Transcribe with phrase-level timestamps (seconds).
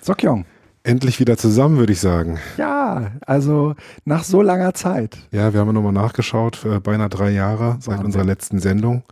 [0.00, 0.44] Sokyong.
[0.82, 2.38] Endlich wieder zusammen, würde ich sagen.
[2.56, 5.18] Ja, also nach so langer Zeit.
[5.30, 8.06] Ja, wir haben nochmal nachgeschaut, äh, beinahe drei Jahre seit Wahnsinn.
[8.06, 9.02] unserer letzten Sendung.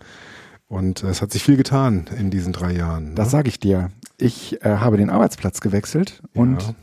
[0.66, 3.10] Und äh, es hat sich viel getan in diesen drei Jahren.
[3.10, 3.14] Ne?
[3.16, 3.90] Das sage ich dir.
[4.16, 6.42] Ich äh, habe den Arbeitsplatz gewechselt ja.
[6.42, 6.74] und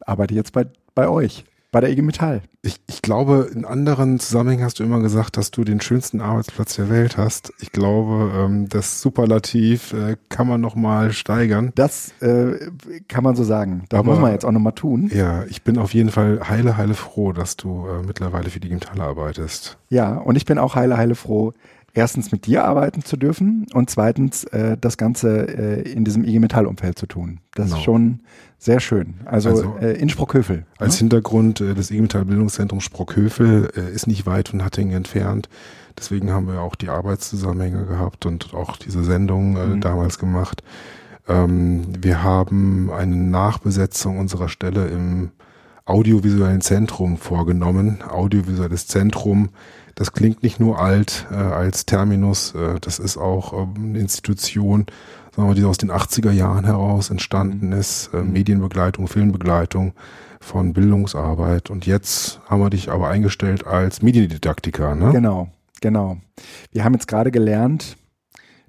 [0.00, 2.40] arbeite jetzt bei, bei euch bei der IG Metall.
[2.62, 6.76] Ich, ich glaube, in anderen Zusammenhängen hast du immer gesagt, dass du den schönsten Arbeitsplatz
[6.76, 7.52] der Welt hast.
[7.58, 11.72] Ich glaube, ähm, das Superlativ äh, kann man noch mal steigern.
[11.74, 12.70] Das äh,
[13.08, 13.86] kann man so sagen.
[13.88, 15.10] Das Aber, muss man jetzt auch noch mal tun.
[15.12, 18.68] Ja, ich bin auf jeden Fall heile, heile froh, dass du äh, mittlerweile für die
[18.68, 19.76] IG Metall arbeitest.
[19.88, 21.54] Ja, und ich bin auch heile, heile froh,
[21.92, 26.38] erstens mit dir arbeiten zu dürfen und zweitens äh, das Ganze äh, in diesem IG
[26.38, 27.40] Metall-Umfeld zu tun.
[27.54, 27.78] Das genau.
[27.78, 28.20] ist schon
[28.64, 29.12] sehr schön.
[29.26, 30.64] Also, also äh, in Sprockhövel.
[30.78, 30.98] Als ne?
[31.00, 35.50] Hintergrund äh, des IG Metall Bildungszentrums Sprockhövel äh, ist nicht weit von Hattingen entfernt.
[35.98, 39.80] Deswegen haben wir auch die Arbeitszusammenhänge gehabt und auch diese Sendung äh, mhm.
[39.82, 40.62] damals gemacht.
[41.28, 45.32] Ähm, wir haben eine Nachbesetzung unserer Stelle im
[45.84, 48.02] audiovisuellen Zentrum vorgenommen.
[48.02, 49.50] Audiovisuelles Zentrum
[49.94, 54.86] das klingt nicht nur alt äh, als Terminus, äh, das ist auch ähm, eine Institution,
[55.34, 59.92] sagen wir, die aus den 80er Jahren heraus entstanden ist, äh, Medienbegleitung, Filmbegleitung
[60.40, 61.70] von Bildungsarbeit.
[61.70, 65.10] Und jetzt haben wir dich aber eingestellt als Mediendidaktiker, ne?
[65.12, 65.48] Genau,
[65.80, 66.18] genau.
[66.70, 67.96] Wir haben jetzt gerade gelernt,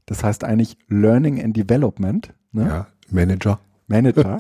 [0.06, 2.34] das heißt eigentlich Learning and Development.
[2.52, 2.68] Ne?
[2.68, 3.60] Ja, Manager.
[3.88, 4.38] Manager.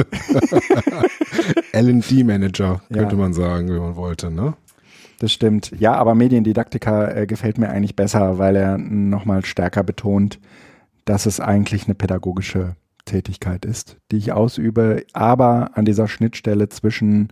[1.74, 3.22] L&D Manager, könnte ja.
[3.22, 4.56] man sagen, wenn man wollte, ne?
[5.20, 5.72] Das stimmt.
[5.80, 10.40] Ja, aber Mediendidaktiker äh, gefällt mir eigentlich besser, weil er nochmal stärker betont,
[11.06, 17.30] dass es eigentlich eine pädagogische Tätigkeit ist, die ich ausübe, aber an dieser Schnittstelle zwischen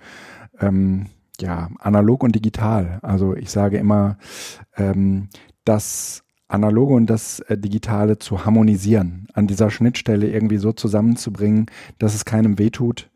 [0.59, 1.07] ähm,
[1.39, 2.99] ja, analog und digital.
[3.01, 4.17] Also ich sage immer,
[4.77, 5.29] ähm,
[5.65, 11.65] das Analoge und das äh, Digitale zu harmonisieren, an dieser Schnittstelle irgendwie so zusammenzubringen,
[11.97, 13.09] dass es keinem wehtut,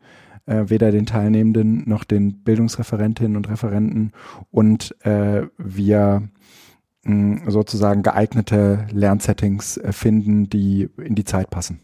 [0.46, 4.12] äh, weder den Teilnehmenden noch den Bildungsreferentinnen und Referenten
[4.50, 6.28] und äh, wir
[7.08, 11.80] mh, sozusagen geeignete Lernsettings äh, finden, die in die Zeit passen.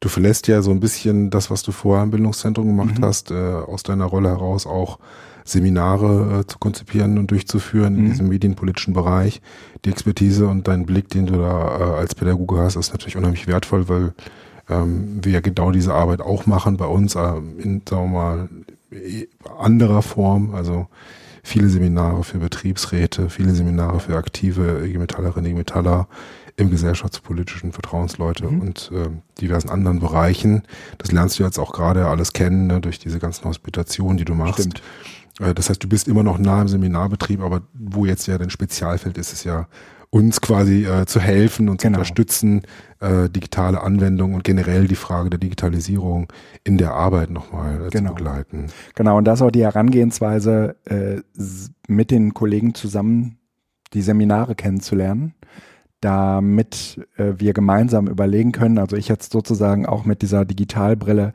[0.00, 3.04] Du verlässt ja so ein bisschen das, was du vorher im Bildungszentrum gemacht mhm.
[3.04, 4.98] hast, äh, aus deiner Rolle heraus auch
[5.44, 7.98] Seminare äh, zu konzipieren und durchzuführen mhm.
[8.00, 9.40] in diesem medienpolitischen Bereich.
[9.84, 13.46] Die Expertise und dein Blick, den du da äh, als Pädagoge hast, ist natürlich unheimlich
[13.46, 14.12] wertvoll, weil
[14.68, 17.20] ähm, wir genau diese Arbeit auch machen bei uns äh,
[17.58, 18.48] in, sagen wir mal,
[19.58, 20.88] anderer Form, also
[21.46, 26.08] viele Seminare für Betriebsräte, viele Seminare für aktive IG Metallerinnen, IG Metaller
[26.56, 28.60] im gesellschaftspolitischen Vertrauensleute mhm.
[28.60, 29.08] und äh,
[29.40, 30.62] diversen anderen Bereichen.
[30.98, 34.34] Das lernst du jetzt auch gerade alles kennen ne, durch diese ganzen Hospitationen, die du
[34.34, 34.60] machst.
[34.60, 34.82] Stimmt.
[35.38, 38.50] Äh, das heißt, du bist immer noch nah im Seminarbetrieb, aber wo jetzt ja dein
[38.50, 39.68] Spezialfeld ist, ist ja
[40.10, 41.98] uns quasi äh, zu helfen und zu genau.
[41.98, 42.62] unterstützen,
[43.00, 46.32] äh, digitale Anwendungen und generell die Frage der Digitalisierung
[46.64, 48.10] in der Arbeit nochmal äh, genau.
[48.10, 48.66] zu begleiten.
[48.94, 51.20] Genau, und das ist auch die Herangehensweise, äh,
[51.88, 53.38] mit den Kollegen zusammen
[53.92, 55.34] die Seminare kennenzulernen,
[56.00, 61.32] damit äh, wir gemeinsam überlegen können, also ich jetzt sozusagen auch mit dieser Digitalbrille,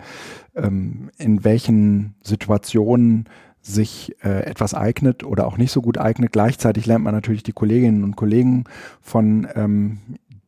[0.55, 3.27] ähm, in welchen Situationen
[3.61, 6.31] sich äh, etwas eignet oder auch nicht so gut eignet.
[6.31, 8.63] Gleichzeitig lernt man natürlich die Kolleginnen und Kollegen
[9.01, 9.99] von ähm,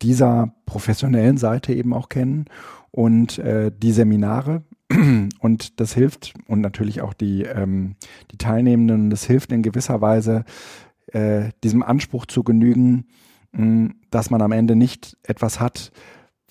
[0.02, 2.46] dieser professionellen Seite eben auch kennen
[2.92, 4.64] und äh, die Seminare.
[5.40, 7.96] Und das hilft und natürlich auch die, ähm,
[8.32, 10.44] die Teilnehmenden, das hilft in gewisser Weise,
[11.08, 13.06] äh, diesem Anspruch zu genügen,
[13.54, 15.92] mh, dass man am Ende nicht etwas hat,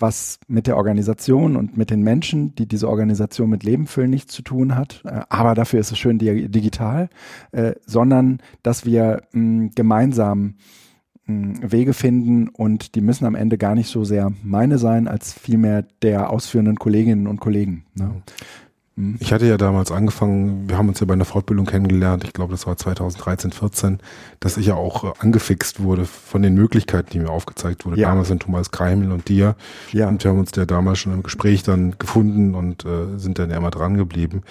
[0.03, 4.35] was mit der Organisation und mit den Menschen, die diese Organisation mit Leben füllen, nichts
[4.35, 5.01] zu tun hat.
[5.05, 7.09] Äh, aber dafür ist es schön digital,
[7.53, 10.57] äh, sondern dass wir mh, gemeinsam
[11.27, 15.33] mh, Wege finden und die müssen am Ende gar nicht so sehr meine sein, als
[15.33, 17.85] vielmehr der ausführenden Kolleginnen und Kollegen.
[17.95, 18.11] Ne?
[18.97, 19.17] Mhm.
[19.21, 22.53] Ich hatte ja damals angefangen, wir haben uns ja bei einer Fortbildung kennengelernt, ich glaube,
[22.53, 24.01] das war 2013, 14,
[24.41, 28.01] dass ich ja auch äh, angefixt wurde von den Möglichkeiten, die mir aufgezeigt wurde.
[28.01, 28.09] Ja.
[28.09, 29.57] Damals sind Thomas Kreimel und dir.
[29.93, 30.09] Ja.
[30.09, 33.51] Und wir haben uns ja damals schon im Gespräch dann gefunden und äh, sind dann
[33.51, 34.43] ja immer dran geblieben.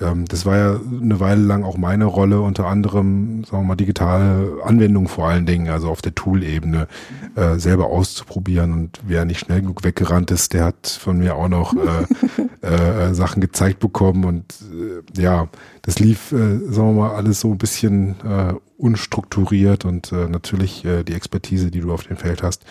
[0.00, 3.76] Ähm, das war ja eine Weile lang auch meine Rolle, unter anderem, sagen wir mal,
[3.76, 6.88] digitale Anwendungen vor allen Dingen, also auf der Tool-Ebene
[7.36, 8.72] äh, selber auszuprobieren.
[8.72, 11.74] Und wer nicht schnell genug weggerannt ist, der hat von mir auch noch
[12.62, 14.24] äh, äh, Sachen gezeigt bekommen.
[14.24, 15.48] Und äh, ja,
[15.82, 20.84] das lief, äh, sagen wir mal, alles so ein bisschen äh, unstrukturiert und äh, natürlich
[20.84, 22.64] äh, die Expertise, die du auf dem Feld hast,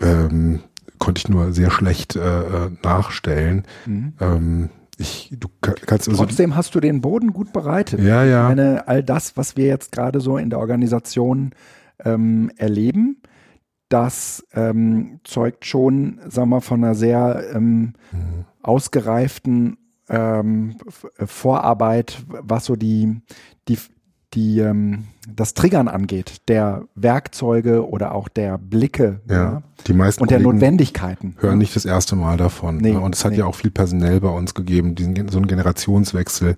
[0.00, 0.60] ähm,
[0.98, 3.64] konnte ich nur sehr schlecht äh, äh nachstellen.
[3.86, 4.12] Mhm.
[4.20, 4.70] Ähm,
[5.00, 8.00] ich, du kannst also Trotzdem hast du den Boden gut bereitet.
[8.00, 8.42] Ja, ja.
[8.42, 11.52] Ich meine, all das, was wir jetzt gerade so in der Organisation
[12.04, 13.22] ähm, erleben,
[13.88, 18.44] das ähm, zeugt schon, sagen wir, von einer sehr ähm, mhm.
[18.62, 20.76] ausgereiften ähm,
[21.16, 23.22] Vorarbeit, was so die,
[23.68, 23.78] die,
[24.34, 30.22] die, ähm, das Triggern angeht, der Werkzeuge oder auch der Blicke ja, ja die meisten
[30.22, 31.34] und der Notwendigkeiten.
[31.38, 32.76] Hören nicht das erste Mal davon.
[32.76, 33.00] Nee, ne?
[33.00, 33.38] Und es hat nee.
[33.38, 36.54] ja auch viel personell bei uns gegeben, diesen, so einen Generationswechsel,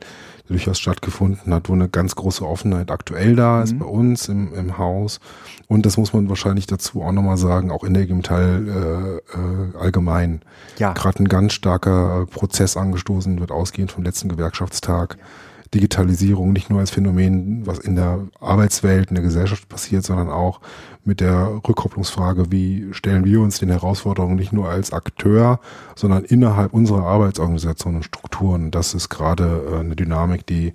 [0.48, 3.78] der durchaus stattgefunden hat, wo eine ganz große Offenheit aktuell da ist mhm.
[3.78, 5.20] bei uns im, im Haus.
[5.66, 9.78] Und das muss man wahrscheinlich dazu auch nochmal sagen, auch in der Metall äh, äh,
[9.78, 10.42] allgemein.
[10.78, 10.92] Ja.
[10.92, 15.16] Gerade ein ganz starker Prozess angestoßen wird, ausgehend vom letzten Gewerkschaftstag.
[15.18, 15.24] Ja
[15.74, 20.60] Digitalisierung nicht nur als Phänomen, was in der Arbeitswelt, in der Gesellschaft passiert, sondern auch
[21.04, 25.60] mit der Rückkopplungsfrage, wie stellen wir uns den Herausforderungen nicht nur als Akteur,
[25.96, 28.70] sondern innerhalb unserer Arbeitsorganisationen und Strukturen.
[28.70, 30.74] Das ist gerade äh, eine Dynamik, die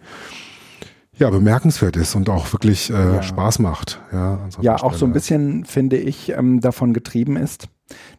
[1.18, 3.24] ja, bemerkenswert ist und auch wirklich äh, ja.
[3.24, 4.00] Spaß macht.
[4.12, 7.70] Ja, ja auch so ein bisschen, finde ich, ähm, davon getrieben ist,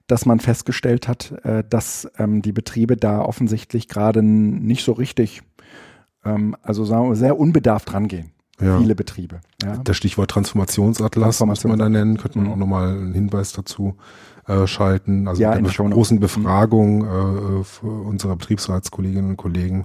[0.06, 5.42] dass man festgestellt hat, äh, dass ähm, die Betriebe da offensichtlich gerade nicht so richtig
[6.34, 8.32] ähm, also sagen wir, sehr unbedarft rangehen.
[8.60, 8.78] Ja.
[8.78, 9.40] Viele Betriebe.
[9.62, 9.76] Ja.
[9.84, 11.70] Das Stichwort Transformationsatlas Transformation.
[11.70, 12.52] muss man da nennen, könnte man mhm.
[12.52, 13.94] auch nochmal einen Hinweis dazu
[14.48, 15.28] äh, schalten.
[15.28, 16.20] Also ja, mit einer großen mhm.
[16.20, 19.84] Befragung äh, unserer Betriebsratskolleginnen und Kollegen,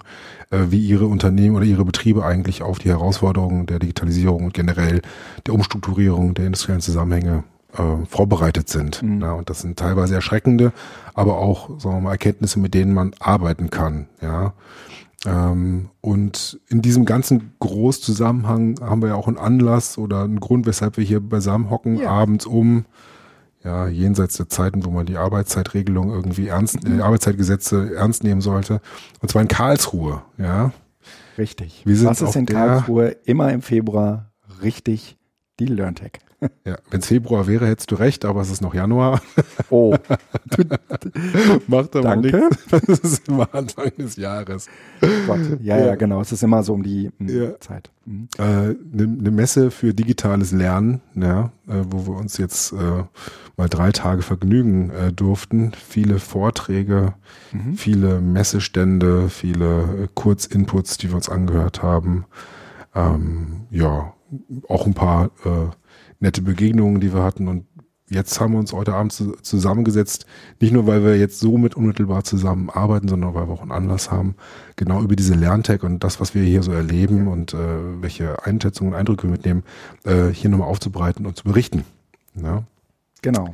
[0.50, 5.02] äh, wie ihre Unternehmen oder ihre Betriebe eigentlich auf die Herausforderungen der Digitalisierung und generell
[5.46, 7.44] der Umstrukturierung der industriellen Zusammenhänge
[7.74, 9.04] äh, vorbereitet sind.
[9.04, 9.22] Mhm.
[9.22, 10.72] Ja, und das sind teilweise erschreckende,
[11.14, 14.08] aber auch, sagen wir mal, Erkenntnisse, mit denen man arbeiten kann.
[14.22, 14.54] Ja.
[15.26, 20.66] Ähm, und in diesem ganzen Großzusammenhang haben wir ja auch einen Anlass oder einen Grund,
[20.66, 22.10] weshalb wir hier beisammen hocken, ja.
[22.10, 22.86] abends um,
[23.64, 27.00] ja, jenseits der Zeiten, wo man die Arbeitszeitregelung irgendwie ernst, mhm.
[27.00, 28.82] äh, Arbeitszeitgesetze ernst nehmen sollte.
[29.22, 30.72] Und zwar in Karlsruhe, ja.
[31.38, 31.84] Richtig.
[31.86, 34.32] Was ist in Karlsruhe immer im Februar
[34.62, 35.18] richtig?
[35.60, 36.20] Die LearnTech.
[36.66, 39.22] Ja, wenn es Februar wäre, hättest du recht, aber es ist noch Januar.
[39.70, 39.96] Oh.
[41.68, 42.50] Macht aber Danke.
[42.50, 42.66] nichts.
[42.88, 44.68] Das ist immer Anfang des Jahres.
[45.28, 45.40] Gott.
[45.62, 46.22] Ja, ja, genau.
[46.22, 47.60] Es ist immer so um die hm, ja.
[47.60, 47.92] Zeit.
[48.06, 48.28] Mhm.
[48.38, 53.04] Äh, eine ne Messe für digitales Lernen, ja, äh, wo wir uns jetzt äh,
[53.58, 55.72] mal drei Tage vergnügen äh, durften.
[55.74, 57.14] Viele Vorträge,
[57.52, 57.76] mhm.
[57.76, 62.26] viele Messestände, viele äh, Kurzinputs, die wir uns angehört haben.
[62.96, 64.14] Ähm, ja,
[64.68, 65.70] auch ein paar äh,
[66.24, 67.48] nette Begegnungen, die wir hatten.
[67.48, 67.66] Und
[68.10, 70.26] jetzt haben wir uns heute Abend zusammengesetzt,
[70.60, 74.10] nicht nur, weil wir jetzt so mit unmittelbar zusammenarbeiten, sondern weil wir auch einen Anlass
[74.10, 74.36] haben,
[74.76, 77.58] genau über diese Lerntech und das, was wir hier so erleben und äh,
[78.02, 79.64] welche Einschätzungen und Eindrücke wir mitnehmen,
[80.06, 81.84] äh, hier nochmal aufzubreiten und zu berichten.
[82.36, 82.64] Ja?
[83.22, 83.54] Genau.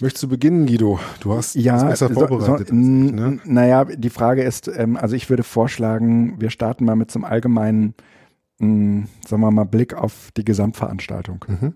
[0.00, 0.98] Möchtest du beginnen, Guido?
[1.20, 2.68] Du hast ja, besser vorbereitet.
[2.68, 3.38] So, so, ne?
[3.44, 7.24] Naja, die Frage ist, ähm, also ich würde vorschlagen, wir starten mal mit so einem
[7.26, 7.94] allgemeinen
[8.60, 11.44] mh, sagen wir mal, Blick auf die Gesamtveranstaltung.
[11.48, 11.74] Mhm.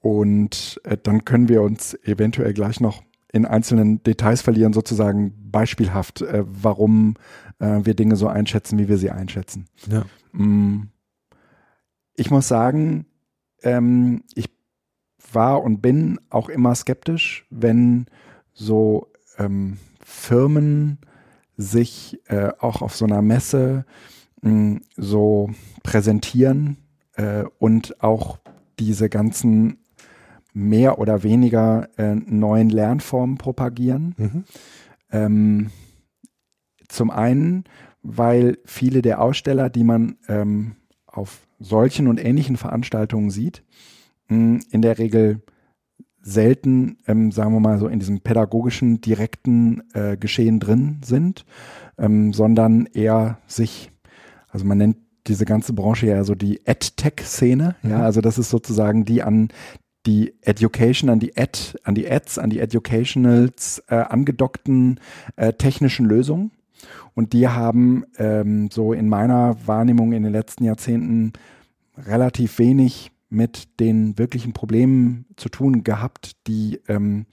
[0.00, 6.22] Und äh, dann können wir uns eventuell gleich noch in einzelnen Details verlieren, sozusagen beispielhaft,
[6.22, 7.14] äh, warum
[7.58, 9.66] äh, wir Dinge so einschätzen, wie wir sie einschätzen.
[9.90, 10.04] Ja.
[10.32, 10.90] Mm.
[12.14, 13.06] Ich muss sagen,
[13.62, 14.50] ähm, ich
[15.32, 18.06] war und bin auch immer skeptisch, wenn
[18.52, 20.98] so ähm, Firmen
[21.56, 23.84] sich äh, auch auf so einer Messe
[24.42, 25.50] mh, so
[25.82, 26.78] präsentieren
[27.14, 28.38] äh, und auch
[28.78, 29.78] diese ganzen
[30.52, 34.14] mehr oder weniger äh, neuen Lernformen propagieren.
[34.16, 34.44] Mhm.
[35.10, 35.70] Ähm,
[36.88, 37.64] zum einen,
[38.02, 40.76] weil viele der Aussteller, die man ähm,
[41.06, 43.62] auf solchen und ähnlichen Veranstaltungen sieht,
[44.28, 45.42] mh, in der Regel
[46.20, 51.44] selten, ähm, sagen wir mal so, in diesem pädagogischen, direkten äh, Geschehen drin sind,
[51.96, 53.90] ähm, sondern eher sich
[54.48, 57.76] also man nennt diese ganze Branche ja so die EdTech-Szene.
[57.82, 57.90] Mhm.
[57.90, 59.48] Ja, also das ist sozusagen die an
[60.06, 65.00] die Education, an die Ad, an die Ads, an die Educationals äh, angedockten
[65.36, 66.52] äh, technischen Lösungen.
[67.14, 71.32] Und die haben ähm, so in meiner Wahrnehmung in den letzten Jahrzehnten
[71.96, 77.26] relativ wenig mit den wirklichen Problemen zu tun gehabt, die, ähm,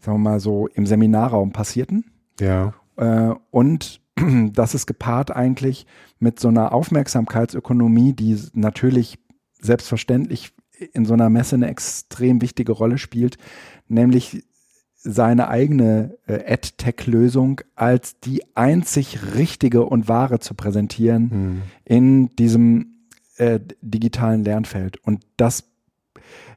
[0.00, 2.06] sagen wir mal so, im Seminarraum passierten.
[2.40, 2.74] Ja.
[2.96, 4.00] Äh, und
[4.52, 5.86] das ist gepaart eigentlich
[6.18, 9.18] mit so einer Aufmerksamkeitsökonomie, die natürlich
[9.60, 10.52] selbstverständlich
[10.92, 13.36] in so einer Messe eine extrem wichtige Rolle spielt,
[13.88, 14.44] nämlich
[14.94, 21.62] seine eigene äh, AdTech-Lösung als die einzig richtige und wahre zu präsentieren mhm.
[21.84, 23.06] in diesem
[23.36, 24.98] äh, digitalen Lernfeld.
[25.04, 25.64] Und das,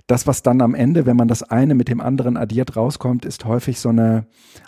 [0.08, 3.46] das, was dann am Ende, wenn man das eine mit dem anderen addiert, rauskommt, ist
[3.46, 4.26] häufig so eine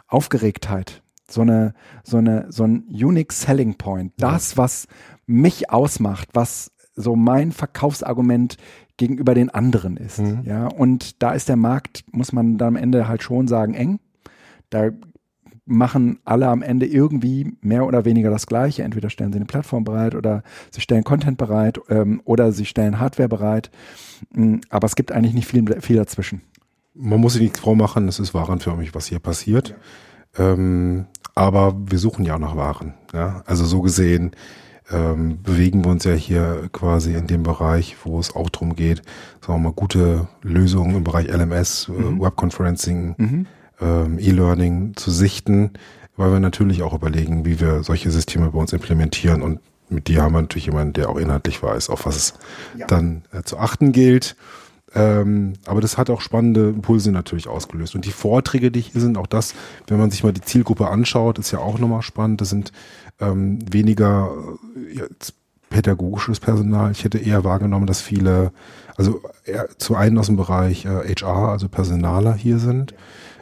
[0.07, 1.02] Aufgeregtheit
[1.33, 1.73] so eine,
[2.03, 4.13] so eine, so ein unique selling point.
[4.17, 4.87] Das, was
[5.25, 8.57] mich ausmacht, was so mein Verkaufsargument
[8.97, 10.19] gegenüber den anderen ist.
[10.19, 10.41] Mhm.
[10.43, 13.99] Ja, und da ist der Markt, muss man dann am Ende halt schon sagen, eng.
[14.69, 14.91] Da
[15.65, 18.83] machen alle am Ende irgendwie mehr oder weniger das Gleiche.
[18.83, 22.99] Entweder stellen sie eine Plattform bereit oder sie stellen Content bereit ähm, oder sie stellen
[22.99, 23.71] Hardware bereit.
[24.33, 26.41] Mm, aber es gibt eigentlich nicht viel, viel dazwischen.
[26.93, 29.75] Man muss sich nichts vormachen, es ist warenförmig, was hier passiert.
[30.37, 30.53] Ja.
[30.53, 32.93] Ähm, aber wir suchen ja auch nach Waren.
[33.13, 33.43] Ja?
[33.45, 34.31] Also so gesehen
[34.91, 39.01] ähm, bewegen wir uns ja hier quasi in dem Bereich, wo es auch darum geht,
[39.41, 42.21] sagen wir mal, gute Lösungen im Bereich LMS, äh, mhm.
[42.21, 43.45] Webconferencing, mhm.
[43.81, 45.71] ähm, E-Learning zu sichten,
[46.17, 49.59] weil wir natürlich auch überlegen, wie wir solche Systeme bei uns implementieren und
[49.89, 52.33] mit dir haben wir natürlich jemanden, der auch inhaltlich weiß, auf was es
[52.77, 52.87] ja.
[52.87, 54.35] dann äh, zu achten gilt.
[54.95, 57.95] Ähm, aber das hat auch spannende Impulse natürlich ausgelöst.
[57.95, 59.55] Und die Vorträge, die hier sind, auch das,
[59.87, 62.41] wenn man sich mal die Zielgruppe anschaut, ist ja auch nochmal spannend.
[62.41, 62.71] Das sind
[63.19, 64.29] ähm, weniger
[64.75, 65.33] äh, jetzt
[65.69, 66.91] pädagogisches Personal.
[66.91, 68.51] Ich hätte eher wahrgenommen, dass viele,
[68.95, 72.93] also eher zu einen aus dem Bereich äh, HR, also Personaler hier sind,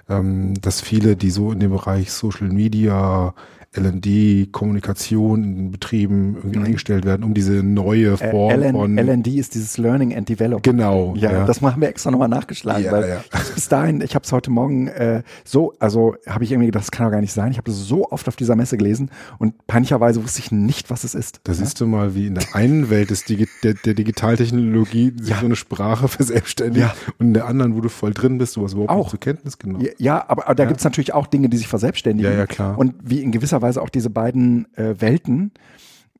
[0.09, 3.33] ähm, dass viele, die so in dem Bereich Social Media,
[3.73, 6.65] LND, Kommunikation in Betrieben irgendwie mhm.
[6.65, 8.97] eingestellt werden, um diese neue äh, Form LN, von.
[8.97, 10.63] LND ist dieses Learning and Development.
[10.63, 11.13] Genau.
[11.15, 11.45] Ja, ja.
[11.45, 13.23] das machen wir extra nochmal nachgeschlagen, ja, weil ja.
[13.55, 16.91] bis dahin, ich habe es heute Morgen äh, so, also habe ich irgendwie gedacht, das
[16.91, 17.51] kann doch gar nicht sein.
[17.51, 19.09] Ich habe das so oft auf dieser Messe gelesen
[19.39, 21.39] und peinlicherweise wusste ich nicht, was es ist.
[21.45, 25.35] Da siehst du mal, wie in der einen Welt des Digi der, der Digitaltechnologie sich
[25.37, 28.73] so eine Sprache verselbstständigt und in der anderen, wo du voll drin bist, du hast
[28.73, 28.97] überhaupt auch.
[28.97, 29.87] nicht zur Kenntnis genommen.
[29.97, 32.29] Ja, aber, aber da gibt's natürlich auch Dinge, die sich verselbstständigen.
[32.29, 32.77] Ja, ja, klar.
[32.77, 35.51] Und wie in gewisser Weise auch diese beiden äh, Welten,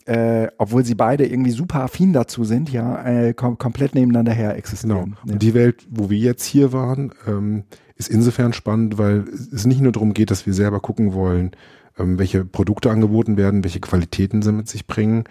[0.05, 4.55] äh, obwohl sie beide irgendwie super affin dazu sind, ja, äh, kom komplett nebeneinander her
[4.55, 5.15] existieren.
[5.21, 5.33] Genau.
[5.33, 7.63] Und die Welt, wo wir jetzt hier waren, ähm,
[7.95, 11.51] ist insofern spannend, weil es nicht nur darum geht, dass wir selber gucken wollen,
[12.00, 15.25] ähm, welche Produkte angeboten werden, welche Qualitäten sie mit sich bringen,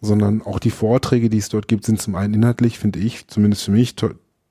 [0.00, 3.64] sondern auch die Vorträge, die es dort gibt, sind zum einen inhaltlich, finde ich, zumindest
[3.64, 3.94] für mich,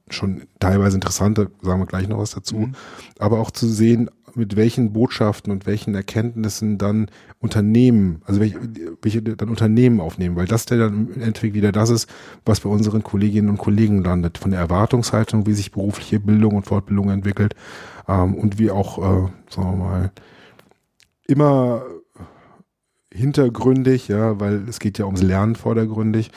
[0.10, 2.76] schon teilweise interessanter, sagen wir gleich noch was dazu, mhm.
[3.20, 8.60] aber auch zu sehen, mit welchen Botschaften und welchen Erkenntnissen dann Unternehmen, also welche,
[9.02, 12.10] welche dann Unternehmen aufnehmen, weil das der dann im Endeffekt wieder das ist,
[12.46, 16.66] was bei unseren Kolleginnen und Kollegen landet, von der Erwartungshaltung, wie sich berufliche Bildung und
[16.66, 17.56] Fortbildung entwickelt
[18.08, 20.12] ähm, und wie auch, äh, sagen wir mal,
[21.28, 21.84] immer
[23.14, 26.32] hintergründig, ja, weil es geht ja ums Lernen vordergründig,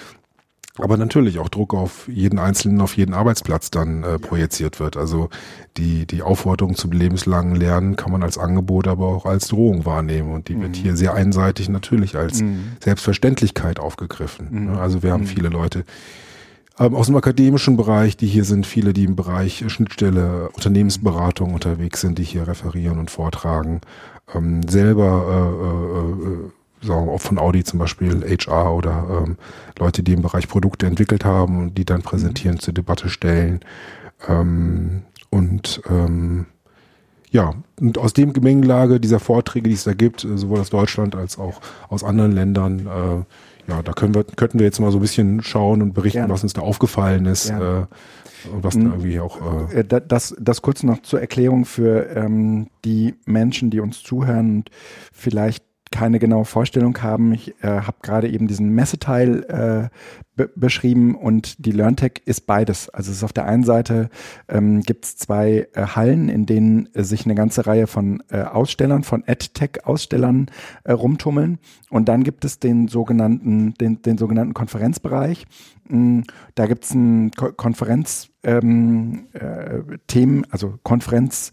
[0.79, 4.97] aber natürlich auch Druck auf jeden Einzelnen, auf jeden Arbeitsplatz dann äh, projiziert wird.
[4.97, 5.29] Also
[5.77, 10.33] die, die Aufforderung zum lebenslangen Lernen kann man als Angebot, aber auch als Drohung wahrnehmen.
[10.33, 10.63] Und die mhm.
[10.63, 12.77] wird hier sehr einseitig natürlich als mhm.
[12.83, 14.49] Selbstverständlichkeit aufgegriffen.
[14.51, 14.73] Mhm.
[14.73, 14.79] Ne?
[14.79, 15.29] Also wir haben mhm.
[15.29, 15.85] viele Leute
[16.79, 22.01] ähm, aus dem akademischen Bereich, die hier sind, viele, die im Bereich Schnittstelle, Unternehmensberatung unterwegs
[22.01, 23.81] sind, die hier referieren und vortragen.
[24.35, 26.51] Ähm, selber äh, äh,
[26.87, 29.37] sagen auch von Audi zum Beispiel HR oder ähm,
[29.79, 32.61] Leute, die im Bereich Produkte entwickelt haben und die dann präsentieren, mhm.
[32.61, 33.61] zur Debatte stellen.
[34.29, 36.47] Ähm, und ähm,
[37.31, 41.15] ja, und aus dem Gemengelage dieser Vorträge, die es da gibt, äh, sowohl aus Deutschland
[41.15, 44.99] als auch aus anderen Ländern, äh, ja, da können wir, könnten wir jetzt mal so
[44.99, 46.33] ein bisschen schauen und berichten, Gerne.
[46.33, 47.51] was uns da aufgefallen ist.
[47.51, 47.87] Äh,
[48.53, 48.87] und was da mhm.
[48.93, 49.71] irgendwie auch.
[49.73, 54.59] Äh, äh das, das kurz noch zur Erklärung für ähm, die Menschen, die uns zuhören
[54.59, 54.71] und
[55.13, 57.33] vielleicht keine genaue Vorstellung haben.
[57.33, 59.97] Ich äh, habe gerade eben diesen Messeteil äh,
[60.35, 62.89] be beschrieben und die LearnTech ist beides.
[62.91, 64.11] Also es ist auf der einen Seite
[64.49, 68.43] ähm, gibt es zwei äh, Hallen, in denen äh, sich eine ganze Reihe von äh,
[68.43, 70.51] Ausstellern, von EdTech-Ausstellern
[70.85, 71.59] äh, rumtummeln.
[71.89, 75.47] Und dann gibt es den sogenannten, den, den sogenannten Konferenzbereich.
[75.89, 76.21] Mm,
[76.55, 79.83] da gibt es ein Ko Konferenz ähm, äh,
[80.51, 81.53] also Konferenz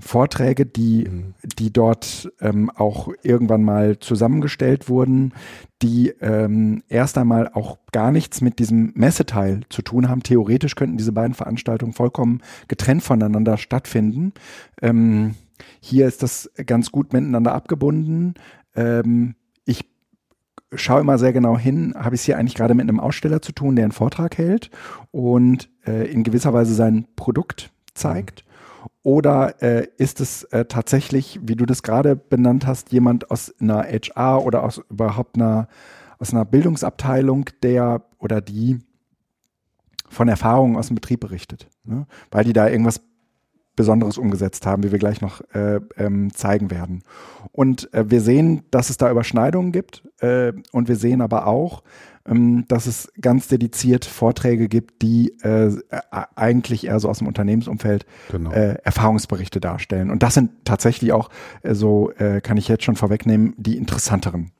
[0.00, 1.34] Vorträge, die, mhm.
[1.58, 5.34] die dort ähm, auch irgendwann mal zusammengestellt wurden,
[5.82, 10.22] die ähm, erst einmal auch gar nichts mit diesem Messeteil zu tun haben.
[10.22, 14.32] Theoretisch könnten diese beiden Veranstaltungen vollkommen getrennt voneinander stattfinden.
[14.80, 15.34] Ähm,
[15.80, 18.34] hier ist das ganz gut miteinander abgebunden.
[18.74, 19.34] Ähm,
[19.66, 19.84] ich
[20.74, 23.52] schaue immer sehr genau hin, habe ich es hier eigentlich gerade mit einem Aussteller zu
[23.52, 24.70] tun, der einen Vortrag hält
[25.10, 28.44] und äh, in gewisser Weise sein Produkt zeigt.
[28.46, 28.51] Mhm
[29.02, 33.84] oder äh, ist es äh, tatsächlich, wie du das gerade benannt hast, jemand aus einer
[33.84, 35.68] HR oder aus überhaupt einer,
[36.18, 38.78] aus einer Bildungsabteilung, der oder die
[40.08, 42.06] von Erfahrungen aus dem Betrieb berichtet, ne?
[42.30, 43.00] weil die da irgendwas
[43.76, 47.02] Besonderes umgesetzt haben, wie wir gleich noch äh, ähm, zeigen werden.
[47.52, 51.82] Und äh, wir sehen, dass es da Überschneidungen gibt äh, und wir sehen aber auch,
[52.26, 55.72] ähm, dass es ganz dediziert Vorträge gibt, die äh,
[56.36, 58.52] eigentlich eher so aus dem Unternehmensumfeld genau.
[58.52, 60.10] äh, Erfahrungsberichte darstellen.
[60.10, 61.30] Und das sind tatsächlich auch,
[61.62, 64.52] äh, so äh, kann ich jetzt schon vorwegnehmen, die interessanteren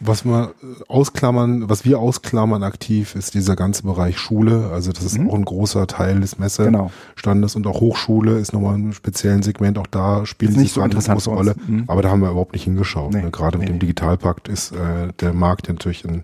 [0.00, 0.54] was wir
[0.88, 4.70] ausklammern, was wir ausklammern aktiv, ist dieser ganze Bereich Schule.
[4.72, 5.30] Also das ist mhm.
[5.30, 7.56] auch ein großer Teil des Messestandes genau.
[7.56, 9.76] und auch Hochschule ist nochmal ein speziellen Segment.
[9.76, 11.54] Auch da spielt sich so eine große Rolle.
[11.66, 11.84] Mhm.
[11.86, 13.12] Aber da haben wir überhaupt nicht hingeschaut.
[13.12, 13.22] Nee.
[13.22, 13.30] Ne?
[13.30, 16.22] Gerade nee, mit dem Digitalpakt ist äh, der Markt natürlich in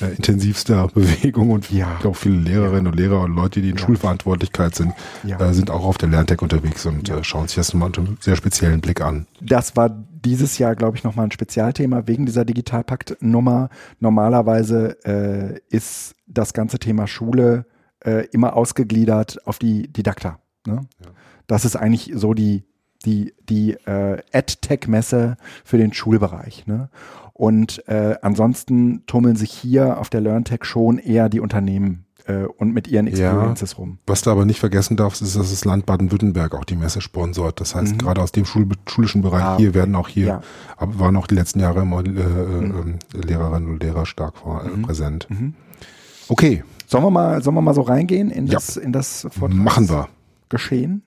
[0.00, 1.94] äh, intensivster Bewegung und ja.
[1.94, 2.90] ich glaube viele Lehrerinnen ja.
[2.92, 3.84] und Lehrer und Leute, die in ja.
[3.84, 4.92] Schulverantwortlichkeit sind,
[5.26, 8.18] äh, sind auch auf der Lerntech unterwegs und äh, schauen sich das mal unter einem
[8.20, 9.26] sehr speziellen Blick an.
[9.40, 9.90] Das war
[10.24, 13.70] dieses Jahr, glaube ich, nochmal ein Spezialthema wegen dieser Digitalpakt-Nummer.
[13.98, 17.66] Normalerweise äh, ist das ganze Thema Schule
[18.04, 20.38] äh, immer ausgegliedert auf die Didakta.
[20.66, 20.80] Ne?
[21.00, 21.06] Ja.
[21.46, 22.64] Das ist eigentlich so die,
[23.04, 26.66] die, die äh, EdTech-Messe für den Schulbereich.
[26.66, 26.90] Ne?
[27.32, 32.72] Und äh, ansonsten tummeln sich hier auf der LearnTech schon eher die Unternehmen äh, und
[32.72, 33.98] mit ihren Experiences ja, rum.
[34.06, 37.60] Was du aber nicht vergessen darfst, ist, dass das Land Baden-Württemberg auch die Messe sponsort.
[37.60, 37.98] Das heißt, mhm.
[37.98, 40.40] gerade aus dem Schul schulischen Bereich ah, hier werden auch hier, ja.
[40.76, 42.98] aber waren auch die letzten Jahre immer äh, mhm.
[43.14, 44.82] äh, Lehrerinnen und Lehrer stark vor, äh, mhm.
[44.82, 45.26] präsent.
[45.28, 45.54] Mhm.
[46.28, 46.62] Okay.
[46.86, 48.82] Sollen wir mal, sollen wir mal so reingehen in das, ja.
[48.82, 50.08] in das Vortrags Machen wir.
[50.48, 51.02] Geschehen?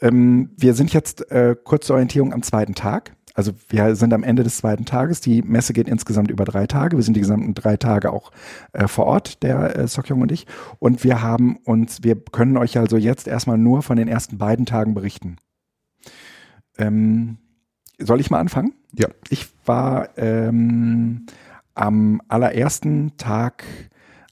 [0.00, 4.22] Ähm, wir sind jetzt äh, kurz zur Orientierung am zweiten Tag also wir sind am
[4.22, 5.22] Ende des zweiten Tages.
[5.22, 6.98] Die Messe geht insgesamt über drei Tage.
[6.98, 8.32] Wir sind die gesamten drei Tage auch
[8.74, 10.46] äh, vor Ort, der äh, Sokyong und ich.
[10.78, 14.66] Und wir haben uns, wir können euch also jetzt erstmal nur von den ersten beiden
[14.66, 15.36] Tagen berichten.
[16.76, 17.38] Ähm,
[17.98, 18.74] soll ich mal anfangen?
[18.92, 19.08] Ja.
[19.30, 21.24] Ich war ähm,
[21.74, 23.64] am allerersten Tag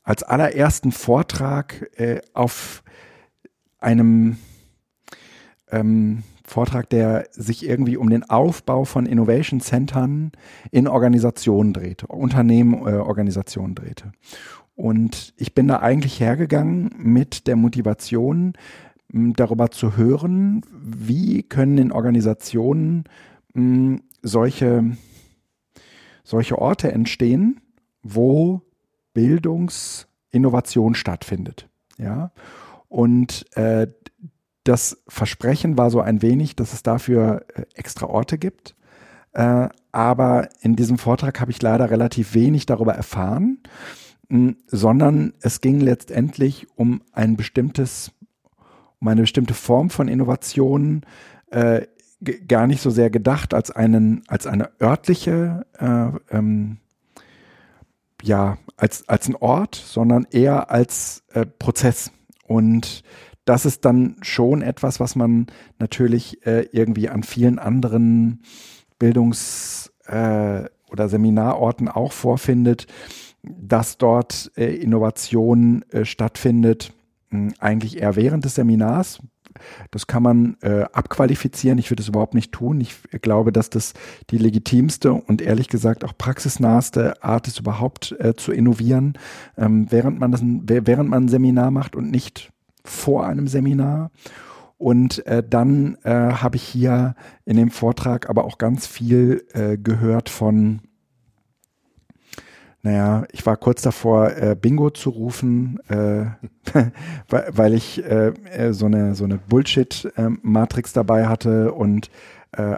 [0.03, 2.83] als allerersten Vortrag äh, auf
[3.79, 4.37] einem
[5.71, 10.33] ähm, Vortrag, der sich irgendwie um den Aufbau von Innovation Centern
[10.71, 14.13] in Organisationen drehte, Unternehmen, äh, Organisationen drehte.
[14.75, 18.55] Und ich bin da eigentlich hergegangen mit der Motivation,
[19.11, 23.05] darüber zu hören, wie können in Organisationen
[23.55, 24.97] mh, solche,
[26.25, 27.61] solche Orte entstehen,
[28.03, 28.63] wo
[29.15, 31.69] Bildungsinnovation stattfindet.
[31.99, 32.33] Ja.
[32.89, 33.89] Und äh,
[34.69, 38.77] das Versprechen war so ein wenig, dass es dafür äh, extra Orte gibt.
[39.33, 43.61] Äh, aber in diesem Vortrag habe ich leider relativ wenig darüber erfahren,
[44.67, 48.13] sondern es ging letztendlich um ein bestimmtes,
[49.01, 51.01] um eine bestimmte Form von Innovation,
[51.51, 51.87] äh,
[52.47, 56.77] gar nicht so sehr gedacht als einen, als eine örtliche, äh, ähm,
[58.23, 61.23] ja, als, als ein Ort, sondern eher als
[61.59, 62.11] Prozess.
[62.47, 63.03] Und
[63.49, 65.47] das ist dann schon etwas, was man
[65.79, 68.43] natürlich äh, irgendwie an vielen anderen
[68.99, 72.87] Bildungs- äh, oder Seminarorten auch vorfindet,
[73.43, 76.93] dass dort äh, Innovation äh, stattfindet,
[77.31, 79.21] mh, eigentlich eher während des Seminars.
[79.91, 81.79] Das kann man äh, abqualifizieren.
[81.79, 82.81] Ich würde es überhaupt nicht tun.
[82.81, 83.95] Ich glaube, dass das
[84.31, 89.15] die legitimste und ehrlich gesagt auch praxisnaheste Art ist, überhaupt äh, zu innovieren,
[89.57, 92.53] ähm, während man das, während man ein Seminar macht und nicht
[92.85, 94.11] vor einem Seminar.
[94.79, 99.77] Und äh, dann äh, habe ich hier in dem Vortrag aber auch ganz viel äh,
[99.77, 100.81] gehört von,
[102.83, 106.27] naja, ich war kurz davor, äh, Bingo zu rufen, äh,
[107.29, 108.33] weil ich äh,
[108.73, 112.11] so eine, so eine Bullshit-Matrix dabei hatte und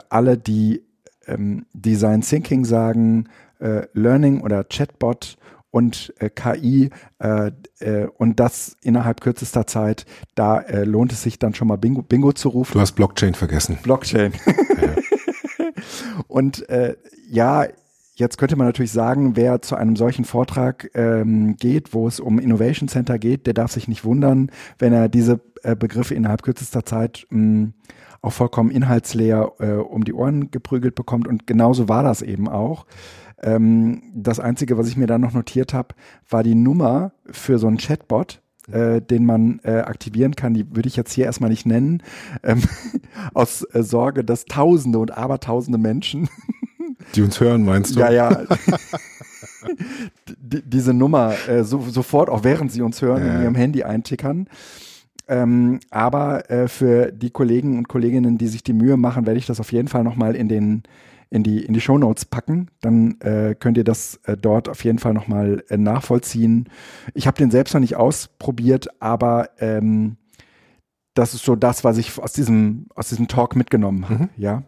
[0.08, 0.82] alle, die
[1.28, 3.28] ähm, Design Thinking sagen,
[3.92, 5.38] Learning oder Chatbot
[5.70, 11.38] und äh, KI äh, äh, und das innerhalb kürzester Zeit, da äh, lohnt es sich
[11.38, 12.72] dann schon mal Bingo, Bingo zu rufen.
[12.74, 13.78] Du hast Blockchain vergessen.
[13.82, 14.32] Blockchain.
[16.28, 16.96] und äh,
[17.28, 17.66] ja,
[18.20, 22.38] Jetzt könnte man natürlich sagen, wer zu einem solchen Vortrag ähm, geht, wo es um
[22.38, 26.84] Innovation Center geht, der darf sich nicht wundern, wenn er diese äh, Begriffe innerhalb kürzester
[26.84, 27.70] Zeit mh,
[28.20, 31.26] auch vollkommen inhaltsleer äh, um die Ohren geprügelt bekommt.
[31.26, 32.84] Und genauso war das eben auch.
[33.42, 35.94] Ähm, das Einzige, was ich mir da noch notiert habe,
[36.28, 40.54] war die Nummer für so einen Chatbot, äh, den man äh, aktivieren kann.
[40.54, 42.02] Die würde ich jetzt hier erstmal nicht nennen,
[42.42, 42.62] ähm,
[43.34, 46.28] aus äh, Sorge, dass Tausende und Abertausende Menschen,
[47.14, 48.00] die uns hören, meinst du?
[48.00, 48.42] Ja, ja.
[50.38, 53.36] diese Nummer äh, so, sofort, auch während sie uns hören, ja.
[53.36, 54.48] in ihrem Handy eintickern.
[55.28, 59.46] Ähm, aber äh, für die Kollegen und Kolleginnen, die sich die Mühe machen, werde ich
[59.46, 60.82] das auf jeden Fall nochmal in den
[61.30, 62.68] in die, in die Show Notes packen.
[62.80, 66.68] Dann äh, könnt ihr das äh, dort auf jeden Fall nochmal äh, nachvollziehen.
[67.14, 70.16] Ich habe den selbst noch nicht ausprobiert, aber ähm,
[71.14, 74.24] das ist so das, was ich aus diesem, aus diesem Talk mitgenommen habe.
[74.24, 74.28] Mhm.
[74.36, 74.62] Ja.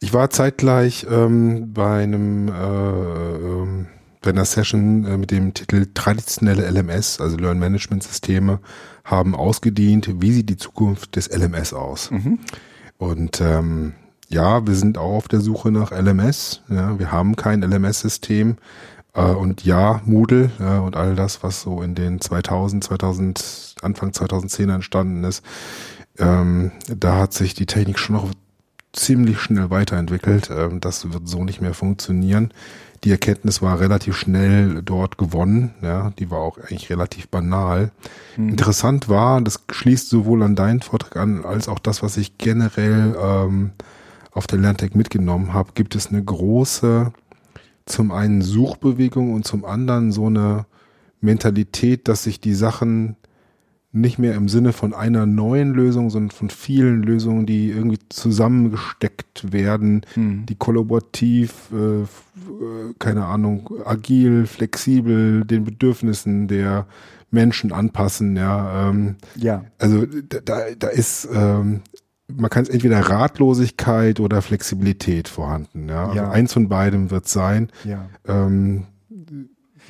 [0.00, 3.86] Ich war zeitgleich ähm, bei einem äh, ähm,
[4.26, 8.60] bei einer Session äh, mit dem Titel Traditionelle LMS, also Learn Management Systeme,
[9.04, 12.10] haben ausgedient, wie sieht die Zukunft des LMS aus.
[12.10, 12.40] Mhm.
[12.98, 13.92] Und ähm,
[14.28, 16.62] ja, wir sind auch auf der Suche nach LMS.
[16.68, 18.56] Ja, wir haben kein LMS-System.
[19.14, 24.12] Äh, und ja, Moodle ja, und all das, was so in den 2000, 2000, Anfang
[24.12, 25.44] 2010 entstanden ist,
[26.18, 28.30] ähm, da hat sich die Technik schon noch
[28.92, 30.50] ziemlich schnell weiterentwickelt.
[30.50, 32.52] Ähm, das wird so nicht mehr funktionieren.
[33.04, 35.74] Die Erkenntnis war relativ schnell dort gewonnen.
[35.82, 37.92] Ja, die war auch eigentlich relativ banal.
[38.36, 38.48] Mhm.
[38.48, 43.14] Interessant war, das schließt sowohl an deinen Vortrag an, als auch das, was ich generell
[43.20, 43.72] ähm,
[44.36, 47.12] auf der Lerntech mitgenommen habe, gibt es eine große,
[47.86, 50.66] zum einen Suchbewegung und zum anderen so eine
[51.20, 53.16] Mentalität, dass sich die Sachen
[53.92, 59.52] nicht mehr im Sinne von einer neuen Lösung, sondern von vielen Lösungen, die irgendwie zusammengesteckt
[59.52, 60.44] werden, hm.
[60.44, 62.06] die kollaborativ, äh, äh,
[62.98, 66.86] keine Ahnung, agil, flexibel den Bedürfnissen der
[67.30, 68.36] Menschen anpassen.
[68.36, 69.64] Ja, ähm, ja.
[69.78, 70.04] Also
[70.44, 71.80] da, da ist ähm,
[72.28, 75.88] man kann es entweder Ratlosigkeit oder Flexibilität vorhanden.
[75.88, 76.06] Ja?
[76.06, 76.30] Also ja.
[76.30, 77.70] eins von beidem wird sein.
[77.84, 78.08] Ja.
[78.26, 78.86] Ähm,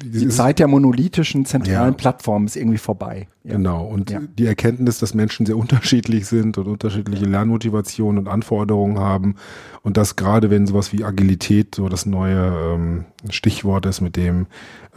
[0.05, 1.96] die Zeit der monolithischen zentralen ja.
[1.96, 3.29] Plattform ist irgendwie vorbei.
[3.44, 3.53] Ja.
[3.53, 3.87] Genau.
[3.87, 4.20] Und ja.
[4.38, 9.37] die Erkenntnis, dass Menschen sehr unterschiedlich sind und unterschiedliche Lernmotivationen und Anforderungen haben
[9.83, 14.46] und dass gerade wenn sowas wie Agilität so das neue ähm, Stichwort ist, mit dem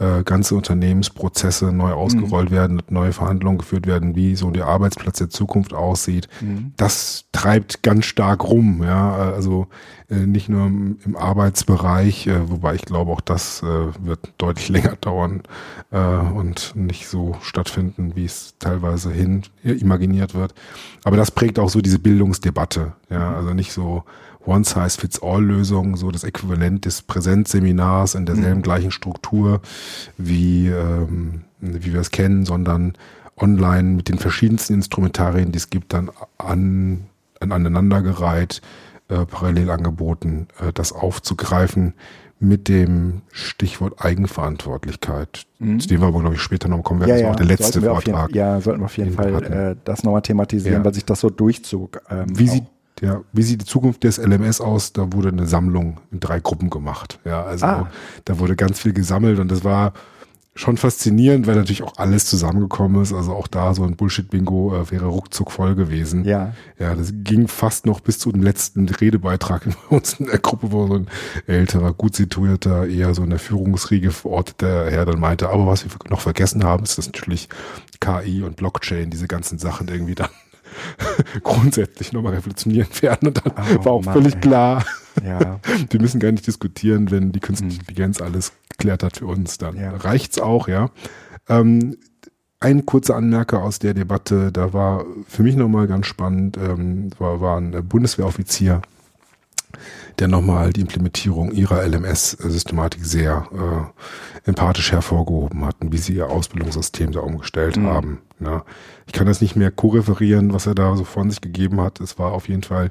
[0.00, 2.54] äh, ganze Unternehmensprozesse neu ausgerollt mhm.
[2.54, 6.72] werden neue Verhandlungen geführt werden, wie so der Arbeitsplatz der Zukunft aussieht, mhm.
[6.78, 8.82] das treibt ganz stark rum.
[8.82, 9.68] Ja, also
[10.08, 14.68] äh, nicht nur im, im Arbeitsbereich, äh, wobei ich glaube, auch das äh, wird deutlich
[14.70, 15.42] länger dauern
[15.90, 20.54] äh, und nicht so stattfinden, wie es teilweise hin imaginiert wird.
[21.04, 22.94] Aber das prägt auch so diese Bildungsdebatte.
[23.10, 23.36] Ja, mhm.
[23.36, 24.04] also nicht so
[24.46, 28.62] One-Size-Fits-All-Lösung, so das Äquivalent des Präsenzseminars in derselben mhm.
[28.62, 29.60] gleichen Struktur
[30.16, 32.94] wie, ähm, wie wir es kennen, sondern
[33.36, 37.06] online mit den verschiedensten Instrumentarien, die es gibt, dann an,
[37.40, 38.60] an aneinandergereiht,
[39.08, 41.94] äh, parallel angeboten, äh, das aufzugreifen
[42.42, 45.44] mit dem Stichwort Eigenverantwortlichkeit.
[45.58, 45.80] Mhm.
[45.80, 47.10] Zu dem wir aber, glaube ich, später noch kommen werden.
[47.10, 48.28] Ja, das war auch der letzte Vortrag.
[48.28, 50.84] Jeden, ja, sollten wir auf jeden Fall äh, das nochmal thematisieren, ja.
[50.84, 52.00] weil sich das so durchzog.
[52.08, 52.64] Ähm, Wie sieht
[53.00, 54.92] ja, wie sieht die Zukunft des LMS aus?
[54.92, 57.18] Da wurde eine Sammlung in drei Gruppen gemacht.
[57.24, 57.90] Ja, also ah.
[58.24, 59.92] da wurde ganz viel gesammelt und das war
[60.54, 63.12] schon faszinierend, weil natürlich auch alles zusammengekommen ist.
[63.12, 66.24] Also auch da so ein Bullshit-Bingo äh, wäre ruckzuck voll gewesen.
[66.24, 66.52] Ja.
[66.78, 70.72] Ja, das ging fast noch bis zu dem letzten Redebeitrag in uns in der Gruppe,
[70.72, 71.06] wo so ein
[71.46, 75.90] älterer, gut situierter, eher so in der Führungsriege verorteter Herr dann meinte, aber was wir
[76.10, 77.48] noch vergessen haben, ist das natürlich
[78.00, 80.28] KI und Blockchain, diese ganzen Sachen irgendwie dann
[81.42, 83.28] grundsätzlich nochmal revolutionieren werden.
[83.28, 84.40] Und dann oh, war auch Mann, völlig ey.
[84.40, 84.84] klar,
[85.24, 85.60] ja.
[85.90, 87.80] wir müssen gar nicht diskutieren, wenn die künstliche hm.
[87.80, 89.58] Intelligenz alles geklärt hat für uns.
[89.58, 89.90] Dann ja.
[89.96, 90.90] reicht's auch, ja.
[91.48, 91.96] Ähm,
[92.60, 97.40] ein kurzer Anmerker aus der Debatte, da war für mich nochmal ganz spannend, ähm, war,
[97.40, 98.82] war ein Bundeswehroffizier,
[100.18, 107.12] der nochmal die Implementierung ihrer LMS-Systematik sehr äh, empathisch hervorgehoben hatten, wie sie ihr Ausbildungssystem
[107.12, 107.86] da umgestellt mhm.
[107.86, 108.18] haben.
[108.40, 108.64] Ja.
[109.06, 112.00] Ich kann das nicht mehr ko-referieren, was er da so von sich gegeben hat.
[112.00, 112.90] Es war auf jeden Fall,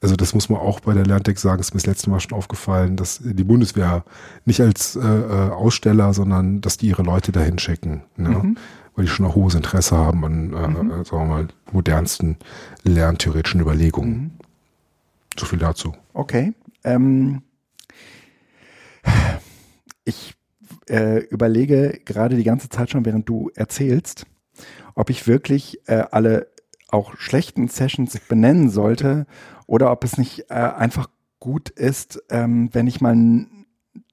[0.00, 2.36] also das muss man auch bei der Lerntech sagen, ist mir das letzte Mal schon
[2.36, 4.04] aufgefallen, dass die Bundeswehr
[4.44, 8.02] nicht als äh, äh Aussteller, sondern dass die ihre Leute dahin schicken.
[8.16, 8.30] Ne?
[8.30, 8.56] Mhm
[8.96, 10.90] weil die schon ein hohes Interesse haben an, äh, mhm.
[10.90, 12.38] äh, sagen wir mal, modernsten
[12.82, 14.38] lerntheoretischen Überlegungen.
[15.38, 15.94] So viel dazu.
[16.12, 16.54] Okay.
[16.84, 17.42] Ähm,
[20.04, 20.34] ich
[20.88, 24.26] äh, überlege gerade die ganze Zeit schon, während du erzählst,
[24.94, 26.48] ob ich wirklich äh, alle
[26.88, 29.26] auch schlechten Sessions benennen sollte
[29.66, 31.08] oder ob es nicht äh, einfach
[31.40, 33.46] gut ist, ähm, wenn ich mal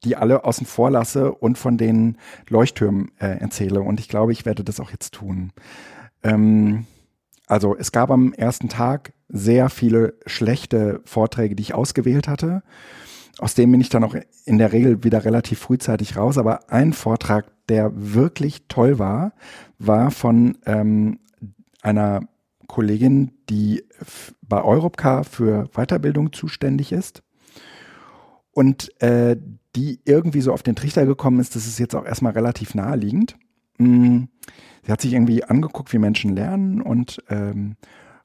[0.04, 2.18] die alle außen vor lasse und von den
[2.50, 3.82] Leuchttürmen äh, erzähle.
[3.82, 5.52] Und ich glaube, ich werde das auch jetzt tun.
[6.24, 6.86] Ähm,
[7.54, 12.64] also es gab am ersten Tag sehr viele schlechte Vorträge, die ich ausgewählt hatte.
[13.38, 16.40] Aus dem bin ich dann auch in der Regel wieder relativ frühzeitig raus.
[16.40, 19.34] Aber ein Vortrag, der wirklich toll war,
[19.78, 21.20] war von ähm,
[21.84, 22.22] einer
[22.66, 23.84] Kollegin, die
[24.42, 27.22] bei Europcar für Weiterbildung zuständig ist
[28.52, 29.38] und äh,
[29.76, 33.38] die irgendwie so auf den Trichter gekommen ist, das ist jetzt auch erstmal relativ naheliegend.
[33.78, 34.24] Mm,
[34.86, 37.76] sie hat sich irgendwie angeguckt, wie Menschen lernen und ähm,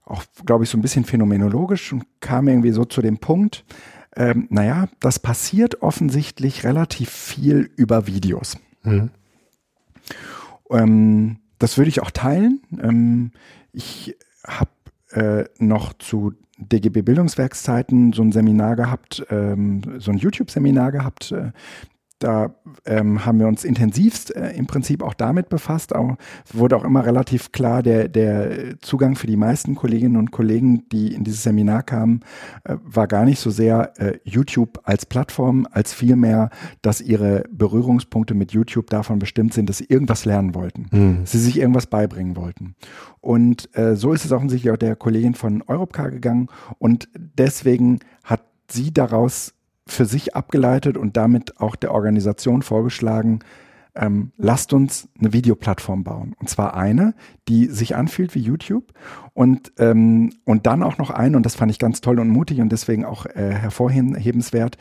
[0.04, 3.64] auch, glaube ich, so ein bisschen phänomenologisch und kam irgendwie so zu dem Punkt,
[4.16, 8.56] ähm, naja, das passiert offensichtlich relativ viel über Videos.
[8.82, 9.10] Mhm.
[10.70, 12.60] Ähm, das würde ich auch teilen.
[12.80, 13.32] Ähm,
[13.72, 14.70] ich habe
[15.10, 21.32] äh, noch zu DGB Bildungswerkszeiten so ein Seminar gehabt, ähm, so ein YouTube-Seminar gehabt.
[21.32, 21.52] Äh,
[22.18, 22.54] da
[22.84, 25.94] ähm, haben wir uns intensivst äh, im Prinzip auch damit befasst.
[25.94, 26.16] Auch,
[26.52, 31.14] wurde auch immer relativ klar, der, der Zugang für die meisten Kolleginnen und Kollegen, die
[31.14, 32.20] in dieses Seminar kamen,
[32.64, 36.50] äh, war gar nicht so sehr äh, YouTube als Plattform, als vielmehr,
[36.82, 41.20] dass ihre Berührungspunkte mit YouTube davon bestimmt sind, dass sie irgendwas lernen wollten, mhm.
[41.24, 42.74] sie sich irgendwas beibringen wollten.
[43.20, 48.42] Und äh, so ist es offensichtlich auch der Kollegin von Europcar gegangen und deswegen hat
[48.70, 49.54] sie daraus
[49.88, 53.40] für sich abgeleitet und damit auch der Organisation vorgeschlagen,
[53.94, 56.34] ähm, lasst uns eine Videoplattform bauen.
[56.38, 57.14] Und zwar eine,
[57.48, 58.92] die sich anfühlt wie YouTube
[59.34, 62.60] und, ähm, und dann auch noch eine, und das fand ich ganz toll und mutig
[62.60, 64.78] und deswegen auch äh, hervorhebenswert,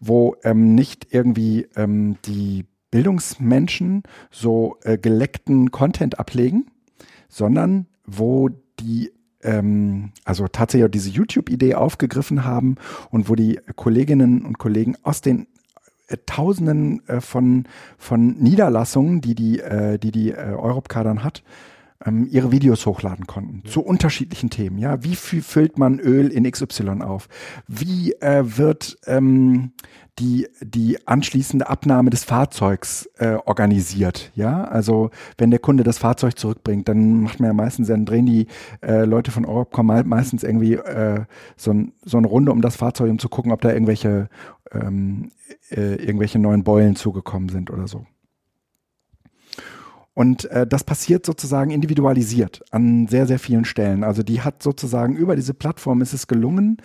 [0.00, 6.66] wo ähm, nicht irgendwie ähm, die Bildungsmenschen so äh, geleckten Content ablegen,
[7.28, 8.48] sondern wo
[8.80, 12.76] die ähm, also tatsächlich diese YouTube-Idee aufgegriffen haben
[13.10, 15.46] und wo die Kolleginnen und Kollegen aus den
[16.08, 17.64] äh, Tausenden äh, von,
[17.98, 21.42] von Niederlassungen, die die, äh, die, die Europcar dann hat,
[22.04, 23.70] ähm, ihre Videos hochladen konnten ja.
[23.70, 24.78] zu unterschiedlichen Themen.
[24.78, 27.28] Ja, wie viel füllt man Öl in XY auf?
[27.66, 29.72] Wie äh, wird ähm,
[30.18, 34.32] die, die anschließende Abnahme des Fahrzeugs äh, organisiert.
[34.34, 38.26] Ja, also wenn der Kunde das Fahrzeug zurückbringt, dann macht man ja meistens, dann drehen
[38.26, 38.46] die
[38.82, 41.24] äh, Leute von Europcom meistens irgendwie äh,
[41.56, 44.28] so, ein, so eine Runde um das Fahrzeug, um zu gucken, ob da irgendwelche,
[44.72, 45.30] ähm,
[45.70, 48.06] äh, irgendwelche neuen Beulen zugekommen sind oder so.
[50.18, 54.02] Und äh, das passiert sozusagen individualisiert an sehr, sehr vielen Stellen.
[54.02, 56.78] Also die hat sozusagen über diese Plattform ist es gelungen,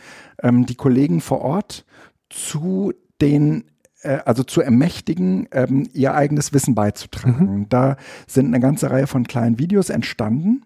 [0.43, 1.83] ähm, die Kollegen vor Ort
[2.29, 3.63] zu den
[4.03, 7.61] äh, also zu ermächtigen, ähm, ihr eigenes Wissen beizutragen.
[7.61, 7.69] Mhm.
[7.69, 10.61] Da sind eine ganze Reihe von kleinen Videos entstanden.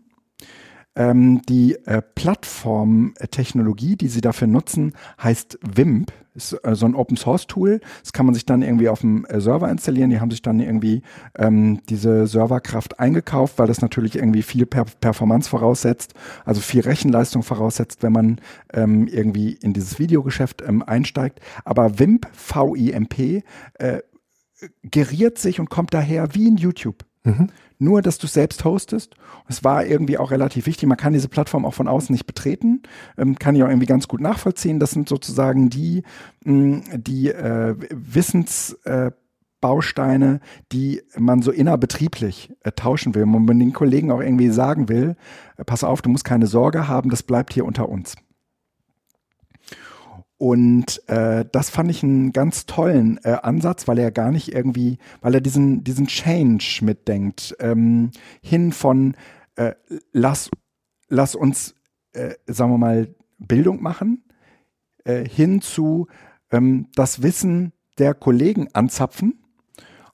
[0.97, 7.17] Ähm, die äh, Plattformtechnologie, die sie dafür nutzen, heißt WIMP ist äh, so ein Open
[7.17, 7.81] Source Tool.
[8.01, 10.09] Das kann man sich dann irgendwie auf dem äh, Server installieren.
[10.09, 11.03] Die haben sich dann irgendwie
[11.37, 17.43] ähm, diese Serverkraft eingekauft, weil das natürlich irgendwie viel per Performance voraussetzt, also viel Rechenleistung
[17.43, 18.41] voraussetzt, wenn man
[18.73, 21.41] ähm, irgendwie in dieses Videogeschäft ähm, einsteigt.
[21.63, 23.43] Aber WIMP, V-I-M-P,
[23.75, 23.99] äh,
[24.83, 27.06] geriert sich und kommt daher wie in YouTube.
[27.27, 29.15] Mhm nur, dass du selbst hostest.
[29.47, 30.89] Es war irgendwie auch relativ wichtig.
[30.89, 32.81] Man kann diese Plattform auch von außen nicht betreten.
[33.17, 34.79] Ähm, kann ich auch irgendwie ganz gut nachvollziehen.
[34.79, 36.03] Das sind sozusagen die,
[36.43, 40.39] mh, die äh, Wissensbausteine, äh,
[40.71, 43.25] die man so innerbetrieblich äh, tauschen will.
[43.25, 45.15] Man den Kollegen auch irgendwie sagen will,
[45.57, 48.15] äh, pass auf, du musst keine Sorge haben, das bleibt hier unter uns.
[50.37, 54.99] Und äh, das fand ich einen ganz tollen äh, Ansatz, weil er gar nicht irgendwie,
[55.21, 59.15] weil er diesen, diesen Change mitdenkt, ähm, hin von
[59.55, 59.73] äh,
[60.11, 60.51] lass,
[61.09, 61.73] lass uns,
[62.13, 64.23] äh, sagen wir mal, Bildung machen,
[65.05, 66.07] äh, hin zu
[66.51, 69.43] ähm, das Wissen der Kollegen anzapfen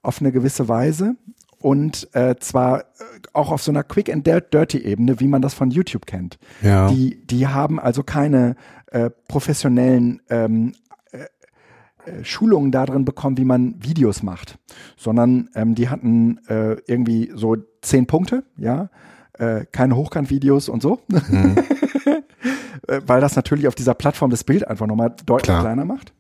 [0.01, 1.17] auf eine gewisse Weise
[1.63, 2.83] und äh, zwar äh,
[3.31, 6.38] auch auf so einer Quick and Dirty Ebene, wie man das von YouTube kennt.
[6.62, 6.89] Ja.
[6.89, 8.55] Die, die haben also keine
[8.93, 10.73] äh, professionellen ähm,
[11.12, 11.25] äh,
[12.10, 14.60] äh, Schulungen darin bekommen, wie man Videos macht,
[14.97, 18.89] sondern ähm, die hatten äh, irgendwie so zehn Punkte, ja,
[19.34, 21.56] äh, keine Hochkant-Videos und so, mhm.
[23.06, 25.62] Weil das natürlich auf dieser Plattform das Bild einfach nochmal deutlich Klar.
[25.62, 26.13] kleiner macht.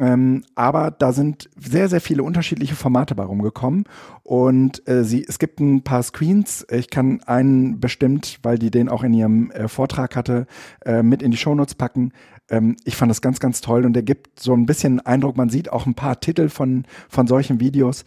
[0.00, 3.84] Ähm, aber da sind sehr, sehr viele unterschiedliche Formate bei rumgekommen.
[4.24, 6.66] Und äh, sie, es gibt ein paar Screens.
[6.70, 10.46] Ich kann einen bestimmt, weil die den auch in ihrem äh, Vortrag hatte,
[10.84, 12.12] äh, mit in die Shownotes packen.
[12.50, 15.36] Ähm, ich fand das ganz, ganz toll und der gibt so ein bisschen Eindruck.
[15.36, 18.04] Man sieht auch ein paar Titel von, von solchen Videos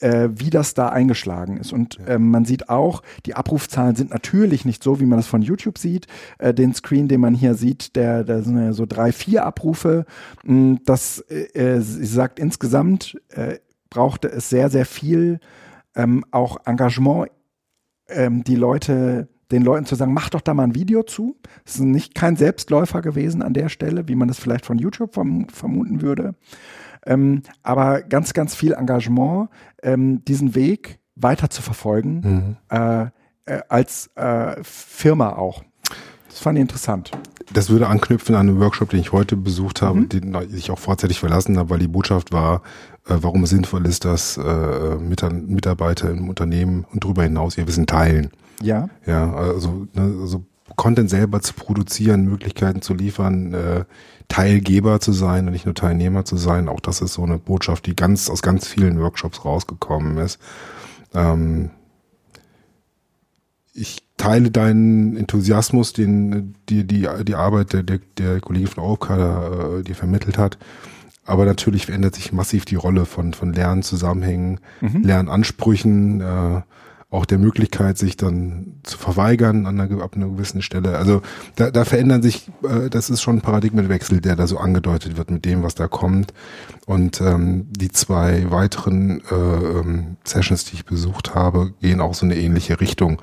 [0.00, 1.72] äh, wie das da eingeschlagen ist.
[1.72, 5.42] Und ähm, man sieht auch, die Abrufzahlen sind natürlich nicht so, wie man das von
[5.42, 6.06] YouTube sieht.
[6.38, 10.04] Äh, den Screen, den man hier sieht, der, da sind ja so drei, vier Abrufe.
[10.44, 13.58] Mm, das, äh, sie sagt insgesamt, äh,
[13.90, 15.40] brauchte es sehr, sehr viel
[15.94, 17.30] ähm, auch Engagement,
[18.08, 21.36] ähm, die Leute den Leuten zu sagen, mach doch da mal ein Video zu.
[21.64, 25.14] Es ist nicht kein Selbstläufer gewesen an der Stelle, wie man das vielleicht von YouTube
[25.14, 26.34] vermuten würde.
[27.06, 29.48] Ähm, aber ganz, ganz viel Engagement,
[29.82, 32.20] ähm, diesen Weg weiter zu verfolgen,
[32.70, 32.76] mhm.
[32.76, 33.06] äh,
[33.46, 35.62] äh, als äh, Firma auch.
[36.28, 37.10] Das fand ich interessant.
[37.52, 40.08] Das würde anknüpfen an einen Workshop, den ich heute besucht habe, mhm.
[40.08, 42.62] den ich auch vorzeitig verlassen habe, weil die Botschaft war,
[43.06, 47.86] äh, warum es sinnvoll ist, dass äh, Mitarbeiter im Unternehmen und darüber hinaus ihr Wissen
[47.86, 48.30] teilen.
[48.62, 48.88] Ja.
[49.06, 50.44] Ja, also, ne, also
[50.76, 53.84] Content selber zu produzieren, Möglichkeiten zu liefern, äh,
[54.28, 56.68] Teilgeber zu sein und nicht nur Teilnehmer zu sein.
[56.68, 60.38] Auch das ist so eine Botschaft, die ganz aus ganz vielen Workshops rausgekommen ist.
[61.14, 61.70] Ähm,
[63.72, 69.78] ich teile deinen Enthusiasmus, den die die die Arbeit der der, der Kollegin von Aufkader
[69.78, 70.58] äh, dir vermittelt hat.
[71.28, 75.02] aber natürlich verändert sich massiv die Rolle von, von Lernzusammenhängen, mhm.
[75.02, 76.62] Lernansprüchen, äh,
[77.10, 80.98] auch der Möglichkeit, sich dann zu verweigern an einer, ab einer gewissen Stelle.
[80.98, 81.22] Also
[81.56, 85.30] da, da verändern sich, äh, das ist schon ein Paradigmenwechsel, der da so angedeutet wird
[85.30, 86.34] mit dem, was da kommt.
[86.84, 92.26] Und ähm, die zwei weiteren äh, ähm, Sessions, die ich besucht habe, gehen auch so
[92.26, 93.22] eine ähnliche Richtung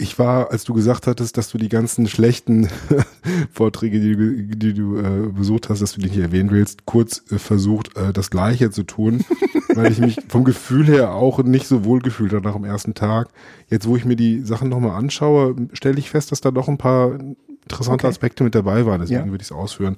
[0.00, 2.68] ich war, als du gesagt hattest, dass du die ganzen schlechten
[3.52, 7.22] Vorträge, die du, die du äh, besucht hast, dass du die nicht erwähnen willst, kurz
[7.30, 9.24] äh, versucht, äh, das Gleiche zu tun,
[9.74, 12.94] weil ich mich vom Gefühl her auch nicht so wohl gefühlt habe nach dem ersten
[12.94, 13.28] Tag.
[13.68, 16.78] Jetzt, wo ich mir die Sachen nochmal anschaue, stelle ich fest, dass da doch ein
[16.78, 17.18] paar
[17.62, 18.08] interessante okay.
[18.08, 19.30] Aspekte mit dabei waren, deswegen ja.
[19.30, 19.96] würde ich es ausführen.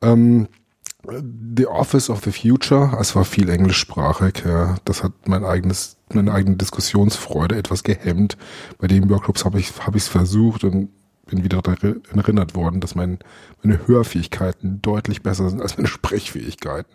[0.00, 0.48] Ähm,
[1.04, 4.76] The Office of the Future, es war viel englischsprachig, ja.
[4.84, 8.36] das hat mein eigenes, meine eigene Diskussionsfreude etwas gehemmt.
[8.78, 10.90] Bei den Workshops habe ich habe ich es versucht und
[11.26, 13.18] bin wieder daran erinnert worden, dass mein,
[13.62, 16.92] meine Hörfähigkeiten deutlich besser sind als meine Sprechfähigkeiten.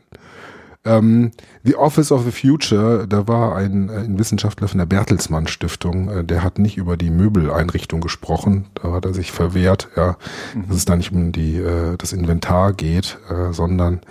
[0.85, 1.31] Ähm,
[1.63, 6.23] the Office of the Future, da war ein, ein Wissenschaftler von der Bertelsmann Stiftung, äh,
[6.23, 10.17] der hat nicht über die Möbeleinrichtung gesprochen, da hat er sich verwehrt, ja,
[10.53, 10.67] mhm.
[10.67, 14.01] dass es da nicht um die, äh, das Inventar geht, äh, sondern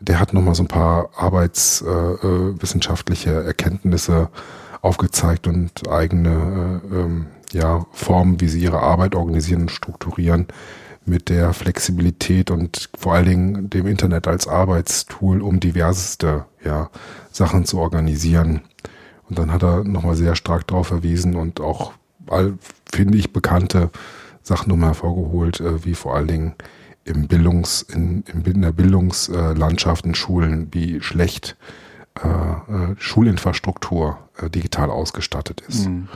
[0.00, 4.30] der hat nochmal so ein paar arbeitswissenschaftliche äh, äh, Erkenntnisse
[4.80, 10.46] aufgezeigt und eigene äh, ähm, ja, Formen, wie sie ihre Arbeit organisieren und strukturieren
[11.04, 16.90] mit der Flexibilität und vor allen Dingen dem Internet als Arbeitstool, um diverseste ja,
[17.30, 18.62] Sachen zu organisieren.
[19.28, 21.92] Und dann hat er nochmal sehr stark darauf verwiesen und auch,
[22.92, 23.90] finde ich, bekannte
[24.42, 26.54] Sachen nochmal hervorgeholt, äh, wie vor allen Dingen
[27.04, 31.56] im Bildungs, in, in der Bildungslandschaft in Schulen, wie schlecht
[32.22, 35.88] äh, äh, Schulinfrastruktur äh, digital ausgestattet ist.
[35.88, 36.08] Mhm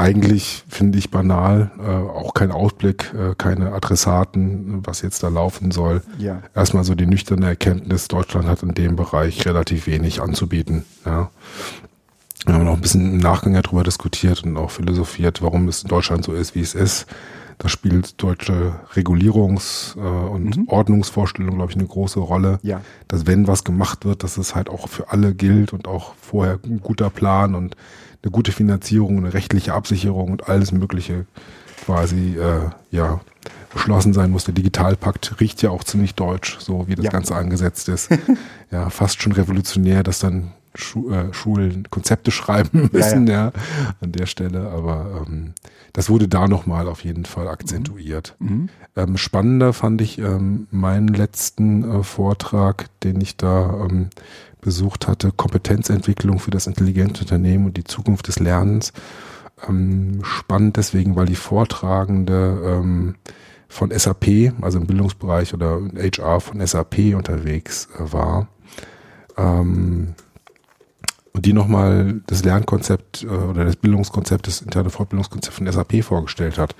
[0.00, 5.70] eigentlich finde ich banal, äh, auch kein Ausblick, äh, keine Adressaten, was jetzt da laufen
[5.70, 6.02] soll.
[6.18, 6.42] Ja.
[6.54, 10.84] Erstmal so die nüchterne Erkenntnis, Deutschland hat in dem Bereich relativ wenig anzubieten.
[11.04, 11.30] Ja.
[12.46, 15.88] Wir haben noch ein bisschen im Nachgang darüber diskutiert und auch philosophiert, warum es in
[15.88, 17.06] Deutschland so ist, wie es ist.
[17.60, 20.68] Da spielt deutsche Regulierungs- äh, und mhm.
[20.68, 22.58] Ordnungsvorstellung, glaube ich, eine große Rolle.
[22.62, 22.80] Ja.
[23.06, 26.58] Dass wenn was gemacht wird, dass es halt auch für alle gilt und auch vorher
[26.64, 27.76] ein guter Plan und
[28.22, 31.26] eine gute Finanzierung, eine rechtliche Absicherung und alles Mögliche
[31.84, 33.20] quasi äh, ja
[33.74, 34.44] beschlossen sein muss.
[34.44, 37.10] Der Digitalpakt riecht ja auch ziemlich deutsch, so wie das ja.
[37.10, 38.08] Ganze angesetzt ist.
[38.70, 43.46] ja, fast schon revolutionär, dass dann Schu äh, Schulen Konzepte schreiben müssen, ja, ja.
[43.46, 43.52] ja,
[44.00, 44.70] an der Stelle.
[44.70, 45.54] Aber ähm,
[45.92, 48.36] das wurde da nochmal auf jeden Fall akzentuiert.
[48.38, 48.48] Mhm.
[48.48, 48.68] mhm.
[48.96, 54.10] Ähm, spannender fand ich ähm, meinen letzten äh, Vortrag, den ich da ähm,
[54.60, 58.92] besucht hatte, Kompetenzentwicklung für das intelligente Unternehmen und die Zukunft des Lernens.
[59.68, 63.14] Ähm, spannend deswegen, weil die Vortragende ähm,
[63.68, 68.48] von SAP, also im Bildungsbereich oder HR von SAP unterwegs äh, war.
[69.36, 70.14] Ähm,
[71.32, 76.58] und die nochmal das Lernkonzept äh, oder das Bildungskonzept, das interne Fortbildungskonzept von SAP vorgestellt
[76.58, 76.74] hat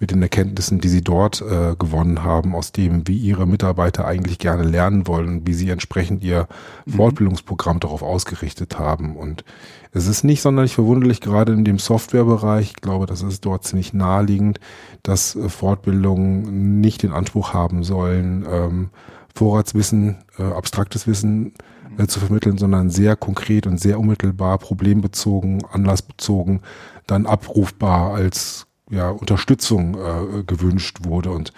[0.00, 4.38] mit den Erkenntnissen, die sie dort äh, gewonnen haben, aus dem, wie ihre Mitarbeiter eigentlich
[4.38, 6.46] gerne lernen wollen, wie sie entsprechend ihr
[6.86, 6.92] mhm.
[6.92, 9.16] Fortbildungsprogramm darauf ausgerichtet haben.
[9.16, 9.44] Und
[9.92, 13.92] es ist nicht sonderlich verwunderlich, gerade in dem Softwarebereich, ich glaube, das ist dort ziemlich
[13.92, 14.60] naheliegend,
[15.02, 18.90] dass äh, Fortbildungen nicht den Anspruch haben sollen, ähm,
[19.34, 21.54] Vorratswissen, äh, abstraktes Wissen
[21.98, 26.60] äh, zu vermitteln, sondern sehr konkret und sehr unmittelbar, problembezogen, anlassbezogen,
[27.06, 31.30] dann abrufbar als ja, Unterstützung äh, gewünscht wurde.
[31.30, 31.52] Und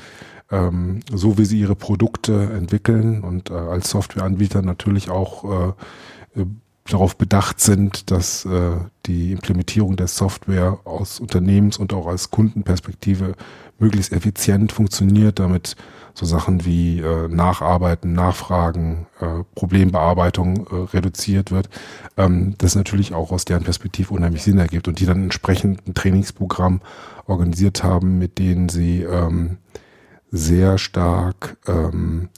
[0.50, 6.46] ähm, so wie sie ihre Produkte entwickeln und äh, als Softwareanbieter natürlich auch äh, äh,
[6.86, 8.72] darauf bedacht sind, dass äh,
[9.06, 13.34] die Implementierung der Software aus Unternehmens- und auch als Kundenperspektive
[13.78, 15.76] möglichst effizient funktioniert, damit
[16.20, 21.70] so Sachen wie äh, Nacharbeiten, Nachfragen, äh, Problembearbeitung äh, reduziert wird,
[22.18, 25.94] ähm, das natürlich auch aus deren Perspektive unheimlich Sinn ergibt und die dann entsprechend ein
[25.94, 26.82] Trainingsprogramm
[27.26, 29.56] organisiert haben, mit denen sie ähm,
[30.30, 32.28] sehr stark ähm,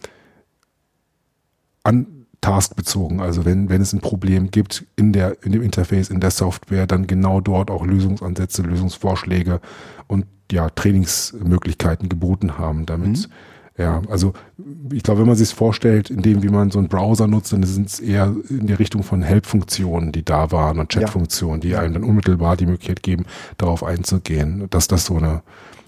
[1.82, 2.06] an
[2.40, 3.20] taskbezogen.
[3.20, 6.86] Also wenn, wenn es ein Problem gibt in der, in dem Interface, in der Software,
[6.86, 9.60] dann genau dort auch Lösungsansätze, Lösungsvorschläge
[10.06, 13.32] und ja, Trainingsmöglichkeiten geboten haben, damit mhm
[13.78, 14.34] ja, also
[14.92, 17.52] ich glaube, wenn man sich es vorstellt, in dem, wie man so einen Browser nutzt,
[17.52, 21.74] dann sind es eher in der Richtung von Help-Funktionen, die da waren und Chat-Funktionen, die
[21.76, 23.24] einem dann unmittelbar die Möglichkeit geben,
[23.56, 25.42] darauf einzugehen, dass das so eine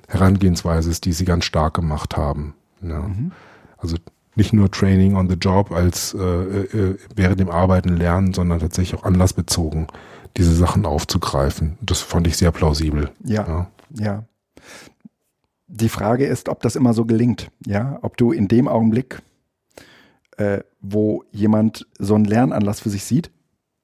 [0.09, 2.55] Herangehensweise ist, die sie ganz stark gemacht haben.
[2.81, 3.01] Ja.
[3.01, 3.33] Mhm.
[3.77, 3.97] Also
[4.35, 8.99] nicht nur Training on the Job als äh, äh, während dem Arbeiten lernen, sondern tatsächlich
[8.99, 9.89] auch anlassbezogen
[10.37, 11.79] diese Sachen aufzugreifen.
[11.81, 13.11] Das fand ich sehr plausibel.
[13.23, 13.71] Ja, ja.
[13.97, 14.25] ja
[15.67, 17.51] die Frage ist, ob das immer so gelingt.
[17.67, 19.23] Ja, ob du in dem Augenblick,
[20.37, 23.31] äh, wo jemand so einen Lernanlass für sich sieht,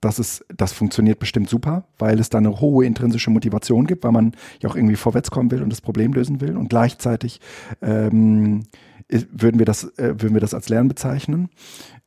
[0.00, 4.12] das ist, das funktioniert bestimmt super, weil es da eine hohe intrinsische Motivation gibt, weil
[4.12, 6.56] man ja auch irgendwie vorwärts kommen will und das Problem lösen will.
[6.56, 7.40] Und gleichzeitig
[7.82, 8.62] ähm,
[9.08, 11.50] würden wir das, äh, würden wir das als Lernen bezeichnen.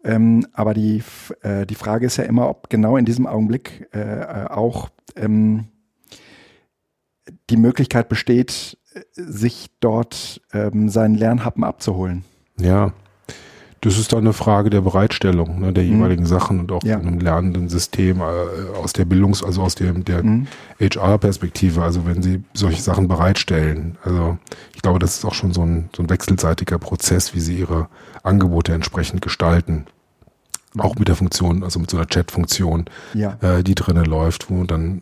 [0.03, 1.03] Ähm, aber die,
[1.41, 5.67] äh, die Frage ist ja immer, ob genau in diesem Augenblick äh, auch ähm,
[7.49, 8.77] die Möglichkeit besteht,
[9.13, 12.23] sich dort ähm, seinen Lernhappen abzuholen.
[12.59, 12.93] Ja,
[13.83, 15.97] das ist dann eine Frage der Bereitstellung ne, der mhm.
[15.97, 16.97] jeweiligen Sachen und auch ja.
[16.97, 20.47] von einem lernenden System äh, aus der Bildungs-, also aus dem, der mhm.
[20.79, 23.97] HR-Perspektive, also wenn sie solche Sachen bereitstellen.
[24.05, 24.37] Also
[24.73, 27.89] ich glaube, das ist auch schon so ein, so ein wechselseitiger Prozess, wie sie ihre
[28.23, 29.85] Angebote entsprechend gestalten.
[30.77, 33.37] Auch mit der Funktion, also mit so einer Chat-Funktion, ja.
[33.41, 35.01] äh, die drinnen läuft, wo dann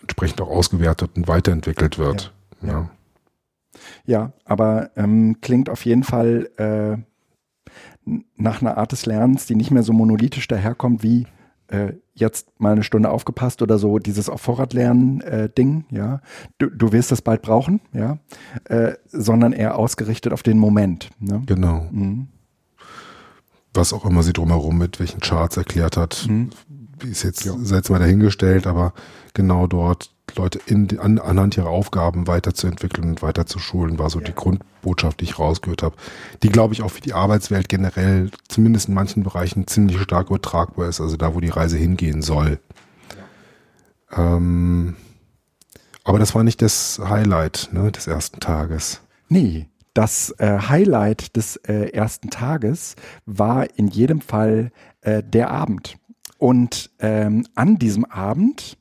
[0.00, 2.32] entsprechend auch ausgewertet und weiterentwickelt wird.
[2.62, 2.90] Ja, ja.
[4.04, 6.96] Ja aber ähm, klingt auf jeden Fall äh,
[8.36, 11.26] nach einer Art des Lernens, die nicht mehr so monolithisch daherkommt wie
[11.68, 16.20] äh, jetzt mal eine Stunde aufgepasst oder so dieses auf Vorrat lernen äh, Ding, ja.
[16.58, 18.18] Du, du wirst das bald brauchen, ja,
[18.64, 21.10] äh, sondern eher ausgerichtet auf den Moment.
[21.18, 21.42] Ne?
[21.46, 21.86] Genau.
[21.90, 22.28] Mhm.
[23.74, 26.50] Was auch immer sie drumherum mit welchen Charts erklärt hat, mhm.
[27.02, 27.54] ist jetzt ja.
[27.56, 28.94] jetzt mal dahingestellt, aber
[29.34, 34.26] genau dort Leute in, an, anhand ihrer Aufgaben weiterzuentwickeln und weiterzuschulen, war so ja.
[34.26, 35.96] die Grundbotschaft, die ich rausgehört habe.
[36.42, 40.88] Die, glaube ich, auch für die Arbeitswelt generell, zumindest in manchen Bereichen, ziemlich stark übertragbar
[40.88, 42.58] ist, also da, wo die Reise hingehen soll.
[44.16, 44.36] Ja.
[44.36, 44.96] Ähm,
[46.04, 49.00] aber das war nicht das Highlight ne, des ersten Tages.
[49.28, 54.70] Nee, das äh, Highlight des äh, ersten Tages war in jedem Fall
[55.00, 55.96] äh, der Abend.
[56.38, 58.76] Und ähm, an diesem Abend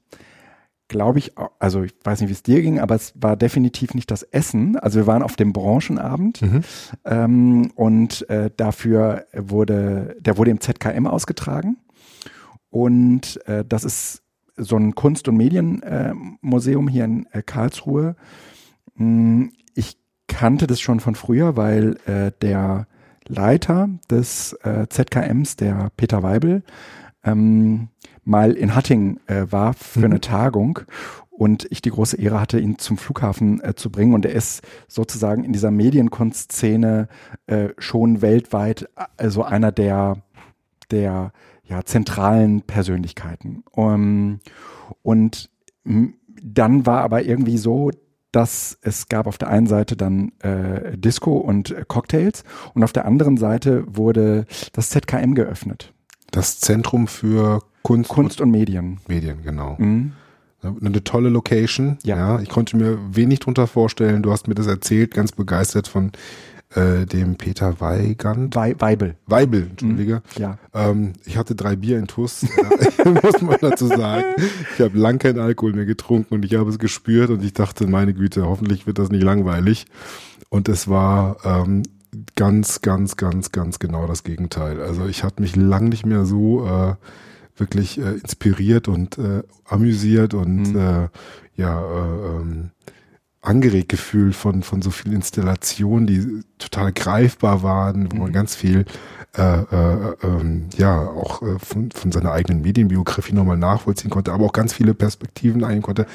[0.88, 4.12] glaube ich, also ich weiß nicht, wie es dir ging, aber es war definitiv nicht
[4.12, 4.78] das Essen.
[4.78, 6.62] Also wir waren auf dem Branchenabend mhm.
[7.06, 11.78] ähm, und äh, dafür wurde, der wurde im ZKM ausgetragen.
[12.70, 14.24] Und äh, das ist
[14.58, 18.16] so ein Kunst- und Medienmuseum äh, hier in äh, Karlsruhe.
[18.96, 22.88] Hm, ich kannte das schon von früher, weil äh, der
[23.28, 26.64] Leiter des äh, ZKMs, der Peter Weibel,
[27.24, 27.90] ähm,
[28.26, 30.06] mal in Hattingen äh, war für mhm.
[30.06, 30.80] eine Tagung
[31.30, 34.14] und ich die große Ehre hatte, ihn zum Flughafen äh, zu bringen.
[34.14, 37.08] Und er ist sozusagen in dieser Medienkunstszene
[37.48, 40.18] äh, schon weltweit also einer der,
[40.92, 41.32] der
[41.64, 43.64] ja, zentralen Persönlichkeiten.
[43.72, 44.40] Um,
[45.02, 45.50] und
[46.42, 47.92] dann war aber irgendwie so,
[48.32, 52.92] dass es gab auf der einen Seite dann äh, Disco und äh, Cocktails und auf
[52.92, 55.94] der anderen Seite wurde das ZKM geöffnet.
[56.32, 58.98] Das Zentrum für Kunst, Kunst und, Medien.
[59.08, 59.76] Medien, genau.
[59.78, 60.14] Mhm.
[60.64, 62.00] Eine tolle Location.
[62.04, 62.18] Ja.
[62.18, 62.40] ja.
[62.42, 64.24] Ich konnte mir wenig drunter vorstellen.
[64.24, 66.12] Du hast mir das erzählt, ganz begeistert von
[66.74, 68.56] äh, dem Peter Weigand.
[68.56, 69.16] Wei Weibel.
[69.28, 70.24] Weibel, Entschuldige.
[70.36, 70.42] Mhm.
[70.42, 70.58] Ja.
[70.74, 72.48] Ähm, ich hatte drei Bier in Tuss,
[73.24, 74.34] muss man dazu sagen.
[74.74, 77.86] Ich habe lang keinen Alkohol mehr getrunken und ich habe es gespürt und ich dachte,
[77.86, 79.86] meine Güte, hoffentlich wird das nicht langweilig.
[80.50, 81.84] Und es war ähm,
[82.36, 84.82] ganz, ganz, ganz, ganz genau das Gegenteil.
[84.82, 86.96] Also ich hatte mich lang nicht mehr so äh,
[87.58, 90.78] wirklich äh, inspiriert und äh, amüsiert und mhm.
[90.78, 91.08] äh,
[91.56, 92.72] ja äh, ähm,
[93.42, 98.22] angeregt gefühlt von von so vielen Installationen, die total greifbar waren, wo mhm.
[98.24, 98.86] man ganz viel
[99.38, 104.46] äh, äh, ähm, ja auch äh, von, von seiner eigenen Medienbiografie nochmal nachvollziehen konnte, aber
[104.46, 106.06] auch ganz viele Perspektiven eingehen konnte,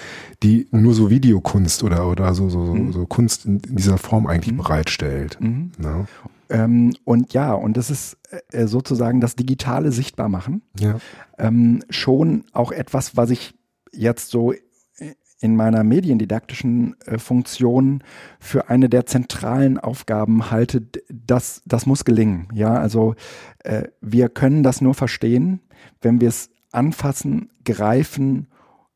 [0.43, 2.93] die nur so Videokunst oder oder so so, mhm.
[2.93, 4.59] so Kunst in, in, dieser Form eigentlich mhm.
[4.59, 5.39] bereitstellt.
[5.41, 5.73] Mhm.
[5.83, 6.07] Ja.
[6.49, 8.16] Ähm, und ja, und das ist
[8.51, 10.62] äh, sozusagen das digitale Sichtbarmachen.
[10.79, 10.99] Ja.
[11.39, 13.55] Ähm, schon auch etwas, was ich
[13.93, 14.53] jetzt so
[15.41, 18.05] in meiner mediendidaktischen äh, Funktion
[18.38, 22.49] für eine der zentralen Aufgaben halte, das, das muss gelingen.
[22.53, 23.14] Ja, also
[23.64, 25.61] äh, wir können das nur verstehen,
[26.03, 28.49] wenn wir es anfassen, greifen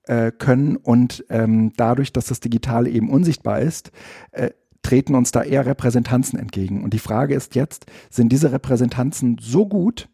[0.05, 3.91] äh, können und ähm, dadurch, dass das Digitale eben unsichtbar ist,
[4.33, 4.51] äh,
[4.83, 6.85] treten uns da eher Repräsentanzen entgegen.
[6.85, 10.11] Und die Frage ist jetzt, sind diese Repräsentanzen so gut,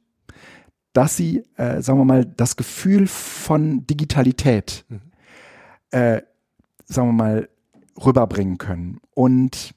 [0.93, 5.10] dass sie, äh, sagen wir mal, das Gefühl von Digitalität mhm
[5.91, 6.23] äh,
[6.87, 7.49] sagen wir mal,
[8.05, 9.01] rüberbringen können.
[9.15, 9.75] Und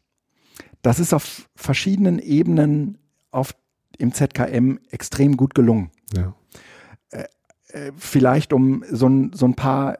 [0.81, 2.97] das ist auf verschiedenen Ebenen
[3.31, 3.55] auf,
[3.97, 5.91] im ZKM extrem gut gelungen.
[6.15, 6.33] Ja.
[7.11, 7.25] Äh,
[7.69, 9.97] äh, vielleicht um so ein, so ein paar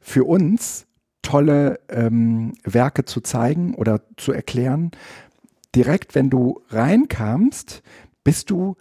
[0.00, 0.86] für uns
[1.22, 4.92] tolle ähm, Werke zu zeigen oder zu erklären.
[5.74, 7.82] Direkt, wenn du reinkamst,
[8.22, 8.76] bist du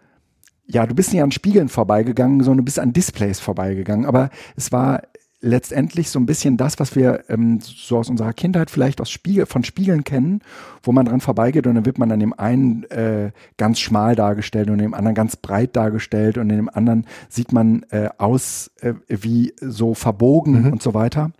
[0.68, 4.06] ja, du bist nicht an Spiegeln vorbeigegangen, sondern du bist an Displays vorbeigegangen.
[4.06, 5.04] Aber es war
[5.42, 9.46] letztendlich so ein bisschen das, was wir ähm, so aus unserer Kindheit vielleicht aus Spiegel,
[9.46, 10.42] von Spiegeln kennen,
[10.82, 14.70] wo man dran vorbeigeht und dann wird man an dem einen äh, ganz schmal dargestellt
[14.70, 18.94] und dem anderen ganz breit dargestellt und in dem anderen sieht man äh, aus äh,
[19.08, 20.74] wie so verbogen mhm.
[20.74, 21.32] und so weiter.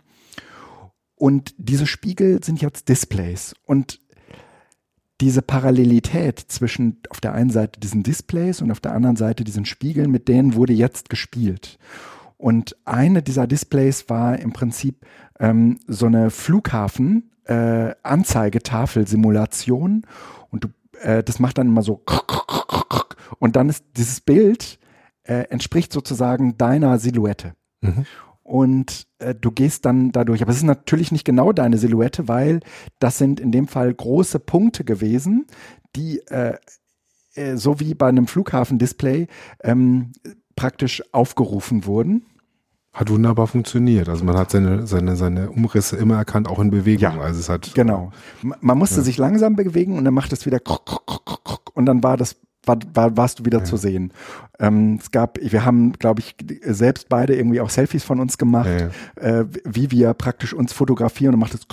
[1.16, 4.00] Und diese Spiegel sind jetzt Displays und
[5.22, 9.64] diese Parallelität zwischen auf der einen Seite diesen Displays und auf der anderen Seite diesen
[9.64, 11.78] Spiegeln, mit denen wurde jetzt gespielt.
[12.36, 15.06] Und eine dieser Displays war im Prinzip
[15.38, 20.02] ähm, so eine Flughafen äh, Anzeigetafel-Simulation
[20.50, 20.68] und du,
[21.00, 22.02] äh, das macht dann immer so
[23.38, 24.78] und dann ist dieses Bild
[25.22, 27.54] äh, entspricht sozusagen deiner Silhouette.
[27.80, 28.06] Mhm
[28.46, 30.40] und äh, du gehst dann dadurch.
[30.40, 32.60] Aber es ist natürlich nicht genau deine Silhouette, weil
[33.00, 35.46] das sind in dem Fall große Punkte gewesen,
[35.96, 36.54] die äh,
[37.34, 39.26] äh, so wie bei einem Flughafendisplay
[39.62, 40.12] ähm,
[40.56, 42.26] praktisch aufgerufen wurden.
[42.92, 44.08] Hat wunderbar funktioniert.
[44.08, 47.02] Also man hat seine, seine, seine Umrisse immer erkannt, auch in Bewegung.
[47.02, 48.10] Ja, also es hat genau.
[48.42, 49.02] Man musste ja.
[49.02, 50.60] sich langsam bewegen und dann macht es wieder
[51.74, 52.36] und dann war das
[52.66, 53.64] war, war, warst du wieder ja.
[53.64, 54.12] zu sehen.
[54.58, 58.70] Ähm, es gab, wir haben, glaube ich, selbst beide irgendwie auch Selfies von uns gemacht,
[59.20, 59.40] ja.
[59.40, 61.66] äh, wie wir praktisch uns fotografieren und macht es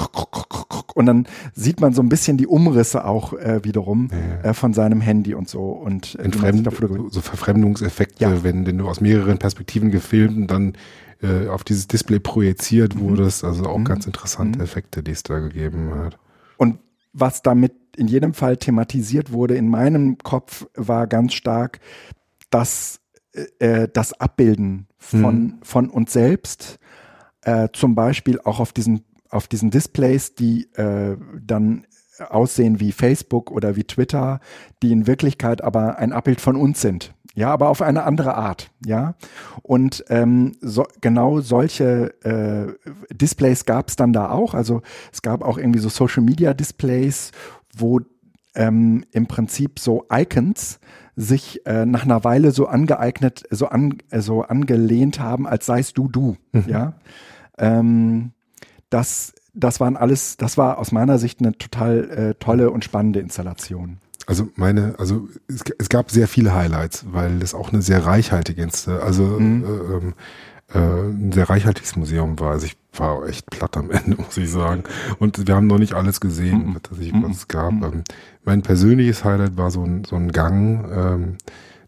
[0.93, 4.49] und dann sieht man so ein bisschen die Umrisse auch äh, wiederum ja.
[4.49, 6.69] äh, von seinem Handy und so und äh, Entfremd,
[7.09, 10.73] so Verfremdungseffekte, wenn, wenn du aus mehreren Perspektiven gefilmt und dann
[11.21, 13.01] äh, auf dieses Display projiziert mhm.
[13.01, 13.85] wurdest, also auch mhm.
[13.85, 14.65] ganz interessante mhm.
[14.65, 16.17] Effekte, die es da gegeben hat.
[16.57, 16.79] Und
[17.13, 21.79] was damit in jedem Fall thematisiert wurde in meinem Kopf, war ganz stark
[22.49, 22.99] das,
[23.59, 25.59] äh, das Abbilden von, mhm.
[25.63, 26.79] von uns selbst,
[27.41, 31.85] äh, zum Beispiel auch auf diesen, auf diesen Displays, die äh, dann
[32.29, 34.39] aussehen wie Facebook oder wie Twitter,
[34.81, 37.13] die in Wirklichkeit aber ein Abbild von uns sind.
[37.35, 39.15] Ja, aber auf eine andere Art, ja.
[39.63, 42.73] Und ähm, so, genau solche äh,
[43.11, 44.53] Displays gab es dann da auch.
[44.53, 47.31] Also es gab auch irgendwie so Social Media Displays,
[47.75, 48.01] wo
[48.55, 50.79] ähm, im Prinzip so Icons
[51.15, 55.97] sich äh, nach einer Weile so angeeignet, so, an, äh, so angelehnt haben, als seist
[55.97, 56.37] du du.
[56.51, 56.63] Mhm.
[56.67, 56.93] Ja.
[57.57, 58.31] Ähm,
[58.89, 63.19] das, das waren alles, das war aus meiner Sicht eine total äh, tolle und spannende
[63.19, 63.97] Installation.
[64.25, 68.67] Also meine, also es, es, gab sehr viele Highlights, weil das auch eine sehr reichhaltige,
[69.01, 69.63] also mhm.
[69.63, 70.13] äh, ähm,
[70.73, 72.51] äh, ein sehr reichhaltiges Museum war.
[72.51, 74.83] Also ich war echt platt am Ende, muss ich sagen.
[75.19, 76.77] Und wir haben noch nicht alles gesehen, mhm.
[76.89, 77.73] dass ich, was es gab.
[77.73, 77.83] Mhm.
[77.83, 78.03] Ähm,
[78.43, 81.37] mein persönliches Highlight war so ein, so ein Gang, ähm,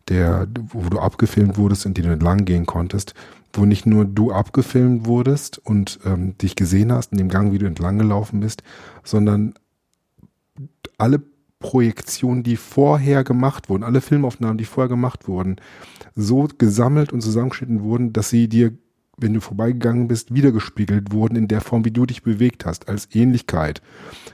[0.08, 3.14] der, wo du abgefilmt wurdest, in den du entlang gehen konntest,
[3.54, 7.58] wo nicht nur du abgefilmt wurdest und ähm, dich gesehen hast in dem Gang, wie
[7.58, 8.62] du entlang gelaufen bist,
[9.04, 9.56] sondern
[10.98, 11.22] alle
[11.60, 15.56] Projektionen, die vorher gemacht wurden, alle Filmaufnahmen, die vorher gemacht wurden,
[16.14, 18.72] so gesammelt und zusammengeschnitten wurden, dass sie dir,
[19.18, 23.08] wenn du vorbeigegangen bist, wiedergespiegelt wurden in der Form, wie du dich bewegt hast, als
[23.14, 23.82] Ähnlichkeit.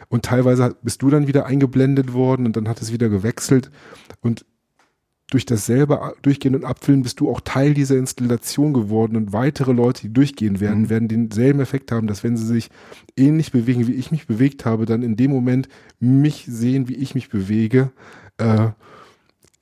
[0.09, 3.71] Und teilweise bist du dann wieder eingeblendet worden und dann hat es wieder gewechselt.
[4.21, 4.45] Und
[5.31, 9.71] durch das selber Durchgehen und Abfüllen bist du auch Teil dieser Installation geworden und weitere
[9.71, 10.89] Leute, die durchgehen werden, mhm.
[10.89, 12.69] werden denselben Effekt haben, dass wenn sie sich
[13.15, 15.69] ähnlich bewegen, wie ich mich bewegt habe, dann in dem Moment
[15.99, 17.91] mich sehen, wie ich mich bewege.
[18.37, 18.69] Äh,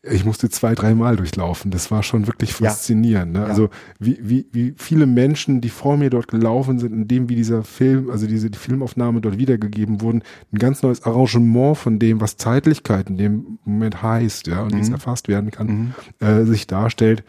[0.01, 1.71] ich musste zwei, dreimal durchlaufen.
[1.71, 3.33] Das war schon wirklich faszinierend.
[3.33, 3.39] Ne?
[3.39, 3.45] Ja.
[3.45, 3.69] Also
[3.99, 7.63] wie, wie, wie viele Menschen, die vor mir dort gelaufen sind, in dem wie dieser
[7.63, 10.23] Film, also diese die Filmaufnahme dort wiedergegeben wurden,
[10.53, 14.77] ein ganz neues Arrangement von dem, was Zeitlichkeit in dem Moment heißt, ja, und mhm.
[14.77, 16.25] wie es erfasst werden kann, mhm.
[16.25, 17.23] äh, sich darstellt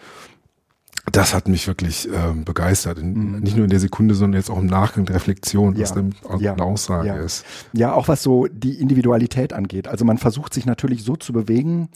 [1.10, 2.98] das hat mich wirklich ähm, begeistert.
[2.98, 3.40] In, mhm.
[3.40, 5.94] Nicht nur in der Sekunde, sondern jetzt auch im Nachgang der Reflexion, was ja.
[5.96, 6.52] dann ja.
[6.52, 7.16] eine Aussage ja.
[7.16, 7.44] ist.
[7.72, 9.88] Ja, auch was so die Individualität angeht.
[9.88, 11.88] Also man versucht sich natürlich so zu bewegen,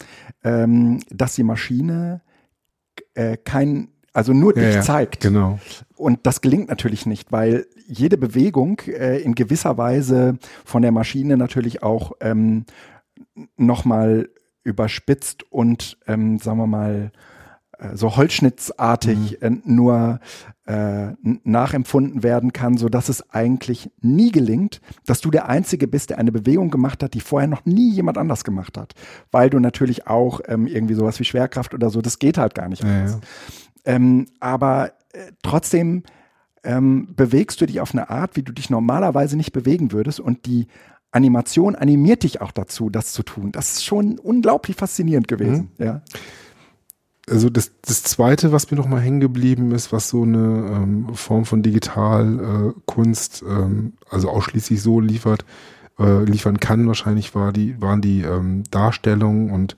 [0.42, 2.22] ähm, dass die Maschine
[3.14, 5.20] äh, kein, also nur dich zeigt.
[5.20, 5.58] Genau.
[5.96, 11.36] Und das gelingt natürlich nicht, weil jede Bewegung äh, in gewisser Weise von der Maschine
[11.36, 12.64] natürlich auch ähm,
[13.56, 14.28] nochmal
[14.62, 17.18] überspitzt und, ähm, sagen wir mal, äh,
[17.94, 19.46] so holzschnittsartig mhm.
[19.46, 20.20] Äh, nur
[20.66, 21.12] äh,
[21.44, 26.18] nachempfunden werden kann, so dass es eigentlich nie gelingt, dass du der Einzige bist, der
[26.18, 28.94] eine Bewegung gemacht hat, die vorher noch nie jemand anders gemacht hat,
[29.30, 32.68] weil du natürlich auch ähm, irgendwie sowas wie Schwerkraft oder so, das geht halt gar
[32.68, 33.12] nicht anders.
[33.12, 33.96] Ja, ja.
[33.96, 36.04] Ähm, aber äh, trotzdem
[36.62, 40.46] ähm, bewegst du dich auf eine Art, wie du dich normalerweise nicht bewegen würdest und
[40.46, 40.66] die
[41.10, 43.52] Animation animiert dich auch dazu, das zu tun.
[43.52, 45.72] Das ist schon unglaublich faszinierend gewesen.
[45.76, 45.84] Mhm.
[45.84, 46.02] Ja
[47.28, 51.14] also das, das zweite, was mir noch mal hängen geblieben ist, was so eine ähm,
[51.14, 55.44] Form von Digitalkunst, äh, ähm, also ausschließlich so liefert,
[55.98, 59.76] äh, liefern kann, wahrscheinlich war die, waren die ähm, Darstellungen und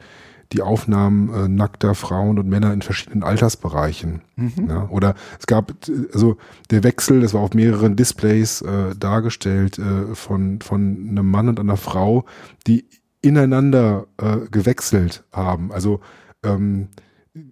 [0.52, 4.22] die Aufnahmen äh, nackter Frauen und Männer in verschiedenen Altersbereichen.
[4.36, 4.68] Mhm.
[4.68, 5.72] Ja, oder es gab
[6.12, 6.36] also
[6.70, 11.58] der Wechsel, das war auf mehreren Displays äh, dargestellt äh, von von einem Mann und
[11.58, 12.24] einer Frau,
[12.66, 12.86] die
[13.22, 15.72] ineinander äh, gewechselt haben.
[15.72, 16.00] Also
[16.44, 16.88] ähm,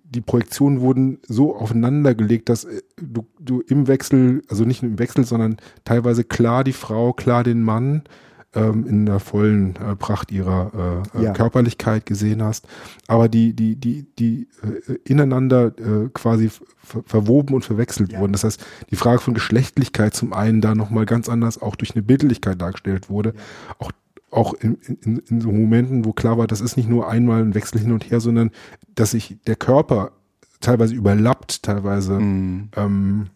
[0.05, 4.93] die Projektionen wurden so aufeinander gelegt, dass äh, du, du im Wechsel, also nicht nur
[4.93, 8.03] im Wechsel, sondern teilweise klar die Frau, klar den Mann
[8.55, 11.33] ähm, in der vollen äh, Pracht ihrer äh, äh ja.
[11.33, 12.67] Körperlichkeit gesehen hast,
[13.09, 16.51] aber die, die, die, die äh, ineinander äh, quasi
[16.83, 18.21] verwoben und verwechselt ja.
[18.21, 18.33] wurden.
[18.33, 22.03] Das heißt, die Frage von Geschlechtlichkeit zum einen da nochmal ganz anders auch durch eine
[22.03, 23.35] Bildlichkeit dargestellt wurde.
[23.35, 23.75] Ja.
[23.79, 23.93] Auch
[24.35, 27.55] auch in, in, in so Momenten, wo klar war, das ist nicht nur einmal ein
[27.55, 28.51] Wechsel hin und her, sondern
[28.95, 30.13] dass sich der Körper
[30.61, 32.71] teilweise überlappt, teilweise mm.
[32.77, 33.27] ähm,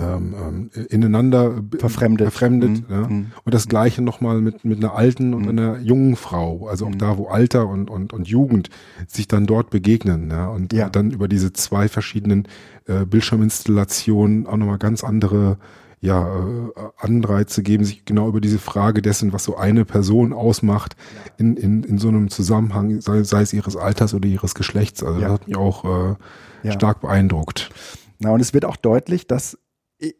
[0.00, 2.30] ähm, ineinander verfremdet.
[2.30, 2.94] verfremdet mhm.
[2.94, 3.08] ja.
[3.08, 3.26] Mhm.
[3.44, 5.48] Und das gleiche nochmal mit, mit einer alten und mhm.
[5.48, 6.68] einer jungen Frau.
[6.68, 6.98] Also auch mhm.
[6.98, 8.70] da, wo Alter und, und, und Jugend
[9.06, 10.30] sich dann dort begegnen.
[10.30, 10.48] Ja.
[10.48, 10.88] Und ja.
[10.88, 12.46] dann über diese zwei verschiedenen
[12.86, 15.58] äh, Bildschirminstallationen auch nochmal ganz andere
[16.00, 20.96] ja, äh, Anreize geben, sich genau über diese Frage dessen, was so eine Person ausmacht,
[21.36, 25.02] in, in, in so einem Zusammenhang, sei, sei es ihres Alters oder ihres Geschlechts.
[25.02, 25.28] Also ja.
[25.28, 26.16] das hat mich auch
[26.64, 27.70] äh, stark beeindruckt.
[28.18, 29.58] Na, und es wird auch deutlich, dass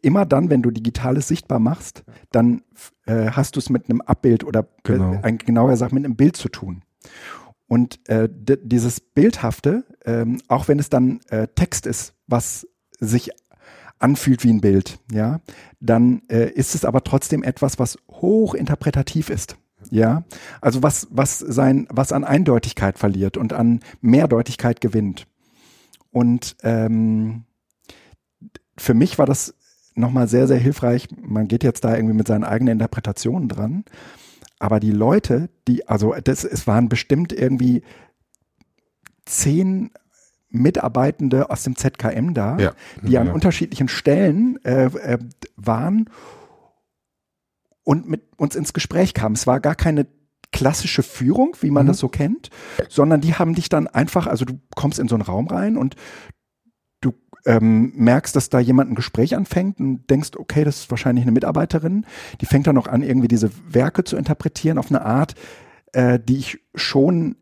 [0.01, 2.63] immer dann, wenn du Digitales sichtbar machst, dann
[3.05, 5.19] äh, hast du es mit einem Abbild oder genau.
[5.21, 6.83] ein, genauer gesagt mit einem Bild zu tun.
[7.67, 12.67] Und äh, dieses Bildhafte, ähm, auch wenn es dann äh, Text ist, was
[12.99, 13.29] sich
[13.99, 15.41] anfühlt wie ein Bild, ja,
[15.79, 19.57] dann äh, ist es aber trotzdem etwas, was hoch interpretativ ist.
[19.91, 20.23] Ja,
[20.59, 25.25] also was, was sein, was an Eindeutigkeit verliert und an Mehrdeutigkeit gewinnt.
[26.11, 27.43] Und ähm,
[28.77, 29.55] für mich war das
[29.95, 31.07] nochmal sehr, sehr hilfreich.
[31.21, 33.85] Man geht jetzt da irgendwie mit seinen eigenen Interpretationen dran.
[34.59, 37.83] Aber die Leute, die, also das, es waren bestimmt irgendwie
[39.25, 39.91] zehn
[40.49, 42.73] Mitarbeitende aus dem ZKM da, ja.
[43.01, 45.19] die an unterschiedlichen Stellen äh, äh,
[45.55, 46.09] waren
[47.83, 49.35] und mit uns ins Gespräch kamen.
[49.35, 50.07] Es war gar keine
[50.51, 51.89] klassische Führung, wie man mhm.
[51.89, 52.49] das so kennt,
[52.87, 55.95] sondern die haben dich dann einfach, also du kommst in so einen Raum rein und
[57.01, 57.13] du
[57.45, 61.31] ähm, merkst, dass da jemand ein Gespräch anfängt und denkst, okay, das ist wahrscheinlich eine
[61.31, 62.05] Mitarbeiterin,
[62.41, 65.35] die fängt dann noch an, irgendwie diese Werke zu interpretieren auf eine Art,
[65.93, 67.35] äh, die ich schon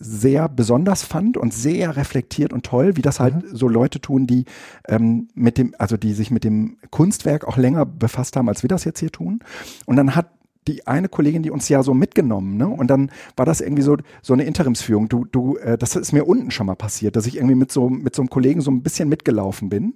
[0.00, 3.56] sehr besonders fand und sehr reflektiert und toll, wie das halt mhm.
[3.56, 4.46] so Leute tun, die
[4.88, 8.68] ähm, mit dem, also die sich mit dem Kunstwerk auch länger befasst haben, als wir
[8.68, 9.40] das jetzt hier tun.
[9.84, 10.30] Und dann hat
[10.68, 12.68] die eine Kollegin, die uns ja so mitgenommen, ne?
[12.68, 15.08] Und dann war das irgendwie so so eine Interimsführung.
[15.08, 17.88] Du du, äh, das ist mir unten schon mal passiert, dass ich irgendwie mit so
[17.88, 19.94] mit so einem Kollegen so ein bisschen mitgelaufen bin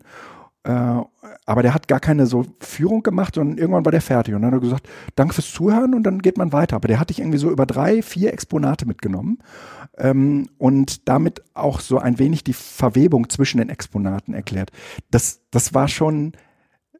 [0.66, 4.34] aber der hat gar keine so Führung gemacht, sondern irgendwann war der fertig.
[4.34, 6.76] Und dann hat er gesagt, danke fürs Zuhören und dann geht man weiter.
[6.76, 9.38] Aber der hatte ich irgendwie so über drei, vier Exponate mitgenommen
[9.98, 14.70] ähm, und damit auch so ein wenig die Verwebung zwischen den Exponaten erklärt.
[15.10, 16.32] Das, das war schon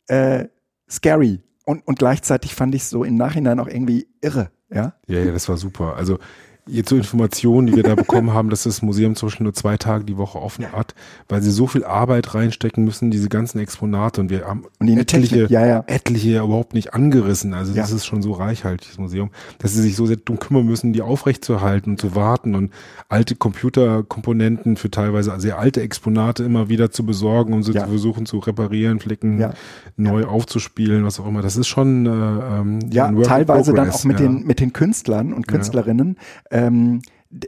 [0.08, 0.46] äh,
[0.90, 1.40] scary.
[1.64, 4.50] Und, und gleichzeitig fand ich es so im Nachhinein auch irgendwie irre.
[4.70, 5.96] Ja, ja, ja das war super.
[5.96, 6.18] Also
[6.66, 9.76] Jetzt so Informationen, die wir da bekommen haben, dass das Museum zum Beispiel nur zwei
[9.76, 10.94] Tage die Woche offen hat,
[11.28, 14.22] weil sie so viel Arbeit reinstecken müssen, diese ganzen Exponate.
[14.22, 15.84] Und wir haben und etliche, ja, ja.
[15.86, 17.52] etliche überhaupt nicht angerissen.
[17.52, 20.64] Also das ist schon so reichhaltig, das Museum, dass sie sich so sehr darum kümmern
[20.64, 22.72] müssen, die aufrechtzuerhalten und zu warten und
[23.08, 28.26] alte Computerkomponenten für teilweise sehr alte Exponate immer wieder zu besorgen, um sie zu versuchen
[28.26, 29.52] zu reparieren, flicken,
[29.96, 31.42] neu aufzuspielen, was auch immer.
[31.42, 35.46] Das ist schon äh, ähm, ja teilweise dann auch mit den mit den Künstlern und
[35.46, 36.16] Künstlerinnen
[36.54, 37.02] ähm,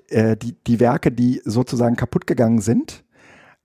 [0.08, 3.04] äh, die, die Werke, die sozusagen kaputt gegangen sind,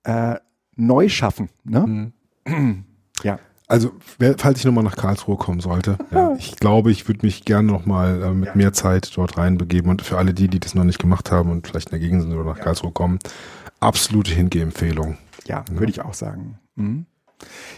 [0.04, 0.36] äh,
[0.76, 1.50] neu schaffen.
[1.64, 2.14] Ne?
[2.46, 2.86] Mhm.
[3.24, 3.39] ja.
[3.68, 3.94] Also,
[4.38, 8.22] falls ich nochmal nach Karlsruhe kommen sollte, ja, ich glaube, ich würde mich gerne nochmal
[8.22, 8.56] äh, mit ja.
[8.56, 11.68] mehr Zeit dort reinbegeben und für alle die, die das noch nicht gemacht haben und
[11.68, 12.64] vielleicht in der Gegend sind oder nach ja.
[12.64, 13.20] Karlsruhe kommen,
[13.80, 15.18] absolute Hingeh-Empfehlung.
[15.48, 16.60] Ja, ja, würde ich auch sagen.
[16.76, 17.06] Mhm.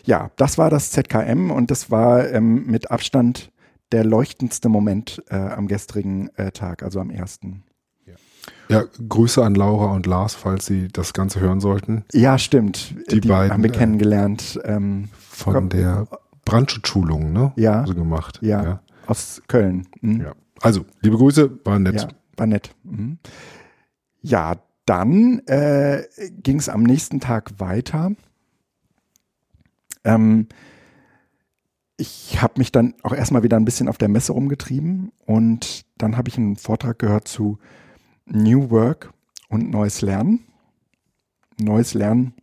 [0.04, 3.53] Ja, das war das ZKM und das war ähm, mit Abstand
[3.94, 7.64] der leuchtendste Moment äh, am gestrigen äh, Tag, also am ersten.
[8.68, 12.04] Ja, Grüße an Laura und Lars, falls sie das Ganze hören sollten.
[12.12, 12.96] Ja, stimmt.
[13.12, 14.60] Die, Die beiden haben wir äh, kennengelernt.
[14.66, 16.08] Ähm, von komm, der
[16.44, 17.54] Brandschutzschulung, ne?
[17.56, 17.82] Ja.
[17.82, 18.40] Also gemacht.
[18.42, 18.64] Ja.
[18.64, 18.82] ja.
[19.06, 19.88] Aus Köln.
[20.02, 20.22] Mhm.
[20.22, 20.34] Ja.
[20.62, 22.02] Also, liebe Grüße, war nett.
[22.02, 22.76] Ja, war nett.
[22.84, 23.20] Mhm.
[24.22, 26.04] Ja, dann äh,
[26.42, 28.12] ging es am nächsten Tag weiter.
[30.04, 30.48] Ähm,
[32.04, 36.18] ich habe mich dann auch erstmal wieder ein bisschen auf der Messe rumgetrieben und dann
[36.18, 37.60] habe ich einen Vortrag gehört zu
[38.26, 39.14] New Work
[39.48, 40.42] und neues Lernen.
[41.58, 42.34] Neues Lernen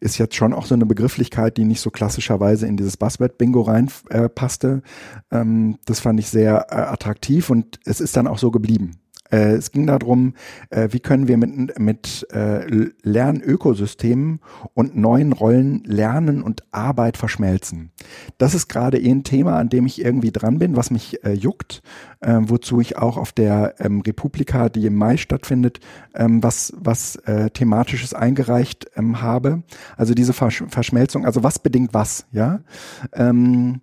[0.00, 4.82] ist jetzt schon auch so eine Begrifflichkeit, die nicht so klassischerweise in dieses Buzzword-Bingo reinpasste.
[5.30, 9.01] Äh, ähm, das fand ich sehr äh, attraktiv und es ist dann auch so geblieben.
[9.32, 10.34] Äh, es ging darum,
[10.70, 14.40] äh, wie können wir mit, mit äh, Lernökosystemen
[14.74, 17.92] und neuen Rollen Lernen und Arbeit verschmelzen.
[18.38, 21.32] Das ist gerade eh ein Thema, an dem ich irgendwie dran bin, was mich äh,
[21.32, 21.82] juckt,
[22.20, 25.80] äh, wozu ich auch auf der ähm, Republika, die im Mai stattfindet,
[26.14, 29.62] ähm, was, was äh, thematisches eingereicht ähm, habe.
[29.96, 32.60] Also diese Versch Verschmelzung, also was bedingt was, ja.
[33.14, 33.80] Ähm,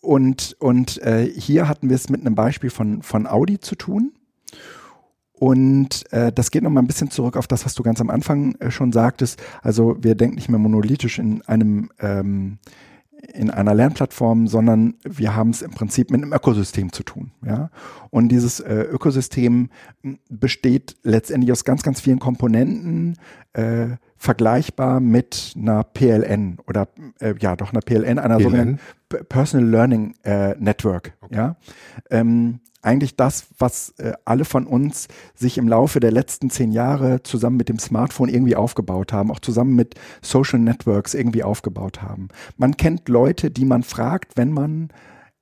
[0.00, 4.12] und und äh, hier hatten wir es mit einem Beispiel von, von Audi zu tun.
[5.40, 8.56] Und äh, das geht nochmal ein bisschen zurück auf das, was du ganz am Anfang
[8.56, 9.42] äh, schon sagtest.
[9.62, 12.58] Also wir denken nicht mehr monolithisch in einem ähm,
[13.32, 17.32] in einer Lernplattform, sondern wir haben es im Prinzip mit einem Ökosystem zu tun.
[17.44, 17.70] Ja?
[18.10, 19.70] Und dieses äh, Ökosystem
[20.28, 23.16] besteht letztendlich aus ganz, ganz vielen Komponenten,
[23.54, 26.88] äh, vergleichbar mit einer PLN oder
[27.20, 28.42] äh, ja doch einer PLN, einer PLN?
[28.42, 28.80] sogenannten
[29.28, 31.14] Personal Learning äh, Network.
[31.22, 31.36] Okay.
[31.36, 31.56] Ja?
[32.10, 37.22] Ähm, eigentlich das, was äh, alle von uns sich im Laufe der letzten zehn Jahre
[37.22, 42.28] zusammen mit dem Smartphone irgendwie aufgebaut haben, auch zusammen mit Social Networks irgendwie aufgebaut haben.
[42.56, 44.88] Man kennt Leute, die man fragt, wenn man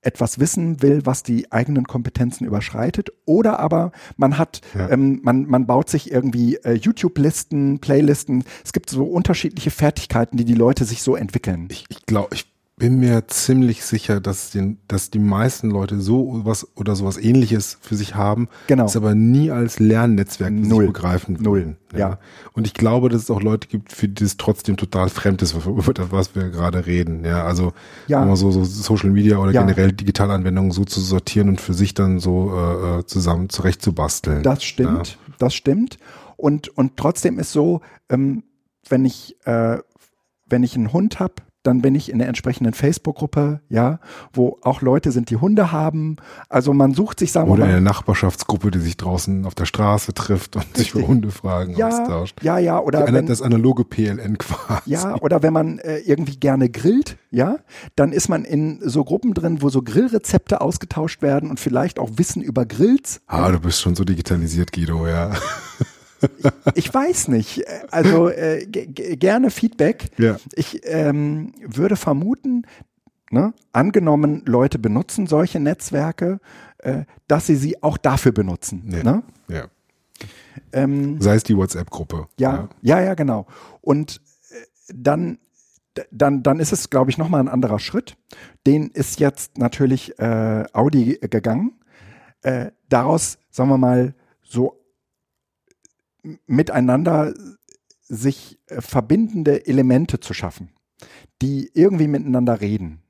[0.00, 4.88] etwas wissen will, was die eigenen Kompetenzen überschreitet, oder aber man hat, ja.
[4.90, 8.44] ähm, man, man baut sich irgendwie äh, YouTube-Listen, Playlisten.
[8.64, 11.68] Es gibt so unterschiedliche Fertigkeiten, die die Leute sich so entwickeln.
[11.70, 12.46] Ich, ich glaube, ich
[12.78, 17.78] bin mir ziemlich sicher, dass, den, dass die meisten Leute so was oder sowas ähnliches
[17.80, 18.86] für sich haben, genau.
[18.86, 20.86] es aber nie als Lernnetzwerk Null.
[20.86, 21.76] begreifen Null.
[21.92, 21.98] Ja.
[21.98, 22.18] ja.
[22.52, 25.54] Und ich glaube, dass es auch Leute gibt, für die es trotzdem total fremd ist,
[25.54, 27.24] über das, was wir gerade reden.
[27.24, 27.72] Ja, also
[28.06, 28.34] ja.
[28.36, 29.62] so, so Social Media oder ja.
[29.62, 34.42] generell Digitalanwendungen so zu sortieren und für sich dann so äh, äh zusammen zurechtzubasteln.
[34.42, 35.34] Das stimmt, ja.
[35.38, 35.98] das stimmt.
[36.36, 38.44] Und, und trotzdem ist so, ähm,
[38.88, 39.78] wenn ich, äh,
[40.46, 41.34] wenn ich einen Hund habe,
[41.68, 44.00] dann bin ich in der entsprechenden Facebook-Gruppe, ja,
[44.32, 46.16] wo auch Leute sind, die Hunde haben.
[46.48, 47.72] Also man sucht sich, sagen Oder wir mal.
[47.72, 50.78] eine Nachbarschaftsgruppe, die sich draußen auf der Straße trifft und richtig.
[50.78, 52.42] sich für Hundefragen ja, austauscht.
[52.42, 53.06] Ja, ja, oder.
[53.12, 54.80] Wenn, das analoge PLN quasi.
[54.86, 57.58] Ja, oder wenn man äh, irgendwie gerne grillt, ja,
[57.96, 62.12] dann ist man in so Gruppen drin, wo so Grillrezepte ausgetauscht werden und vielleicht auch
[62.16, 63.20] Wissen über Grills.
[63.26, 65.32] Ah, du bist schon so digitalisiert, Guido, ja.
[66.74, 67.64] Ich weiß nicht.
[67.90, 70.10] Also äh, gerne Feedback.
[70.18, 70.36] Ja.
[70.54, 72.66] Ich ähm, würde vermuten,
[73.30, 76.40] ne, angenommen, Leute benutzen solche Netzwerke,
[76.78, 78.84] äh, dass sie sie auch dafür benutzen.
[78.88, 79.02] Ja.
[79.02, 79.22] Ne?
[79.48, 79.64] ja.
[80.72, 82.26] Ähm, Sei es die WhatsApp-Gruppe.
[82.38, 83.46] Ja, ja, ja, genau.
[83.80, 85.38] Und äh, dann
[86.10, 88.16] dann, dann ist es, glaube ich, nochmal ein anderer Schritt.
[88.66, 91.72] Den ist jetzt natürlich äh, Audi gegangen.
[92.42, 94.77] Äh, daraus, sagen wir mal, so
[96.46, 97.34] miteinander
[98.02, 100.70] sich äh, verbindende Elemente zu schaffen,
[101.42, 103.02] die irgendwie miteinander reden.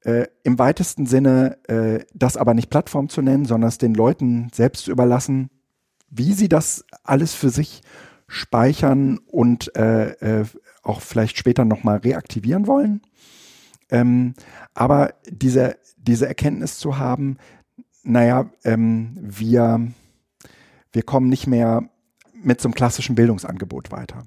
[0.00, 4.48] Äh, Im weitesten Sinne äh, das aber nicht Plattform zu nennen, sondern es den Leuten
[4.52, 5.50] selbst zu überlassen,
[6.10, 7.82] wie sie das alles für sich
[8.26, 10.44] speichern und äh, äh,
[10.82, 13.00] auch vielleicht später nochmal reaktivieren wollen.
[13.90, 14.34] Ähm,
[14.74, 17.38] aber diese, diese Erkenntnis zu haben,
[18.02, 19.88] naja, ähm, wir,
[20.92, 21.88] wir kommen nicht mehr
[22.44, 24.22] mit so einem klassischen Bildungsangebot weiter.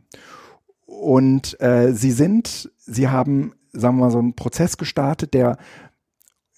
[0.86, 5.58] Und äh, sie sind, sie haben, sagen wir mal, so einen Prozess gestartet, der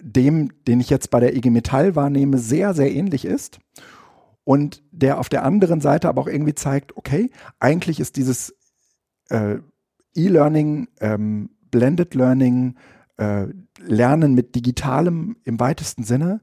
[0.02, 3.58] dem, den ich jetzt bei der IG Metall wahrnehme, sehr, sehr ähnlich ist.
[4.44, 8.54] Und der auf der anderen Seite aber auch irgendwie zeigt, okay, eigentlich ist dieses
[9.28, 9.58] äh,
[10.14, 12.76] E-Learning, ähm, Blended Learning,
[13.18, 13.46] äh,
[13.78, 16.40] Lernen mit Digitalem im weitesten Sinne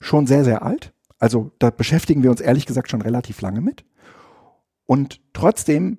[0.00, 0.94] schon sehr, sehr alt.
[1.18, 3.84] Also da beschäftigen wir uns ehrlich gesagt schon relativ lange mit.
[4.90, 5.98] Und trotzdem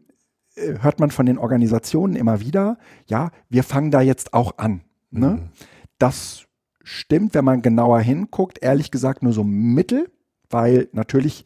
[0.56, 2.78] äh, hört man von den Organisationen immer wieder,
[3.08, 4.82] ja, wir fangen da jetzt auch an.
[5.12, 5.30] Ne?
[5.30, 5.50] Mhm.
[5.98, 6.44] Das
[6.84, 10.12] stimmt, wenn man genauer hinguckt, ehrlich gesagt nur so mittel,
[10.50, 11.46] weil natürlich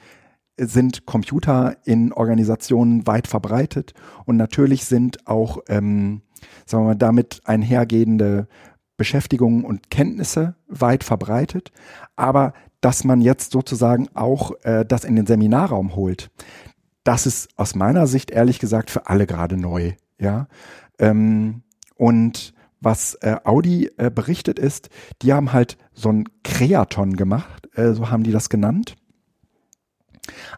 [0.58, 3.94] sind Computer in Organisationen weit verbreitet
[4.26, 6.24] und natürlich sind auch, ähm,
[6.66, 8.48] sagen wir mal, damit einhergehende
[8.98, 11.72] Beschäftigungen und Kenntnisse weit verbreitet.
[12.16, 16.32] Aber dass man jetzt sozusagen auch äh, das in den Seminarraum holt,
[17.06, 19.94] das ist aus meiner Sicht ehrlich gesagt für alle gerade neu.
[20.20, 20.48] Ja.
[21.00, 21.62] Ähm,
[21.96, 24.90] und was äh, Audi äh, berichtet ist,
[25.22, 28.96] die haben halt so ein Kreaton gemacht, äh, so haben die das genannt.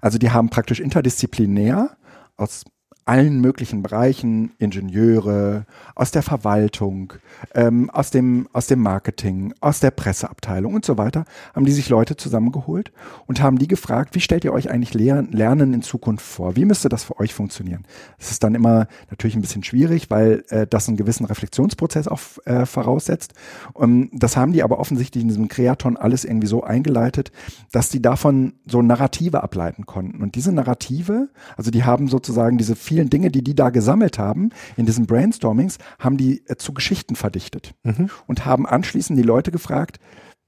[0.02, 1.98] Also die haben praktisch interdisziplinär
[2.38, 2.64] aus
[3.08, 7.14] allen möglichen Bereichen, Ingenieure, aus der Verwaltung,
[7.56, 11.24] ähm, aus, dem, aus dem Marketing, aus der Presseabteilung und so weiter,
[11.56, 12.92] haben die sich Leute zusammengeholt
[13.26, 16.58] und haben die gefragt, wie stellt ihr euch eigentlich Lernen in Zukunft vor?
[16.58, 17.86] Wie müsste das für euch funktionieren?
[18.20, 22.20] Das ist dann immer natürlich ein bisschen schwierig, weil äh, das einen gewissen Reflexionsprozess auch
[22.44, 23.34] äh, voraussetzt.
[23.74, 27.32] Um, das haben die aber offensichtlich in diesem Kreaton alles irgendwie so eingeleitet,
[27.72, 30.22] dass die davon so Narrative ableiten konnten.
[30.22, 34.18] Und diese Narrative, also die haben sozusagen diese vier vielen Dinge, die die da gesammelt
[34.18, 38.10] haben in diesen Brainstormings, haben die äh, zu Geschichten verdichtet mhm.
[38.26, 40.00] und haben anschließend die Leute gefragt,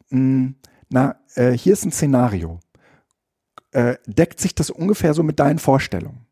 [0.10, 0.56] mh, hm,
[0.90, 2.60] na, äh, hier ist ein Szenario.
[3.72, 6.26] Äh, deckt sich das ungefähr so mit deinen Vorstellungen?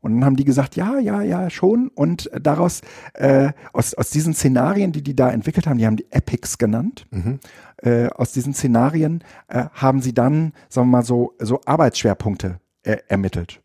[0.00, 1.88] Und dann haben die gesagt, ja, ja, ja, schon.
[1.88, 2.80] Und daraus,
[3.12, 7.04] äh, aus, aus diesen Szenarien, die die da entwickelt haben, die haben die Epics genannt.
[7.10, 7.40] Mhm.
[7.82, 12.98] Äh, aus diesen Szenarien äh, haben sie dann, sagen wir mal so, so Arbeitsschwerpunkte äh,
[13.08, 13.60] ermittelt.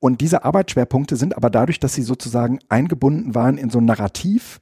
[0.00, 4.60] Und diese Arbeitsschwerpunkte sind aber dadurch, dass sie sozusagen eingebunden waren in so ein Narrativ,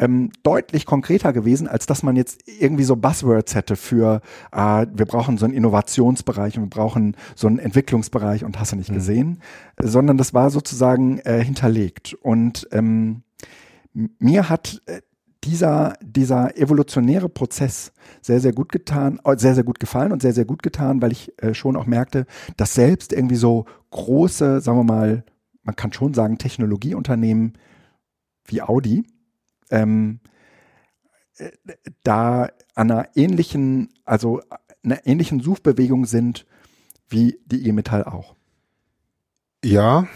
[0.00, 5.06] ähm, deutlich konkreter gewesen, als dass man jetzt irgendwie so Buzzwords hätte für, äh, wir
[5.06, 8.94] brauchen so einen Innovationsbereich und wir brauchen so einen Entwicklungsbereich und hast du nicht mhm.
[8.94, 9.42] gesehen,
[9.78, 12.14] sondern das war sozusagen äh, hinterlegt.
[12.14, 13.22] Und ähm,
[13.92, 15.00] mir hat äh,
[15.44, 20.32] dieser, dieser evolutionäre Prozess sehr, sehr gut getan, äh, sehr, sehr gut gefallen und sehr,
[20.32, 22.26] sehr gut getan, weil ich äh, schon auch merkte,
[22.56, 25.24] dass selbst irgendwie so große, sagen wir mal,
[25.62, 27.54] man kann schon sagen, Technologieunternehmen
[28.44, 29.06] wie Audi,
[29.70, 30.20] ähm,
[31.38, 31.50] äh,
[32.02, 34.40] da an einer ähnlichen, also
[34.82, 36.46] einer ähnlichen Suchbewegung sind
[37.08, 38.34] wie die E-Metall auch.
[39.64, 40.06] Ja,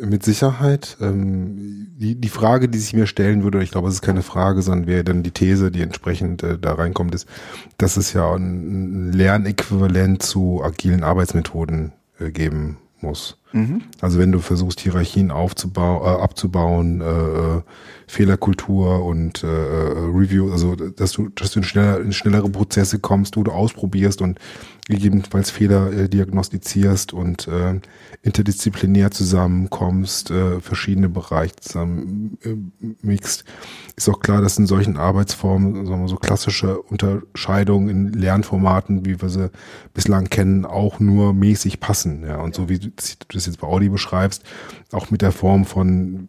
[0.00, 0.96] mit Sicherheit.
[1.00, 4.62] Ähm, die, die Frage, die sich mir stellen würde, ich glaube, es ist keine Frage,
[4.62, 7.28] sondern wäre dann die These, die entsprechend äh, da reinkommt, ist,
[7.78, 13.38] dass es ja ein, ein Lernäquivalent zu agilen Arbeitsmethoden äh, geben muss.
[13.56, 13.82] Mhm.
[14.02, 17.62] Also wenn du versuchst, Hierarchien aufzubauen, äh, abzubauen, äh, äh,
[18.06, 22.98] Fehlerkultur und äh, äh, Review, also dass du, dass du in, schneller, in schnellere Prozesse
[22.98, 24.38] kommst, wo du ausprobierst und
[24.88, 27.80] gegebenenfalls Fehler äh, diagnostizierst und äh,
[28.22, 33.16] interdisziplinär zusammenkommst, äh, verschiedene Bereiche zusammen äh,
[33.96, 39.20] ist auch klar, dass in solchen Arbeitsformen sagen wir, so klassische Unterscheidungen in Lernformaten, wie
[39.20, 39.50] wir sie
[39.94, 42.22] bislang kennen, auch nur mäßig passen.
[42.26, 42.90] Ja, und so wie du
[43.46, 44.42] das jetzt bei Audi beschreibst,
[44.92, 46.28] auch mit der Form von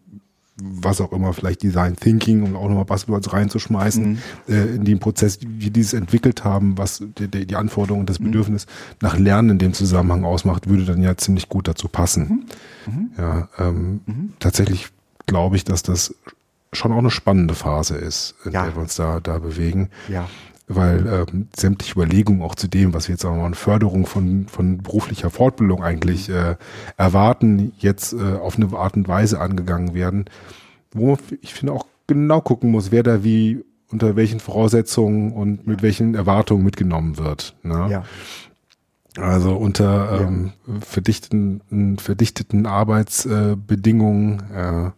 [0.60, 4.20] was auch immer, vielleicht Design Thinking, um auch nochmal Buzzwords reinzuschmeißen, mhm.
[4.48, 8.10] äh, in dem Prozess, wie die es entwickelt haben, was die, die, die Anforderung und
[8.10, 8.26] das mhm.
[8.26, 8.66] Bedürfnis
[9.02, 12.48] nach Lernen in dem Zusammenhang ausmacht, würde dann ja ziemlich gut dazu passen.
[12.86, 12.94] Mhm.
[12.94, 13.12] mhm.
[13.18, 14.34] Ja, ähm, mhm.
[14.40, 14.90] tatsächlich
[15.28, 16.16] glaube ich, dass das
[16.74, 18.64] schon auch eine spannende Phase ist, in ja.
[18.64, 19.90] der wir uns da, da bewegen.
[20.10, 20.28] Ja
[20.68, 24.80] weil ähm, sämtliche Überlegungen auch zu dem, was wir jetzt wir mal, Förderung von, von
[24.80, 26.56] beruflicher Fortbildung eigentlich äh,
[26.98, 30.26] erwarten, jetzt äh, auf eine Art und Weise angegangen werden,
[30.92, 35.82] wo ich finde, auch genau gucken muss, wer da wie unter welchen Voraussetzungen und mit
[35.82, 37.56] welchen Erwartungen mitgenommen wird.
[37.64, 37.88] Ne?
[37.90, 38.04] Ja.
[39.18, 40.52] Also unter ähm,
[40.82, 44.92] verdichteten, verdichteten Arbeitsbedingungen, äh,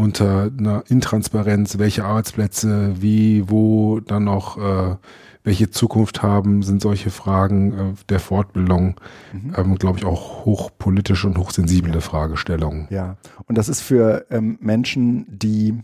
[0.00, 4.96] unter einer Intransparenz, welche Arbeitsplätze, wie, wo dann noch äh,
[5.42, 9.00] welche Zukunft haben, sind solche Fragen äh, der Fortbildung,
[9.32, 9.54] mhm.
[9.56, 12.00] ähm, glaube ich, auch hochpolitische und hochsensible.
[12.00, 12.88] Fragestellungen.
[12.90, 15.82] Ja, und das ist für ähm, Menschen, die,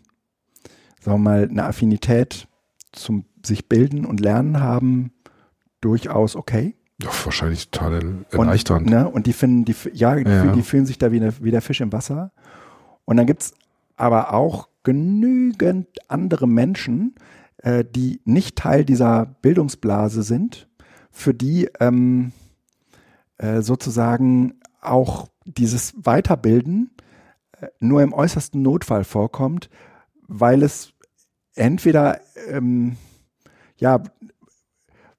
[1.00, 2.48] sagen wir mal, eine Affinität
[2.92, 5.12] zum sich bilden und lernen haben,
[5.80, 6.74] durchaus okay.
[7.02, 8.86] Ja, wahrscheinlich total erleichternd.
[8.86, 10.52] Und, ne, und die finden, die, ja, die, ja.
[10.52, 12.32] die fühlen sich da wie, eine, wie der Fisch im Wasser.
[13.04, 13.54] Und dann gibt es
[13.96, 17.14] aber auch genügend andere Menschen,
[17.58, 20.68] äh, die nicht Teil dieser Bildungsblase sind,
[21.10, 22.32] für die ähm,
[23.38, 26.90] äh, sozusagen auch dieses Weiterbilden
[27.60, 29.70] äh, nur im äußersten Notfall vorkommt,
[30.28, 30.92] weil es
[31.54, 32.96] entweder ähm,
[33.78, 34.02] ja,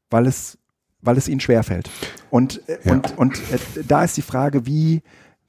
[0.10, 0.58] weil es
[1.02, 1.90] weil es ihnen schwerfällt.
[2.30, 2.94] Und, äh, ja.
[2.94, 5.02] und, und äh, da ist die Frage, wie,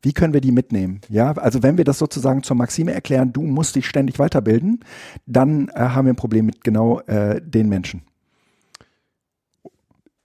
[0.02, 1.00] wie können wir die mitnehmen?
[1.08, 4.80] Ja, also wenn wir das sozusagen zur Maxime erklären, du musst dich ständig weiterbilden,
[5.26, 8.02] dann äh, haben wir ein Problem mit genau äh, den Menschen.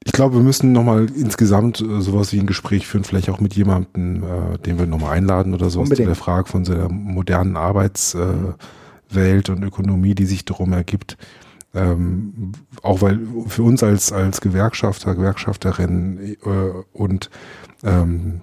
[0.06, 3.56] Ich glaube, wir müssen nochmal insgesamt äh, sowas wie ein Gespräch führen, vielleicht auch mit
[3.56, 6.08] jemandem, äh, den wir nochmal einladen oder sowas Unbedingt.
[6.08, 8.58] zu der Frage von so der modernen Arbeitswelt
[9.16, 11.18] äh, und Ökonomie, die sich darum ergibt.
[11.74, 12.52] Ähm,
[12.84, 16.48] auch weil für uns als, als Gewerkschafter, Gewerkschafterin äh,
[16.92, 17.32] und
[17.84, 18.42] ähm,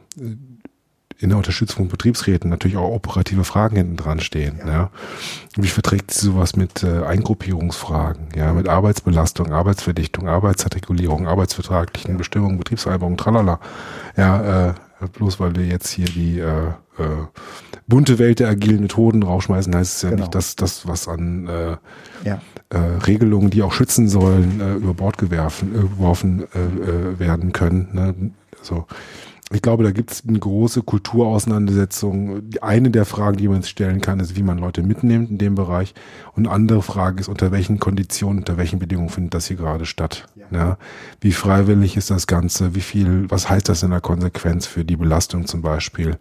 [1.21, 4.59] in der Unterstützung von Betriebsräten natürlich auch operative Fragen hinten dran stehen.
[4.59, 4.73] Ja.
[4.73, 4.91] ja.
[5.57, 12.19] Wie verträgt sich sowas mit äh, Eingruppierungsfragen, ja, mit Arbeitsbelastung, Arbeitsverdichtung, Arbeitsartikulierung, arbeitsvertraglichen ja.
[12.19, 13.61] Bestimmungen, Betriebsvereinbarungen, tralala.
[14.17, 14.75] Ja, äh,
[15.13, 16.69] bloß weil wir jetzt hier die äh,
[16.99, 17.27] äh,
[17.87, 20.23] bunte Welt der agilen Methoden rausschmeißen, heißt es ja genau.
[20.23, 21.77] nicht, dass das, was an äh,
[22.29, 22.41] ja.
[22.71, 27.53] äh, Regelungen, die auch schützen sollen, äh, über Bord gewerfen, äh, geworfen äh, äh, werden
[27.53, 27.89] können.
[27.93, 28.33] Ne?
[28.59, 28.87] Also
[29.53, 32.43] ich glaube, da gibt es eine große Kulturauseinandersetzung.
[32.61, 35.93] Eine der Fragen, die man stellen kann, ist, wie man Leute mitnimmt in dem Bereich.
[36.37, 39.87] Und eine andere Frage ist, unter welchen Konditionen, unter welchen Bedingungen findet das hier gerade
[39.87, 40.29] statt?
[40.37, 40.47] Ja.
[40.53, 40.79] ja.
[41.21, 42.77] Wie freiwillig ist das Ganze?
[42.77, 46.17] Wie viel, was heißt das in der Konsequenz für die Belastung zum Beispiel?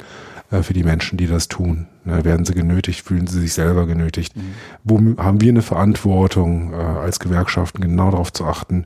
[0.52, 1.88] Äh, für die Menschen, die das tun?
[2.06, 2.26] Ne?
[2.26, 3.06] Werden sie genötigt?
[3.06, 4.36] Fühlen sie sich selber genötigt?
[4.36, 4.54] Mhm.
[4.84, 8.86] Wo haben wir eine Verantwortung, äh, als Gewerkschaften genau darauf zu achten,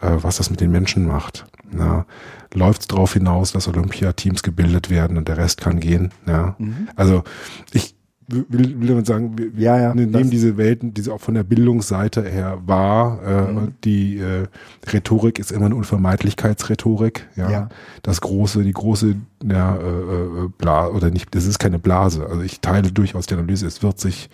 [0.00, 1.44] äh, was das mit den Menschen macht?
[1.78, 2.06] Ja,
[2.54, 6.12] läuft es darauf hinaus, dass Olympiateams gebildet werden und der Rest kann gehen.
[6.26, 6.54] Ja.
[6.58, 6.88] Mhm.
[6.96, 7.24] Also
[7.72, 7.94] ich
[8.28, 12.22] will, will damit sagen, wir, ja, ja, nehmen diese Welten, diese auch von der Bildungsseite
[12.22, 13.20] her wahr.
[13.24, 13.74] Äh, mhm.
[13.84, 14.46] Die äh,
[14.92, 17.28] Rhetorik ist immer eine Unvermeidlichkeitsrhetorik.
[17.36, 17.50] Ja?
[17.50, 17.68] ja.
[18.02, 22.26] Das große, die große, ja, äh, äh Blase oder nicht, das ist keine Blase.
[22.26, 23.66] Also ich teile durchaus die Analyse.
[23.66, 24.30] Es wird sich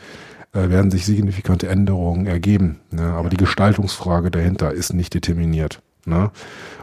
[0.53, 2.80] äh, werden sich signifikante Änderungen ergeben.
[2.91, 3.03] Ne?
[3.03, 3.30] Aber ja.
[3.30, 5.82] die Gestaltungsfrage dahinter ist nicht determiniert.
[6.09, 6.31] Ne?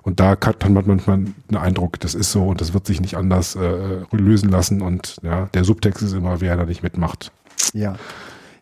[0.03, 3.17] Und da hat man manchmal einen Eindruck, das ist so und das wird sich nicht
[3.17, 4.82] anders äh, lösen lassen.
[4.82, 7.32] Und ja, der Subtext ist immer, wer da nicht mitmacht.
[7.73, 7.95] Ja.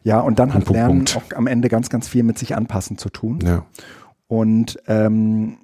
[0.03, 1.17] Ja, und dann hat Punkt, Lernen Punkt.
[1.17, 3.39] auch am Ende ganz, ganz viel mit sich anpassen zu tun.
[3.41, 3.65] Ja.
[4.27, 5.57] Und ähm,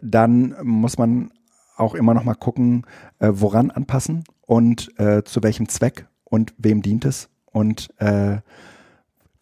[0.00, 1.30] dann muss man
[1.76, 2.86] auch immer noch mal gucken,
[3.18, 8.38] äh, woran anpassen und äh, zu welchem Zweck und wem dient es und äh,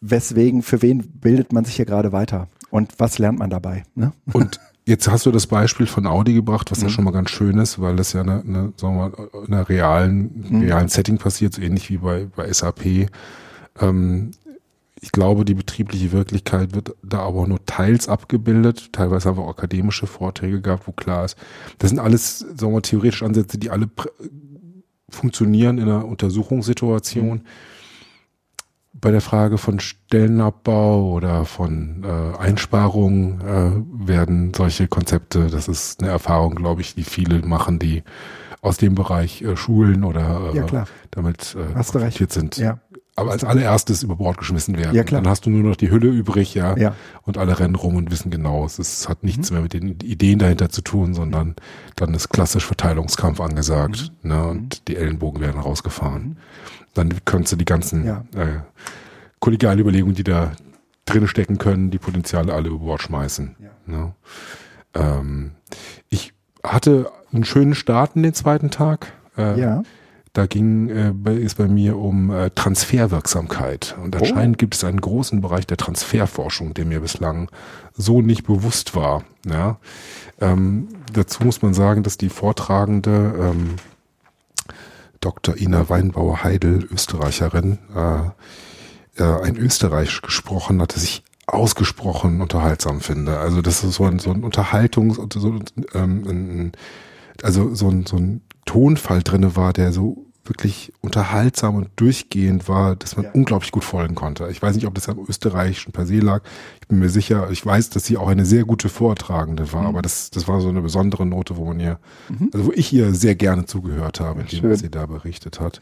[0.01, 3.83] weswegen, für wen bildet man sich hier gerade weiter und was lernt man dabei.
[3.95, 4.11] Ne?
[4.33, 6.85] Und jetzt hast du das Beispiel von Audi gebracht, was mhm.
[6.85, 9.53] ja schon mal ganz schön ist, weil das ja eine, eine sagen wir mal, in
[9.53, 10.61] einer realen, mhm.
[10.61, 13.09] realen Setting passiert, so ähnlich wie bei, bei SAP.
[13.79, 14.31] Ähm,
[15.03, 18.93] ich glaube, die betriebliche Wirklichkeit wird da aber nur teils abgebildet.
[18.93, 21.37] Teilweise haben wir auch akademische Vorträge gehabt, wo klar ist,
[21.79, 23.89] das sind alles, sagen wir mal, theoretische Ansätze, die alle
[25.09, 27.37] funktionieren in einer Untersuchungssituation.
[27.37, 27.45] Mhm
[29.01, 36.01] bei der Frage von Stellenabbau oder von äh, Einsparungen äh, werden solche Konzepte, das ist
[36.01, 38.03] eine Erfahrung, glaube ich, die viele machen, die
[38.61, 41.93] aus dem Bereich äh, Schulen oder äh, ja, damit äh, Hast
[42.31, 42.57] sind.
[42.57, 42.79] Ja.
[43.15, 44.95] Aber als allererstes über Bord geschmissen werden.
[44.95, 45.21] Ja, klar.
[45.21, 46.77] Dann hast du nur noch die Hülle übrig, ja.
[46.77, 46.95] ja.
[47.23, 49.55] Und alle rennen rum und wissen genau, es ist, hat nichts mhm.
[49.55, 51.55] mehr mit den Ideen dahinter zu tun, sondern
[51.97, 54.13] dann ist klassisch Verteilungskampf angesagt.
[54.21, 54.29] Mhm.
[54.29, 54.85] Ne, und mhm.
[54.87, 56.23] die Ellenbogen werden rausgefahren.
[56.23, 56.37] Mhm
[56.93, 58.23] dann könntest du die ganzen ja.
[58.35, 58.59] äh,
[59.39, 60.51] kollegialen Überlegungen, die da
[61.05, 63.55] drin stecken können, die Potenziale alle über Bord schmeißen.
[63.59, 63.69] Ja.
[63.85, 64.13] Ne?
[64.93, 65.51] Ähm,
[66.09, 66.33] ich
[66.63, 69.13] hatte einen schönen Start in den zweiten Tag.
[69.37, 69.83] Äh, ja.
[70.33, 73.97] Da ging äh, es bei mir um äh, Transferwirksamkeit.
[74.01, 74.19] Und oh.
[74.19, 74.59] anscheinend oh.
[74.59, 77.49] gibt es einen großen Bereich der Transferforschung, der mir bislang
[77.93, 79.23] so nicht bewusst war.
[79.45, 79.77] Ja?
[80.39, 83.75] Ähm, dazu muss man sagen, dass die Vortragende ähm,
[85.21, 85.55] Dr.
[85.57, 93.37] Ina Weinbauer-Heidel, Österreicherin, äh, äh, ein Österreich gesprochen hat, das ich ausgesprochen unterhaltsam finde.
[93.39, 95.59] Also das ist so ein, so ein Unterhaltungs- so,
[95.93, 96.71] ähm, ein,
[97.43, 102.97] also so ein, so ein Tonfall drinne war, der so wirklich unterhaltsam und durchgehend war,
[102.97, 103.31] dass man ja.
[103.31, 104.49] unglaublich gut folgen konnte.
[104.51, 106.41] Ich weiß nicht, ob das am Österreichischen per se lag.
[106.81, 109.87] Ich bin mir sicher, ich weiß, dass sie auch eine sehr gute Vortragende war, mhm.
[109.87, 112.49] aber das, das war so eine besondere Note, wo man ihr, mhm.
[112.53, 115.79] also wo ich ihr sehr gerne zugehört habe, indem was sie da berichtet hat.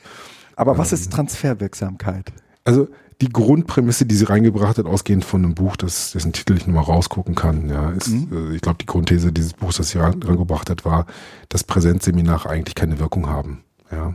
[0.55, 2.32] Aber was ähm, ist Transferwirksamkeit?
[2.63, 2.89] Also
[3.22, 6.84] die Grundprämisse, die sie reingebracht hat, ausgehend von einem Buch, das, dessen Titel ich nochmal
[6.84, 8.51] rausgucken kann, ja, ist, mhm.
[8.51, 11.07] äh, ich glaube, die Grundthese dieses Buchs, das sie reingebracht hat, war,
[11.49, 13.63] dass Präsenzseminare eigentlich keine Wirkung haben.
[13.91, 14.13] Ja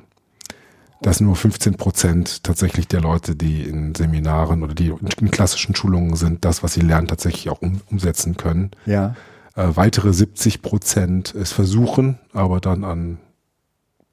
[1.05, 4.91] dass nur 15 Prozent tatsächlich der Leute, die in Seminaren oder die
[5.21, 8.71] in klassischen Schulungen sind, das, was sie lernen, tatsächlich auch um, umsetzen können.
[8.87, 9.15] Ja.
[9.55, 13.19] Äh, weitere 70 Prozent es versuchen, aber dann an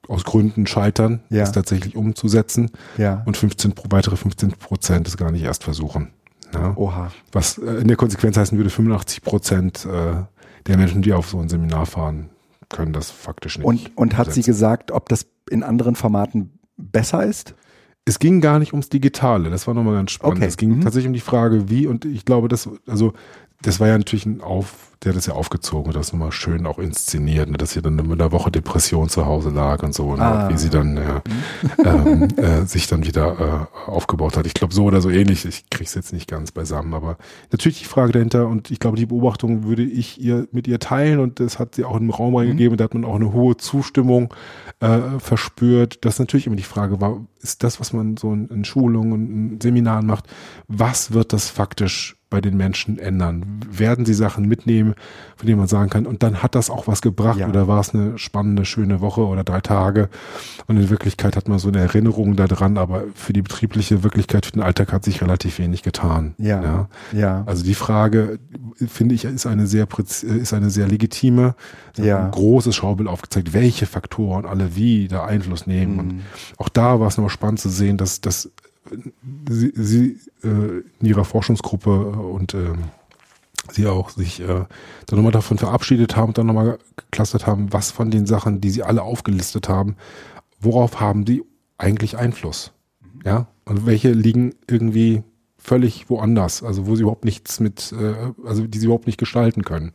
[0.06, 1.44] aus Gründen scheitern, ja.
[1.44, 2.70] es tatsächlich umzusetzen.
[2.98, 3.22] Ja.
[3.24, 6.10] Und 15, weitere 15 Prozent es gar nicht erst versuchen.
[6.52, 6.76] Ja.
[6.76, 7.10] Oha.
[7.32, 10.24] Was äh, in der Konsequenz heißen würde, 85 Prozent äh,
[10.66, 12.28] der Menschen, die auf so ein Seminar fahren,
[12.68, 13.64] können das faktisch nicht.
[13.64, 17.54] Und, und hat sie gesagt, ob das in anderen Formaten besser ist?
[18.04, 20.38] Es ging gar nicht ums Digitale, das war nochmal ganz spannend.
[20.38, 20.46] Okay.
[20.46, 20.80] Es ging mhm.
[20.80, 23.12] tatsächlich um die Frage, wie, und ich glaube, das, also
[23.62, 26.66] das war ja natürlich ein Auf, der hat das ja aufgezogen und das nochmal schön
[26.66, 30.14] auch inszeniert, ne, dass sie dann in der Woche Depression zu Hause lag und so,
[30.16, 30.48] ne, ah.
[30.50, 31.22] wie sie dann ja,
[31.84, 34.46] ähm, äh, sich dann wieder äh, aufgebaut hat.
[34.46, 37.16] Ich glaube, so oder so ähnlich, ich krieg's jetzt nicht ganz beisammen, aber
[37.52, 41.20] natürlich die Frage dahinter und ich glaube, die Beobachtung würde ich ihr mit ihr teilen
[41.20, 42.76] und das hat sie auch im Raum reingegeben, mhm.
[42.78, 44.34] da hat man auch eine hohe Zustimmung
[44.80, 46.04] äh, verspürt.
[46.04, 49.52] Das natürlich immer die Frage war, ist das, was man so in, in Schulungen und
[49.52, 50.26] in Seminaren macht,
[50.68, 53.60] was wird das faktisch bei den Menschen ändern?
[53.70, 54.94] Werden sie Sachen mitnehmen,
[55.36, 57.48] von denen man sagen kann, und dann hat das auch was gebracht ja.
[57.48, 60.08] oder war es eine spannende, schöne Woche oder drei Tage
[60.66, 64.52] und in Wirklichkeit hat man so eine Erinnerung daran, aber für die betriebliche Wirklichkeit, für
[64.52, 66.34] den Alltag hat sich relativ wenig getan.
[66.38, 66.62] Ja.
[66.62, 66.88] Ja.
[67.12, 67.42] ja.
[67.46, 68.38] Also die Frage,
[68.86, 71.54] finde ich, ist eine sehr, ist eine sehr legitime,
[71.96, 72.24] ja.
[72.24, 75.94] ein großes Schaubild aufgezeigt, welche Faktoren alle wie da Einfluss nehmen.
[75.94, 76.00] Mhm.
[76.00, 76.22] Und
[76.56, 78.50] auch da war es noch spannend zu sehen, dass, dass
[79.48, 82.72] sie, sie äh, in ihrer Forschungsgruppe und äh,
[83.70, 87.90] sie auch sich äh, dann nochmal davon verabschiedet haben und dann nochmal geklustert haben, was
[87.90, 89.96] von den Sachen, die sie alle aufgelistet haben,
[90.60, 91.44] worauf haben die
[91.78, 92.72] eigentlich Einfluss?
[93.24, 95.22] Ja, und welche liegen irgendwie
[95.62, 99.62] völlig woanders, also wo sie überhaupt nichts mit, äh, also die sie überhaupt nicht gestalten
[99.62, 99.92] können.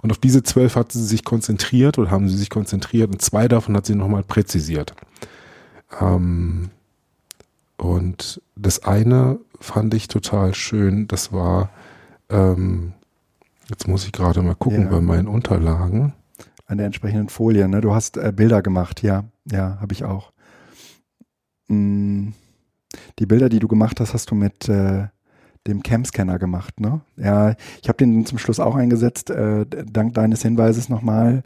[0.00, 3.46] Und auf diese zwölf hat sie sich konzentriert oder haben sie sich konzentriert und zwei
[3.46, 4.94] davon hat sie nochmal präzisiert.
[6.00, 6.70] Ähm,
[7.82, 11.68] und das eine fand ich total schön, das war,
[12.30, 12.92] ähm,
[13.68, 14.88] jetzt muss ich gerade mal gucken ja.
[14.88, 16.12] bei meinen Unterlagen.
[16.66, 17.80] An der entsprechenden Folie, ne?
[17.80, 20.32] Du hast äh, Bilder gemacht, ja, ja, habe ich auch.
[21.66, 22.28] Mm,
[23.18, 25.08] die Bilder, die du gemacht hast, hast du mit äh,
[25.66, 27.00] dem Cam-Scanner gemacht, ne?
[27.16, 31.42] Ja, ich habe den zum Schluss auch eingesetzt, äh, dank deines Hinweises nochmal.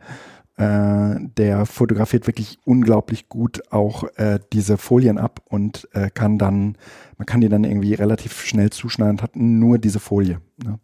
[0.59, 6.79] Äh, der fotografiert wirklich unglaublich gut auch äh, diese Folien ab und äh, kann dann,
[7.19, 10.41] man kann die dann irgendwie relativ schnell zuschneiden, hat nur diese Folie.
[10.65, 10.79] Ne?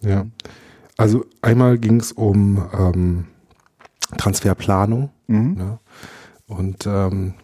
[0.00, 0.24] Ja.
[0.96, 3.26] Also einmal ging es um ähm,
[4.16, 5.10] Transferplanung.
[5.26, 5.54] Mhm.
[5.54, 5.78] Ne?
[6.46, 7.34] Und ähm,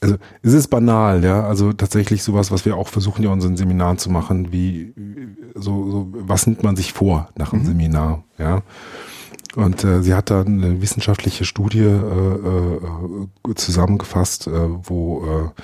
[0.00, 1.46] also es ist banal, ja.
[1.46, 4.94] Also tatsächlich sowas, was wir auch versuchen ja unseren Seminaren zu machen, wie
[5.54, 7.66] so, so was nimmt man sich vor nach einem mhm.
[7.66, 8.62] Seminar, ja.
[9.56, 15.60] Und äh, sie hat da eine wissenschaftliche Studie äh, äh, zusammengefasst, äh, wo äh,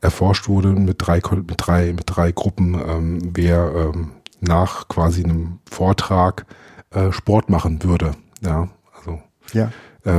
[0.00, 4.10] erforscht wurde mit drei, mit drei, mit drei Gruppen, ähm, wer ähm,
[4.40, 6.46] nach quasi einem Vortrag
[7.10, 8.12] Sport machen würde.
[8.40, 9.20] Ja, also
[9.52, 9.70] ja.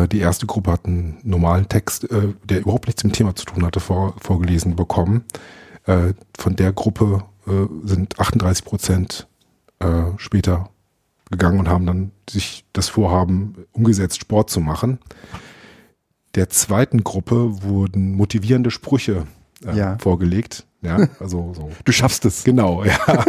[0.06, 3.66] Die erste Gruppe hat einen normalen Text, der überhaupt nichts mit dem Thema zu tun
[3.66, 5.24] hatte, vor, vorgelesen bekommen.
[5.84, 7.24] Von der Gruppe
[7.84, 9.28] sind 38 Prozent
[10.18, 10.70] später
[11.30, 15.00] gegangen und haben dann sich das Vorhaben umgesetzt, Sport zu machen.
[16.36, 19.26] Der zweiten Gruppe wurden motivierende Sprüche
[19.66, 19.98] äh, ja.
[20.00, 20.66] vorgelegt.
[20.82, 21.70] Ja, also so.
[21.84, 22.44] Du schaffst es.
[22.44, 22.98] Genau, ja.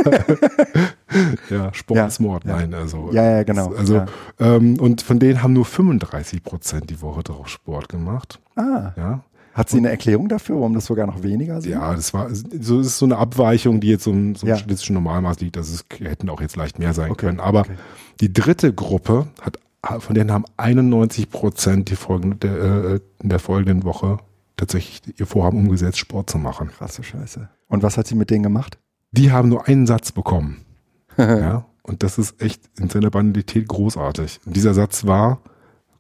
[1.51, 2.57] ja, Sport ja, ist Mord, ja.
[2.57, 3.11] nein, also.
[3.13, 3.75] Ja, ja, genau.
[3.75, 4.05] Also.
[4.39, 8.41] Ähm, und von denen haben nur 35 Prozent die Woche darauf Sport gemacht.
[8.55, 8.93] Ah.
[8.97, 9.25] Ja.
[9.53, 11.73] Hat sie eine Erklärung dafür, warum das sogar noch weniger sind?
[11.73, 14.57] Ja, das war so ist so eine abweichung, die jetzt so im, so ja.
[14.57, 15.57] statistischen Normalmaß liegt.
[15.57, 17.27] Das ist, hätten auch jetzt leicht mehr sein okay.
[17.27, 17.41] können.
[17.41, 17.75] Aber okay.
[18.21, 19.59] die dritte Gruppe hat,
[20.01, 24.19] von denen haben 91 Prozent die folgende, äh, in der folgenden Woche
[24.57, 26.69] tatsächlich ihr Vorhaben umgesetzt, Sport zu machen.
[26.69, 27.49] Krasse Scheiße.
[27.69, 28.79] Und was hat sie mit denen gemacht?
[29.11, 30.65] Die haben nur einen Satz bekommen.
[31.19, 31.67] ja.
[31.83, 34.41] Und das ist echt in seiner Banalität großartig.
[34.47, 35.41] Und dieser Satz war,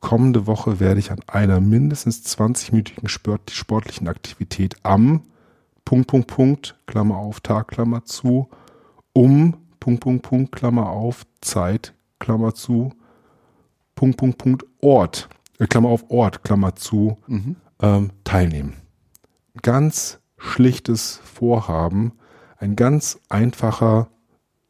[0.01, 5.22] kommende Woche werde ich an einer mindestens 20-minütigen Sport, sportlichen Aktivität am
[5.84, 8.48] Punkt, Punkt, Punkt, Klammer auf, Tag, Klammer zu,
[9.12, 12.92] um Punkt, Punkt, Punkt, Klammer auf, Zeit, Klammer zu,
[13.94, 15.28] Punkt, Punkt, Punkt, Ort,
[15.59, 17.57] äh, Klammer auf, Ort, Klammer zu, mhm.
[17.82, 18.74] ähm, teilnehmen.
[19.62, 22.12] Ganz schlichtes Vorhaben,
[22.59, 24.09] ein ganz einfacher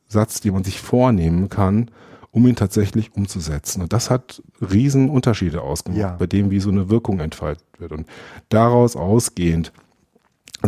[0.08, 1.90] Satz, den man sich vornehmen kann,
[2.32, 3.82] um ihn tatsächlich umzusetzen.
[3.82, 6.16] Und das hat riesen Unterschiede ausgemacht, ja.
[6.16, 7.92] bei dem, wie so eine Wirkung entfaltet wird.
[7.92, 8.06] Und
[8.48, 9.72] daraus ausgehend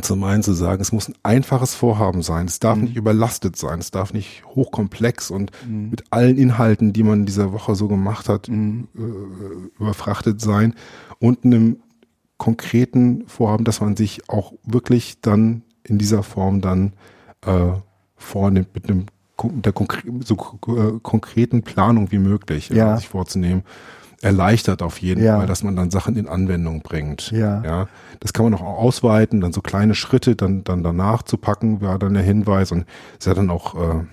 [0.00, 2.84] zum einen zu sagen, es muss ein einfaches Vorhaben sein, es darf mhm.
[2.84, 5.90] nicht überlastet sein, es darf nicht hochkomplex und mhm.
[5.90, 8.88] mit allen Inhalten, die man in dieser Woche so gemacht hat, mhm.
[8.96, 10.74] äh, überfrachtet sein
[11.18, 11.82] und einem
[12.38, 16.94] konkreten Vorhaben, dass man sich auch wirklich dann in dieser Form dann
[17.44, 17.72] äh,
[18.16, 19.06] vornimmt mit einem
[19.50, 20.36] der konkre so
[20.68, 22.96] äh, konkreten Planung wie möglich ja.
[22.96, 23.62] sich vorzunehmen,
[24.20, 25.38] erleichtert auf jeden ja.
[25.38, 27.30] Fall, dass man dann Sachen in Anwendung bringt.
[27.32, 27.62] Ja.
[27.64, 27.88] ja.
[28.20, 31.98] Das kann man auch ausweiten, dann so kleine Schritte dann, dann danach zu packen, war
[31.98, 32.86] dann der Hinweis und
[33.18, 34.04] es hat dann auch äh,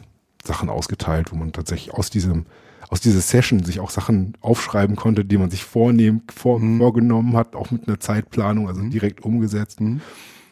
[0.44, 2.46] Sachen ausgeteilt, wo man tatsächlich aus diesem
[2.90, 6.80] aus dieser Session sich auch Sachen aufschreiben konnte, die man sich vornehmen, vor, mhm.
[6.80, 8.90] vorgenommen hat, auch mit einer Zeitplanung, also mhm.
[8.90, 9.80] direkt umgesetzt.
[9.80, 10.02] Mhm.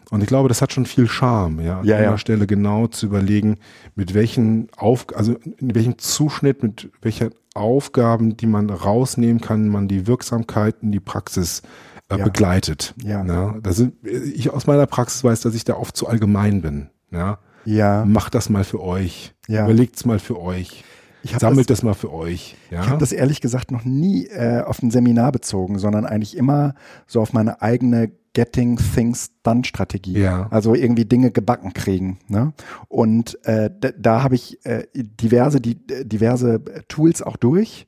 [0.10, 2.18] Und ich glaube, das hat schon viel Charme, ja, ja an der ja.
[2.18, 3.58] Stelle genau zu überlegen,
[3.96, 9.88] mit welchen Auf, also in welchem Zuschnitt, mit welcher Aufgaben, die man rausnehmen kann, man
[9.88, 11.62] die Wirksamkeit in die Praxis
[12.10, 12.24] äh, ja.
[12.24, 12.94] begleitet.
[13.04, 13.26] Ja.
[13.26, 13.56] ja.
[13.62, 16.90] Das sind, ich aus meiner Praxis weiß, dass ich da oft zu allgemein bin.
[17.12, 17.40] Ja.
[17.66, 18.06] Ja.
[18.06, 19.34] Macht das mal für euch.
[19.48, 19.66] Ja.
[19.66, 20.86] Überlegt's mal für euch.
[21.38, 22.56] Sammelt das, das, mal für euch.
[22.72, 22.84] Ja?
[22.84, 26.74] Ich habe das ehrlich gesagt noch nie äh, auf ein Seminar bezogen, sondern eigentlich immer
[27.06, 30.19] so auf meine eigene Getting Things Just-Done-Strategie.
[30.19, 30.47] Ja.
[30.49, 32.19] Also irgendwie Dinge gebacken kriegen.
[32.27, 32.53] Ne?
[32.88, 37.88] Und äh, da, da habe ich äh, diverse, die, diverse Tools auch durch.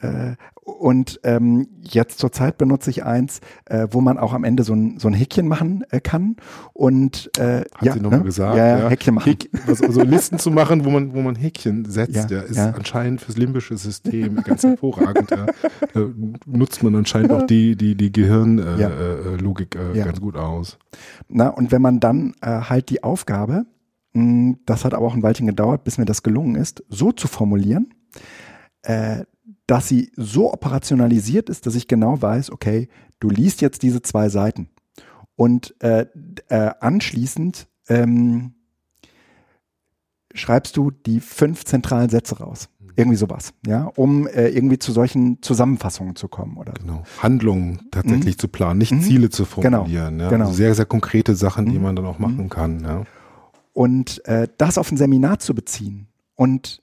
[0.00, 0.36] Äh,
[0.66, 4.98] und ähm, jetzt zurzeit benutze ich eins, äh, wo man auch am Ende so ein,
[4.98, 6.34] so ein Häkchen machen äh, kann.
[6.72, 8.24] Und äh, Hat ja, sie nochmal ne?
[8.24, 8.56] gesagt.
[8.56, 9.30] Ja, ja, Häkchen machen.
[9.30, 12.58] Häk, also, also Listen zu machen, wo man, wo man Häkchen setzt, Ja, ja, ist
[12.58, 15.30] anscheinend fürs limbische System ganz hervorragend.
[15.30, 15.46] ja.
[15.94, 16.00] Da
[16.46, 20.78] nutzt man anscheinend auch die, die, die Gehirnlogik äh, äh, Logik, äh, ganz gut aus.
[21.28, 23.66] Na, und wenn man dann äh, halt die Aufgabe,
[24.14, 27.28] mh, das hat aber auch ein Weilchen gedauert, bis mir das gelungen ist, so zu
[27.28, 27.94] formulieren,
[28.82, 29.24] äh,
[29.66, 32.88] dass sie so operationalisiert ist, dass ich genau weiß, okay,
[33.20, 34.68] du liest jetzt diese zwei Seiten
[35.36, 36.06] und äh,
[36.48, 38.54] äh, anschließend ähm,
[40.34, 42.68] schreibst du die fünf zentralen Sätze raus.
[42.98, 46.86] Irgendwie sowas, ja, um äh, irgendwie zu solchen Zusammenfassungen zu kommen oder so.
[46.86, 47.02] Genau.
[47.22, 49.02] Handlungen tatsächlich zu planen, nicht Mhm.
[49.02, 50.18] Ziele zu formulieren.
[50.18, 50.30] ja.
[50.30, 50.46] genau.
[50.46, 51.82] Also sehr, sehr konkrete Sachen, die Mhm.
[51.82, 52.80] man dann auch machen kann.
[52.80, 53.04] Ja.
[53.74, 56.82] Und äh, das auf ein Seminar zu beziehen und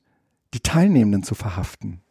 [0.53, 2.01] die Teilnehmenden zu verhaften,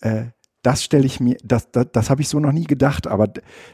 [0.00, 0.26] äh,
[0.62, 3.28] das stelle ich mir, das, das, das habe ich so noch nie gedacht, aber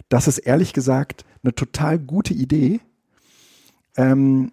[0.09, 2.81] das ist ehrlich gesagt eine total gute Idee,
[3.97, 4.53] ähm,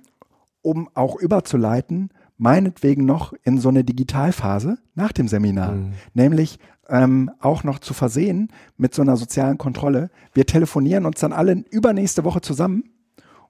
[0.62, 5.94] um auch überzuleiten, meinetwegen noch in so eine Digitalphase nach dem Seminar, Mhm.
[6.14, 10.10] nämlich ähm, auch noch zu versehen mit so einer sozialen Kontrolle.
[10.34, 12.84] Wir telefonieren uns dann alle übernächste Woche zusammen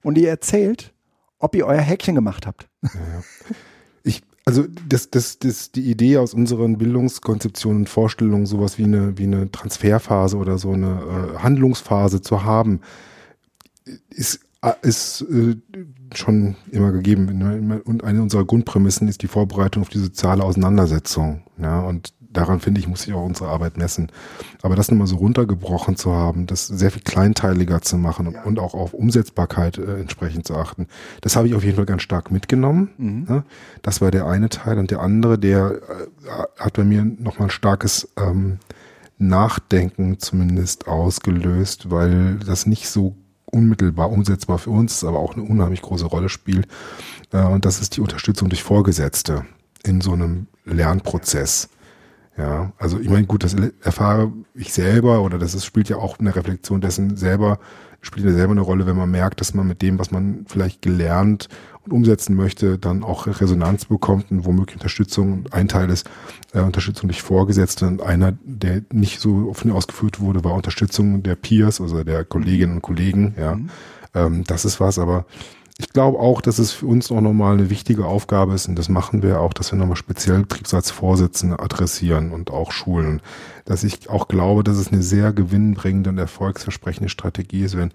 [0.02, 0.92] und ihr erzählt,
[1.38, 2.68] ob ihr euer Häkchen gemacht habt.
[2.82, 2.90] Ich,
[4.44, 9.24] also das, das, das, die Idee aus unseren Bildungskonzeptionen und Vorstellungen, sowas wie eine, wie
[9.24, 12.80] eine Transferphase oder so eine äh, Handlungsphase zu haben,
[14.10, 15.56] ist, äh, ist äh,
[16.14, 17.80] schon immer gegeben.
[17.84, 21.42] Und eine unserer Grundprämissen ist die Vorbereitung auf die soziale Auseinandersetzung.
[21.58, 24.10] Ja, und daran finde ich, muss sich auch unsere Arbeit messen.
[24.62, 28.58] Aber das nochmal so runtergebrochen zu haben, das sehr viel kleinteiliger zu machen und, und
[28.58, 30.86] auch auf Umsetzbarkeit äh, entsprechend zu achten,
[31.20, 32.90] das habe ich auf jeden Fall ganz stark mitgenommen.
[32.98, 33.26] Mhm.
[33.28, 33.44] Ne?
[33.82, 34.78] Das war der eine Teil.
[34.78, 38.58] Und der andere, der äh, hat bei mir nochmal ein starkes ähm,
[39.18, 45.44] Nachdenken zumindest ausgelöst, weil das nicht so unmittelbar umsetzbar für uns ist, aber auch eine
[45.44, 46.66] unheimlich große Rolle spielt.
[47.32, 49.44] Äh, und das ist die Unterstützung durch Vorgesetzte
[49.84, 51.64] in so einem Lernprozess.
[51.64, 51.78] Ja,
[52.78, 56.34] also ich meine, gut, das erfahre ich selber oder das ist, spielt ja auch eine
[56.34, 57.58] Reflexion dessen selber,
[58.00, 60.82] spielt ja selber eine Rolle, wenn man merkt, dass man mit dem, was man vielleicht
[60.82, 61.48] gelernt
[61.84, 65.32] und umsetzen möchte, dann auch Resonanz bekommt und womöglich Unterstützung.
[65.32, 66.08] Und Ein Teil ist
[66.52, 71.36] äh, Unterstützung durch Vorgesetzte und einer, der nicht so offen ausgeführt wurde, war Unterstützung der
[71.36, 73.34] Peers, also der Kolleginnen und Kollegen.
[73.38, 73.58] Ja,
[74.14, 75.26] ähm, das ist was, aber
[75.78, 78.88] ich glaube auch, dass es für uns auch nochmal eine wichtige Aufgabe ist, und das
[78.88, 83.22] machen wir auch, dass wir nochmal speziell Betriebsratsvorsitzende adressieren und auch schulen.
[83.64, 87.92] Dass ich auch glaube, dass es eine sehr gewinnbringende und erfolgsversprechende Strategie ist, wenn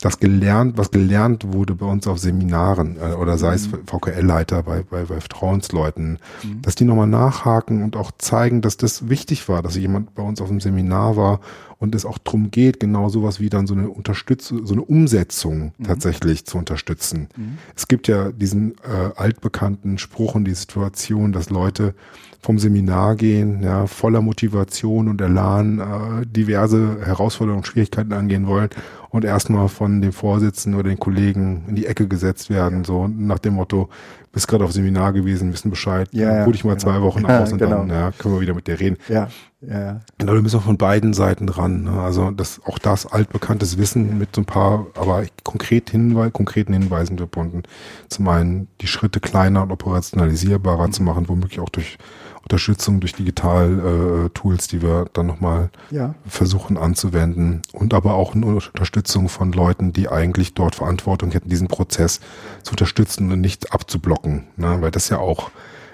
[0.00, 4.82] das gelernt, was gelernt wurde bei uns auf Seminaren äh, oder sei es VKL-Leiter bei,
[4.82, 6.18] bei, bei Vertrauensleuten,
[6.62, 10.40] dass die nochmal nachhaken und auch zeigen, dass das wichtig war, dass jemand bei uns
[10.40, 11.40] auf dem Seminar war
[11.78, 15.72] und es auch drum geht, genau sowas wie dann so eine Unterstützung, so eine Umsetzung
[15.82, 17.28] tatsächlich zu unterstützen.
[17.74, 21.94] Es gibt ja diesen äh, altbekannten Spruch und die Situation, dass Leute
[22.42, 28.70] vom Seminar gehen, ja, voller Motivation und Elan äh, diverse Herausforderungen und Schwierigkeiten angehen wollen
[29.10, 33.38] und erstmal von dem Vorsitzenden oder den Kollegen in die Ecke gesetzt werden, so nach
[33.38, 33.88] dem Motto,
[34.32, 36.82] bist gerade auf Seminar gewesen, wissen Bescheid, Ja, ja, hol dich mal genau.
[36.82, 37.78] zwei Wochen Ja, aus und genau.
[37.78, 38.96] dann ja, können wir wieder mit dir reden.
[39.08, 39.28] Ja,
[39.60, 40.00] ja, ja.
[40.18, 41.84] Genau, da müssen wir von beiden Seiten dran.
[41.84, 42.00] Ne?
[42.00, 47.18] Also das, auch das altbekanntes Wissen mit so ein paar, aber konkret Hinweis, konkreten Hinweisen
[47.18, 47.64] verbunden.
[48.08, 51.98] Zum einen die Schritte kleiner und operationalisierbarer zu machen, womöglich auch durch
[52.42, 56.14] Unterstützung durch Digital-Tools, die wir dann nochmal Ja.
[56.26, 61.68] versuchen anzuwenden und aber auch eine Unterstützung von Leuten, die eigentlich dort Verantwortung hätten, diesen
[61.68, 62.20] Prozess
[62.62, 64.78] zu unterstützen und nicht abzublocken, ne?
[64.80, 65.50] weil das ja auch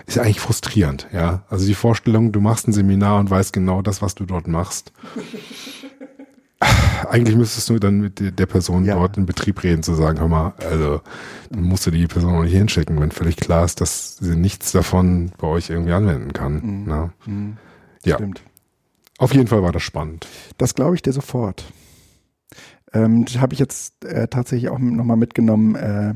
[0.07, 1.43] ist ja eigentlich frustrierend, ja.
[1.51, 4.93] Also die Vorstellung, du machst ein Seminar und weißt genau das, was du dort machst.
[7.11, 8.95] Eigentlich müsstest du dann mit der- Person Ja.
[8.95, 11.03] dort in Betrieb reden, zu sagen, hör mal, also
[11.51, 14.73] dann musst du die Person auch nicht hinschicken, wenn völlig klar ist, dass sie nichts
[14.73, 16.85] davon bei euch irgendwie anwenden kann.
[16.85, 17.13] Ne?
[17.27, 17.57] Mhm.
[18.05, 18.43] Ja, Stimmt.
[19.19, 20.27] auf jeden Fall war das spannend.
[20.57, 21.65] Das glaube ich dir sofort.
[22.95, 26.15] Ähm, habe ich jetzt äh, tatsächlich auch nochmal mitgenommen, äh,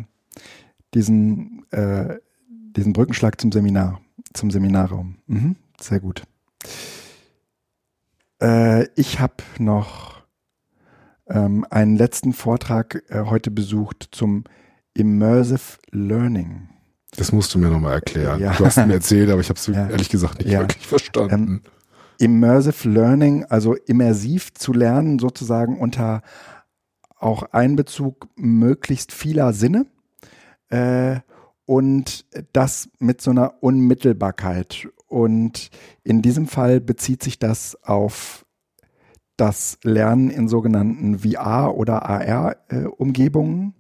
[0.95, 2.17] diesen, äh,
[2.77, 4.01] diesen Brückenschlag zum Seminar,
[4.33, 5.17] zum Seminarraum.
[5.27, 6.23] Mhm, sehr gut.
[8.41, 10.20] Äh, ich habe noch
[11.31, 14.45] ähm, einen letzten Vortrag äh, heute besucht zum
[14.95, 16.69] Immersive Learning.
[17.17, 18.41] Das musst du mir nochmal erklären.
[18.41, 18.53] Ja.
[18.53, 19.89] Du hast mir erzählt, aber ich habe es Ja.
[19.89, 20.61] ehrlich gesagt nicht Ja.
[20.61, 21.63] wirklich verstanden.
[22.19, 26.23] Immersive Learning, also immersiv zu lernen, sozusagen unter
[27.19, 29.87] auch Einbezug möglichst vieler Sinne
[30.69, 31.21] äh,
[31.67, 34.89] und das mit so einer Unmittelbarkeit.
[35.07, 35.71] Und
[36.05, 38.45] in diesem Fall bezieht sich das auf
[39.41, 43.75] das Lernen in sogenannten VR- oder AR-Umgebungen.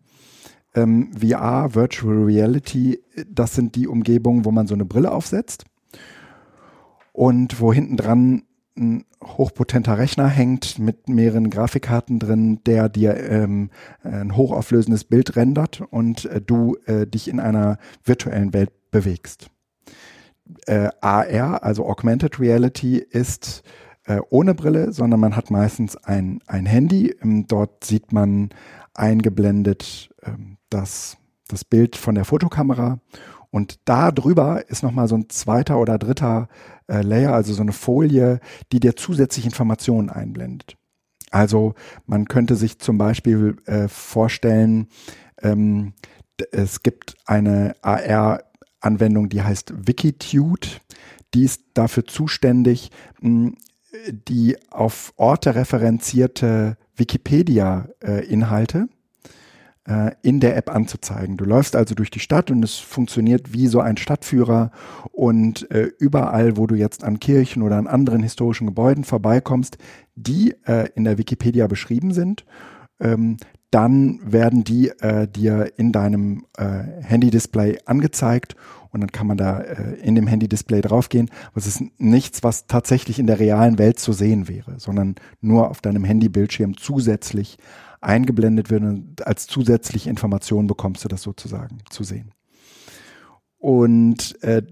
[0.72, 5.64] Äh, ähm, VR, Virtual Reality, das sind die Umgebungen, wo man so eine Brille aufsetzt
[7.12, 8.44] und wo hinten dran
[8.76, 13.70] ein hochpotenter Rechner hängt mit mehreren Grafikkarten drin, der dir ähm,
[14.02, 19.50] ein hochauflösendes Bild rendert und äh, du äh, dich in einer virtuellen Welt bewegst.
[20.66, 23.62] Äh, AR, also Augmented Reality, ist
[24.04, 27.14] äh, ohne Brille, sondern man hat meistens ein, ein Handy.
[27.22, 28.50] Ähm, dort sieht man
[28.94, 31.16] eingeblendet ähm, das,
[31.48, 33.00] das Bild von der Fotokamera
[33.50, 36.48] und da drüber ist nochmal so ein zweiter oder dritter
[36.86, 38.40] äh, Layer, also so eine Folie,
[38.72, 40.76] die dir zusätzlich Informationen einblendet.
[41.30, 41.74] Also
[42.06, 44.88] man könnte sich zum Beispiel äh, vorstellen,
[45.42, 45.94] ähm,
[46.52, 50.68] es gibt eine AR-Anwendung, die heißt Wikitude.
[51.34, 52.90] Die ist dafür zuständig,
[54.12, 58.88] die auf Orte referenzierte Wikipedia-Inhalte
[59.88, 61.36] äh, in der App anzuzeigen.
[61.36, 64.70] Du läufst also durch die Stadt und es funktioniert wie so ein Stadtführer
[65.12, 69.78] und äh, überall, wo du jetzt an Kirchen oder an anderen historischen Gebäuden vorbeikommst,
[70.14, 72.44] die äh, in der Wikipedia beschrieben sind,
[73.00, 73.38] ähm,
[73.70, 78.56] dann werden die äh, dir in deinem äh, Handy-Display angezeigt
[78.90, 81.30] und dann kann man da äh, in dem Handy-Display draufgehen.
[81.46, 85.70] Aber es ist nichts, was tatsächlich in der realen Welt zu sehen wäre, sondern nur
[85.70, 87.58] auf deinem Handy-Bildschirm zusätzlich
[88.00, 92.32] eingeblendet wird und als zusätzliche Information bekommst du das sozusagen zu sehen.
[93.58, 94.62] Und äh,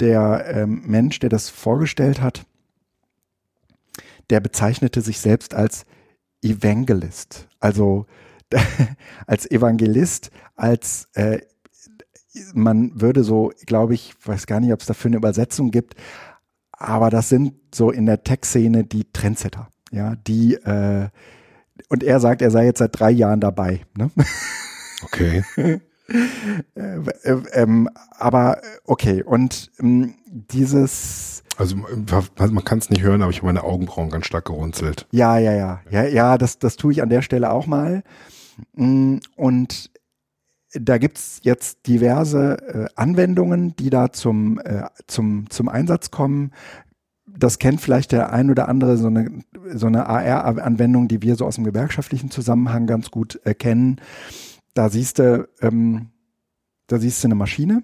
[0.00, 2.46] der ähm, Mensch, der das vorgestellt hat,
[4.30, 5.84] der bezeichnete sich selbst als
[6.42, 8.06] Evangelist, also
[9.26, 11.40] als Evangelist, als äh,
[12.52, 15.94] man würde so, glaube ich, weiß gar nicht, ob es dafür eine Übersetzung gibt,
[16.72, 21.08] aber das sind so in der Tech-Szene die Trendsetter, ja, die äh,
[21.88, 23.82] und er sagt, er sei jetzt seit drei Jahren dabei.
[23.96, 24.10] Ne?
[25.04, 25.44] Okay.
[25.56, 25.78] äh,
[26.74, 31.42] äh, ähm, aber okay, und ähm, dieses.
[31.58, 35.06] Also man kann es nicht hören, aber ich habe meine Augenbrauen ganz stark gerunzelt.
[35.10, 35.80] Ja, ja, ja.
[35.90, 38.02] Ja, ja, das, das tue ich an der Stelle auch mal.
[38.74, 39.90] Mm, und
[40.72, 46.52] da gibt's jetzt diverse äh, Anwendungen, die da zum, äh, zum, zum Einsatz kommen
[47.38, 49.42] das kennt vielleicht der ein oder andere, so eine,
[49.74, 54.00] so eine AR-Anwendung, die wir so aus dem gewerkschaftlichen Zusammenhang ganz gut erkennen.
[54.74, 56.10] Da siehst du, ähm,
[56.86, 57.82] da siehst du eine Maschine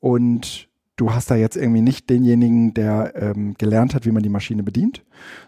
[0.00, 0.65] und
[0.96, 4.62] du hast da jetzt irgendwie nicht denjenigen, der ähm, gelernt hat, wie man die Maschine
[4.62, 5.04] bedient,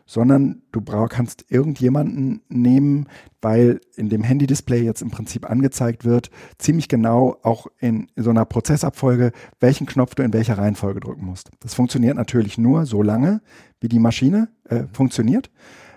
[0.07, 3.07] sondern du brauch, kannst irgendjemanden nehmen,
[3.41, 8.45] weil in dem Handy-Display jetzt im Prinzip angezeigt wird, ziemlich genau auch in so einer
[8.45, 11.51] Prozessabfolge, welchen Knopf du in welcher Reihenfolge drücken musst.
[11.61, 13.41] Das funktioniert natürlich nur so lange,
[13.81, 15.51] wie die Maschine äh, funktioniert.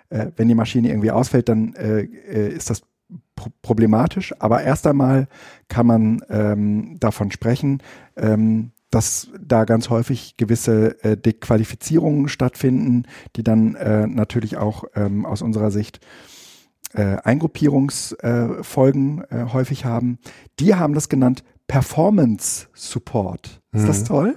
[0.10, 2.84] Äh, wenn die Maschine irgendwie ausfällt, dann äh, äh ist das
[3.61, 5.28] problematisch, aber erst einmal
[5.68, 7.82] kann man ähm, davon sprechen,
[8.15, 13.05] ähm, dass da ganz häufig gewisse äh, Dequalifizierungen stattfinden,
[13.35, 16.01] die dann äh, natürlich auch ähm, aus unserer Sicht
[16.93, 20.19] äh, Eingruppierungsfolgen äh, häufig haben.
[20.59, 23.61] Die haben das genannt Performance Support.
[23.72, 23.88] Ist mhm.
[23.88, 24.35] das toll?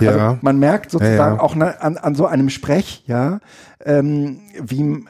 [0.00, 0.10] Ja.
[0.10, 3.40] Also man merkt sozusagen ja, auch ne, an, an so einem Sprech, ja,
[3.84, 5.04] ähm, wie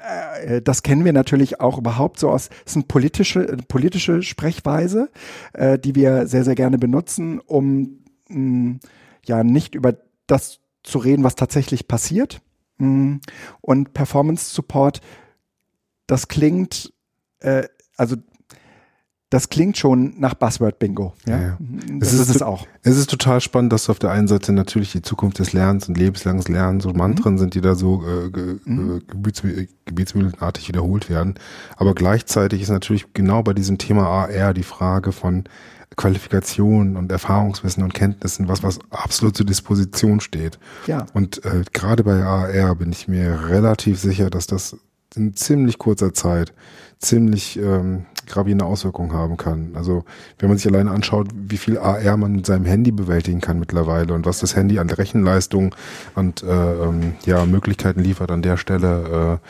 [0.44, 5.10] äh, das kennen wir natürlich auch überhaupt so aus, ist eine politische, politische Sprechweise,
[5.52, 8.78] äh, die wir sehr, sehr gerne benutzen, um mh,
[9.24, 9.94] ja nicht über
[10.26, 12.40] das zu reden, was tatsächlich passiert.
[12.78, 13.18] Mh.
[13.60, 15.00] Und Performance Support,
[16.06, 16.92] das klingt,
[17.40, 17.64] äh,
[17.96, 18.16] also
[19.30, 21.12] das klingt schon nach Buzzword-Bingo.
[21.26, 21.40] Ja?
[21.40, 22.00] ja, mhm.
[22.00, 22.66] Das es ist, es auch.
[22.82, 25.98] Es ist total spannend, dass auf der einen Seite natürlich die Zukunft des Lernens und
[25.98, 27.38] lebenslanges Lernen so Mantren mhm.
[27.38, 29.02] sind, die da so äh, ge, mhm.
[29.06, 31.34] Gebietsmühlenartig gebietsmühlenartig wiederholt werden.
[31.76, 35.44] Aber gleichzeitig ist natürlich genau bei diesem Thema AR die Frage von
[35.96, 40.58] Qualifikation und Erfahrungswissen und Kenntnissen was, was absolut zur Disposition steht.
[40.86, 41.06] Ja.
[41.12, 44.76] Und äh, gerade bei AR bin ich mir relativ sicher, dass das
[45.16, 46.52] in ziemlich kurzer Zeit
[46.98, 49.70] ziemlich ähm, gravierende Auswirkungen haben kann.
[49.74, 50.04] Also
[50.38, 54.14] wenn man sich alleine anschaut, wie viel AR man mit seinem Handy bewältigen kann mittlerweile
[54.14, 55.74] und was das Handy an Rechenleistung
[56.14, 59.48] und äh, ähm, ja, Möglichkeiten liefert an der Stelle, äh,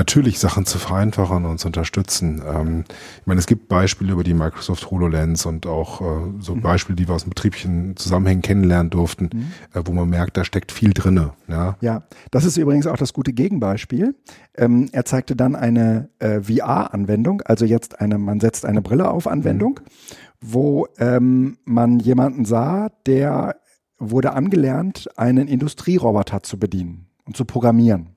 [0.00, 2.42] natürlich Sachen zu vereinfachen und zu unterstützen.
[2.46, 2.84] Ähm,
[3.20, 6.04] ich meine, es gibt Beispiele über die Microsoft HoloLens und auch äh,
[6.38, 6.62] so mhm.
[6.62, 9.52] Beispiele, die wir aus dem betrieblichen Zusammenhängen kennenlernen durften, mhm.
[9.74, 11.34] äh, wo man merkt, da steckt viel drinne.
[11.48, 14.14] Ja, ja das ist übrigens auch das gute Gegenbeispiel.
[14.56, 19.26] Ähm, er zeigte dann eine äh, VR-Anwendung, also jetzt eine, man setzt eine Brille auf
[19.26, 20.34] Anwendung, mhm.
[20.40, 23.56] wo ähm, man jemanden sah, der
[23.98, 28.16] wurde angelernt, einen Industrieroboter zu bedienen und zu programmieren.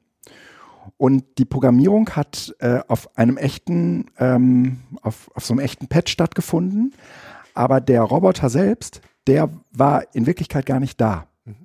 [1.04, 6.08] Und die Programmierung hat äh, auf einem echten, ähm, auf, auf so einem echten Pad
[6.08, 6.94] stattgefunden.
[7.54, 11.28] Aber der Roboter selbst, der war in Wirklichkeit gar nicht da.
[11.44, 11.56] Mhm.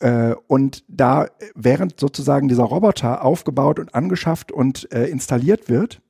[0.00, 6.02] Äh, und da, während sozusagen dieser Roboter aufgebaut und angeschafft und äh, installiert wird,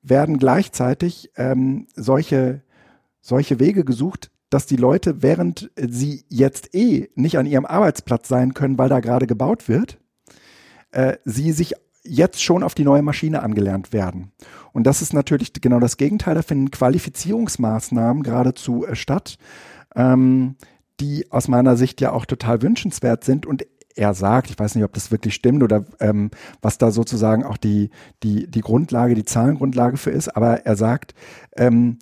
[0.00, 2.62] werden gleichzeitig ähm, solche,
[3.20, 8.54] solche Wege gesucht, dass die Leute, während sie jetzt eh nicht an ihrem Arbeitsplatz sein
[8.54, 9.98] können, weil da gerade gebaut wird,
[10.94, 14.32] äh, sie sich jetzt schon auf die neue Maschine angelernt werden.
[14.72, 16.34] Und das ist natürlich genau das Gegenteil.
[16.34, 19.38] Da finden Qualifizierungsmaßnahmen geradezu äh, statt,
[19.94, 20.56] ähm,
[21.00, 23.46] die aus meiner Sicht ja auch total wünschenswert sind.
[23.46, 23.66] Und
[23.96, 26.30] er sagt, ich weiß nicht, ob das wirklich stimmt oder ähm,
[26.60, 27.90] was da sozusagen auch die,
[28.22, 31.14] die, die Grundlage, die Zahlengrundlage für ist, aber er sagt,
[31.56, 31.98] ähm,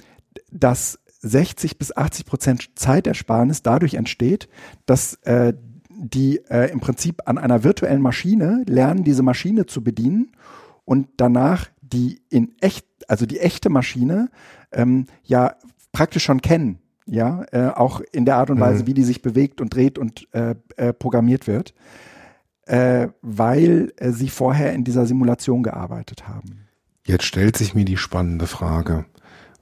[0.51, 4.49] dass 60 bis 80 Prozent Zeitersparnis dadurch entsteht,
[4.87, 5.53] dass äh,
[5.99, 10.33] die äh, im Prinzip an einer virtuellen Maschine lernen, diese Maschine zu bedienen
[10.85, 14.31] und danach die in echt, also die echte Maschine,
[14.73, 15.57] ähm, ja
[15.93, 16.79] praktisch schon kennen.
[17.05, 18.87] Ja, äh, auch in der Art und Weise, mhm.
[18.87, 21.75] wie die sich bewegt und dreht und äh, äh, programmiert wird,
[22.67, 26.69] äh, weil äh, sie vorher in dieser Simulation gearbeitet haben.
[27.05, 29.05] Jetzt stellt sich mir die spannende Frage: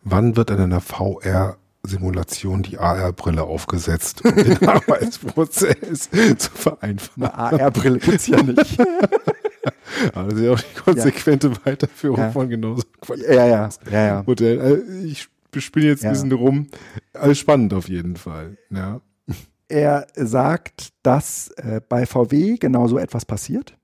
[0.02, 1.56] Wann wird in einer VR
[1.90, 6.08] Simulation die AR-Brille aufgesetzt, um den Arbeitsprozess
[6.38, 7.24] zu vereinfachen.
[7.24, 8.78] Eine AR-Brille gibt's ja nicht.
[10.14, 11.66] Aber das ist ja auch die konsequente ja.
[11.66, 12.30] Weiterführung ja.
[12.30, 12.82] von genauso
[13.28, 14.22] ja, ja, ja, ja.
[14.26, 14.60] Modell.
[14.60, 16.68] Also ich spiele jetzt ein bisschen rum.
[17.12, 18.56] Alles spannend auf jeden Fall.
[18.70, 19.00] Ja.
[19.68, 23.76] Er sagt, dass äh, bei VW genauso etwas passiert.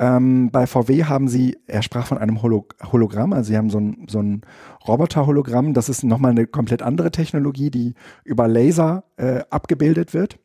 [0.00, 3.78] Ähm, bei VW haben sie, er sprach von einem Holo Hologramm, also sie haben so
[3.78, 4.40] ein, so ein
[4.88, 5.74] Roboter-Hologramm.
[5.74, 7.92] Das ist nochmal eine komplett andere Technologie, die
[8.24, 10.38] über Laser äh, abgebildet wird.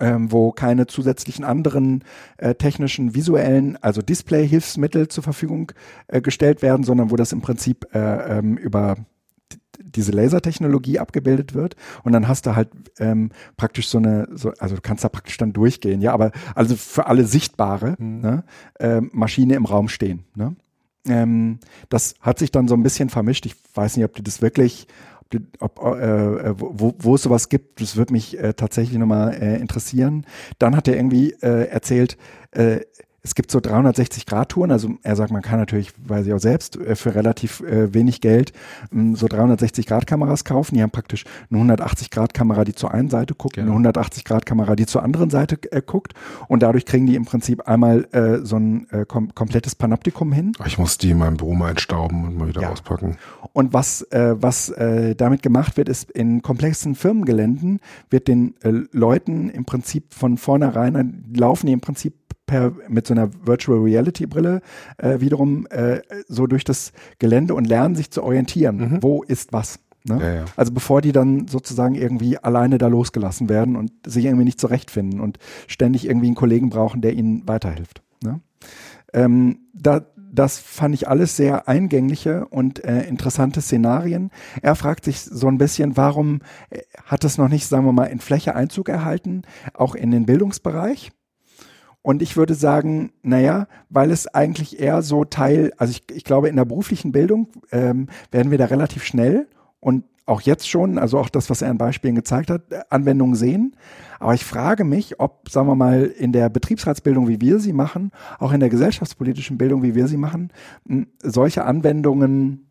[0.00, 2.04] Ähm, wo keine zusätzlichen anderen
[2.36, 5.72] äh, technischen, visuellen, also Display-Hilfsmittel zur Verfügung
[6.06, 8.94] äh, gestellt werden, sondern wo das im Prinzip äh, ähm, über
[9.80, 12.68] diese Lasertechnologie abgebildet wird und dann hast du halt
[12.98, 16.76] ähm, praktisch so eine, so, also du kannst da praktisch dann durchgehen, ja, aber also
[16.76, 18.20] für alle sichtbare mhm.
[18.20, 18.44] ne,
[18.78, 20.24] äh, Maschine im Raum stehen.
[20.34, 20.56] Ne?
[21.06, 21.58] Ähm,
[21.88, 23.46] das hat sich dann so ein bisschen vermischt.
[23.46, 24.88] Ich weiß nicht, ob du das wirklich,
[25.20, 29.34] ob, die, ob äh, wo, wo es sowas gibt, das würde mich äh, tatsächlich nochmal
[29.34, 30.26] äh, interessieren.
[30.58, 32.16] Dann hat er irgendwie äh, erzählt,
[32.50, 32.80] äh,
[33.28, 36.96] es gibt so 360-Grad-Touren, also er sagt, man kann natürlich, weiß ich auch selbst, äh,
[36.96, 38.54] für relativ äh, wenig Geld
[38.90, 40.74] ähm, so 360-Grad-Kameras kaufen.
[40.74, 43.76] Die haben praktisch eine 180-Grad-Kamera, die zur einen Seite guckt, genau.
[43.76, 46.14] eine 180-Grad-Kamera, die zur anderen Seite äh, guckt.
[46.48, 50.52] Und dadurch kriegen die im Prinzip einmal äh, so ein äh, kom komplettes Panoptikum hin.
[50.64, 52.70] Ich muss die in meinem Büro mal entstauben und mal wieder ja.
[52.70, 53.18] auspacken.
[53.52, 54.72] Und was, äh, was
[55.16, 57.80] damit gemacht wird, ist in komplexen Firmengeländen
[58.10, 58.54] wird den
[58.92, 62.14] Leuten im Prinzip von vornherein, laufen die im Prinzip
[62.48, 64.60] per, mit so einer Virtual Reality Brille
[64.96, 68.76] äh, wiederum äh, so durch das Gelände und lernen sich zu orientieren.
[68.76, 69.02] Mhm.
[69.02, 69.78] Wo ist was?
[70.04, 70.18] Ne?
[70.20, 70.44] Ja, ja.
[70.56, 75.20] Also bevor die dann sozusagen irgendwie alleine da losgelassen werden und sich irgendwie nicht zurechtfinden
[75.20, 75.38] und
[75.68, 78.02] ständig irgendwie einen Kollegen brauchen, der ihnen weiterhilft.
[78.24, 78.40] Ne?
[79.12, 84.30] Ähm, da, das fand ich alles sehr eingängliche und äh, interessante Szenarien.
[84.62, 88.04] Er fragt sich so ein bisschen, warum äh, hat es noch nicht, sagen wir mal,
[88.04, 89.42] in Fläche Einzug erhalten,
[89.74, 91.10] auch in den Bildungsbereich?
[92.08, 96.48] Und ich würde sagen, naja, weil es eigentlich eher so Teil, also ich, ich glaube,
[96.48, 99.46] in der beruflichen Bildung ähm, werden wir da relativ schnell
[99.78, 103.34] und auch jetzt schon, also auch das, was er in Beispielen gezeigt hat, äh, Anwendungen
[103.34, 103.76] sehen.
[104.20, 108.10] Aber ich frage mich, ob, sagen wir mal, in der Betriebsratsbildung, wie wir sie machen,
[108.38, 110.50] auch in der gesellschaftspolitischen Bildung, wie wir sie machen,
[111.22, 112.70] solche Anwendungen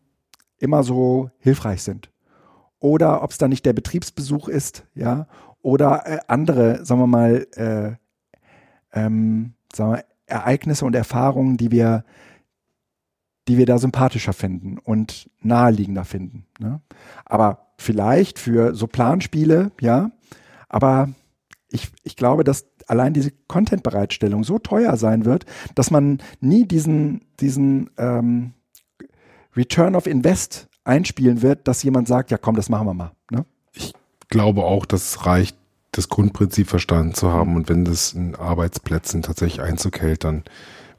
[0.58, 2.10] immer so hilfreich sind.
[2.80, 5.28] Oder ob es da nicht der Betriebsbesuch ist, ja,
[5.62, 8.07] oder äh, andere, sagen wir mal, äh,
[8.92, 12.04] ähm, sagen wir, Ereignisse und Erfahrungen, die wir,
[13.48, 16.46] die wir da sympathischer finden und naheliegender finden.
[16.58, 16.80] Ne?
[17.24, 20.10] Aber vielleicht für so Planspiele, ja,
[20.68, 21.08] aber
[21.70, 25.44] ich, ich glaube, dass allein diese Content-Bereitstellung so teuer sein wird,
[25.74, 28.54] dass man nie diesen, diesen ähm,
[29.56, 33.12] Return of Invest einspielen wird, dass jemand sagt, ja komm, das machen wir mal.
[33.30, 33.44] Ne?
[33.72, 33.92] Ich
[34.28, 35.57] glaube auch, dass es reicht,
[35.92, 37.56] das Grundprinzip verstanden zu haben.
[37.56, 40.44] Und wenn das in Arbeitsplätzen tatsächlich Einzug hält, dann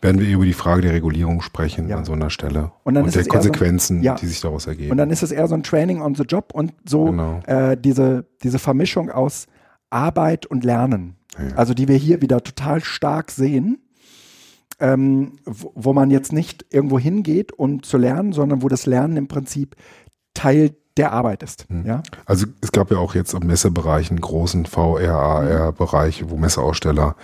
[0.02, 1.98] werden wir über die Frage der Regulierung sprechen ja.
[1.98, 2.72] an so einer Stelle.
[2.84, 4.16] Und, dann und der Konsequenzen, so ein, ja.
[4.16, 4.92] die sich daraus ergeben.
[4.92, 7.42] Und dann ist es eher so ein Training on the Job und so genau.
[7.46, 9.48] äh, diese, diese Vermischung aus
[9.90, 11.16] Arbeit und Lernen.
[11.38, 11.56] Ja.
[11.56, 13.80] Also die wir hier wieder total stark sehen.
[14.82, 19.18] Ähm, wo, wo man jetzt nicht irgendwo hingeht, um zu lernen, sondern wo das Lernen
[19.18, 19.76] im Prinzip
[20.34, 21.66] Teil der Arbeit ist.
[21.70, 21.86] Mhm.
[21.86, 22.04] Ja?
[22.26, 27.16] Also es gab ja auch jetzt im Messebereich einen großen VR, AR-Bereich, wo Messeaussteller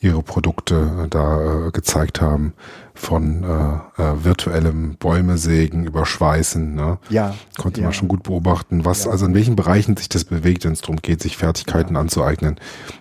[0.00, 2.54] ihre Produkte äh, da äh, gezeigt haben,
[2.94, 6.74] von äh, äh, virtuellem Bäume sägen über Schweißen.
[6.74, 6.98] Ne?
[7.08, 7.34] Ja.
[7.56, 7.86] Konnte ja.
[7.86, 9.12] man schon gut beobachten, was, ja.
[9.12, 12.00] also in welchen Bereichen sich das bewegt, wenn es darum geht, sich Fertigkeiten ja.
[12.00, 12.56] anzueignen,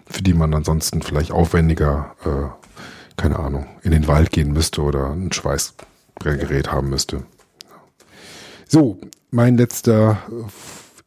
[0.10, 5.12] für die man ansonsten vielleicht aufwendiger, äh, keine Ahnung, in den Wald gehen müsste oder
[5.12, 7.24] ein Schweißbrenngerät haben müsste.
[8.74, 8.98] So,
[9.32, 10.18] mein letzter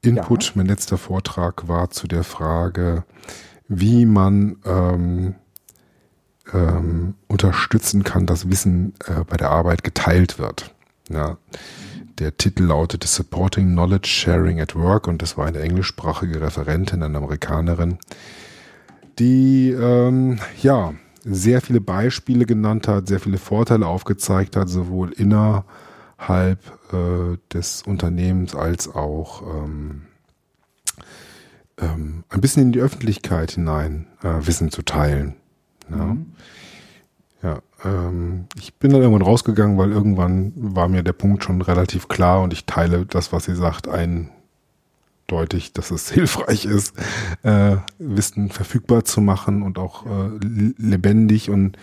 [0.03, 3.05] Input, mein letzter Vortrag war zu der Frage,
[3.69, 5.35] wie man ähm,
[6.53, 10.75] ähm, unterstützen kann, dass Wissen äh, bei der Arbeit geteilt wird.
[11.09, 11.39] Ja.
[12.19, 17.17] Der Titel lautete Supporting Knowledge Sharing at Work und das war eine englischsprachige Referentin, eine
[17.17, 17.97] Amerikanerin,
[19.19, 20.93] die ähm, ja
[21.25, 25.15] sehr viele Beispiele genannt hat, sehr viele Vorteile aufgezeigt hat, sowohl
[26.19, 26.59] innerhalb
[26.93, 30.03] äh, des Unternehmens als auch ähm,
[31.79, 35.37] ähm, ein bisschen in die Öffentlichkeit hinein äh, Wissen zu teilen.
[35.91, 35.97] Ja.
[35.97, 36.27] Mhm.
[37.43, 42.09] Ja, ähm, ich bin dann irgendwann rausgegangen, weil irgendwann war mir der Punkt schon relativ
[42.09, 46.95] klar und ich teile das, was sie sagt, eindeutig, dass es hilfreich ist,
[47.43, 50.31] äh, Wissen verfügbar zu machen und auch äh,
[50.79, 51.77] lebendig und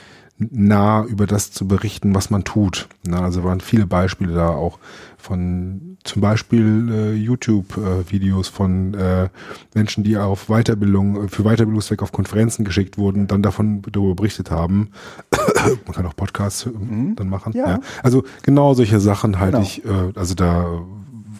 [0.50, 2.88] nah über das zu berichten, was man tut.
[3.06, 4.80] Na, also waren viele Beispiele da auch
[5.18, 9.30] von zum Beispiel äh, YouTube-Videos äh, von äh,
[9.76, 14.92] Menschen, die auf Weiterbildung, für Weiterbildungszweck auf Konferenzen geschickt wurden, dann davon darüber berichtet haben.
[15.86, 17.16] man kann auch Podcasts mhm.
[17.16, 17.54] dann machen.
[17.56, 17.68] Ja.
[17.68, 17.80] ja.
[18.02, 19.64] Also genau solche Sachen halte genau.
[19.64, 20.82] ich, äh, also da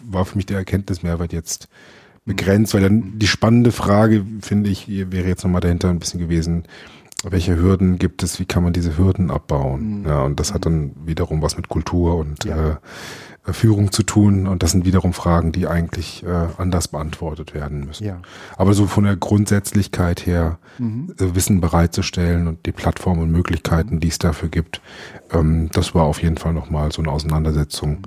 [0.08, 1.68] war für mich der Erkenntnismehrwert jetzt
[2.24, 6.64] begrenzt, weil dann die spannende Frage, finde ich, wäre jetzt nochmal dahinter ein bisschen gewesen,
[7.24, 10.00] welche Hürden gibt es, wie kann man diese Hürden abbauen?
[10.00, 10.06] Mhm.
[10.06, 12.78] Ja, und das hat dann wiederum was mit Kultur und ja.
[13.46, 14.46] äh, Führung zu tun.
[14.46, 18.04] Und das sind wiederum Fragen, die eigentlich äh, anders beantwortet werden müssen.
[18.04, 18.20] Ja.
[18.56, 21.14] Aber so von der Grundsätzlichkeit her, mhm.
[21.18, 24.80] äh, Wissen bereitzustellen und die Plattform und Möglichkeiten, die es dafür gibt,
[25.32, 28.02] ähm, das war auf jeden Fall nochmal so eine Auseinandersetzung, mhm.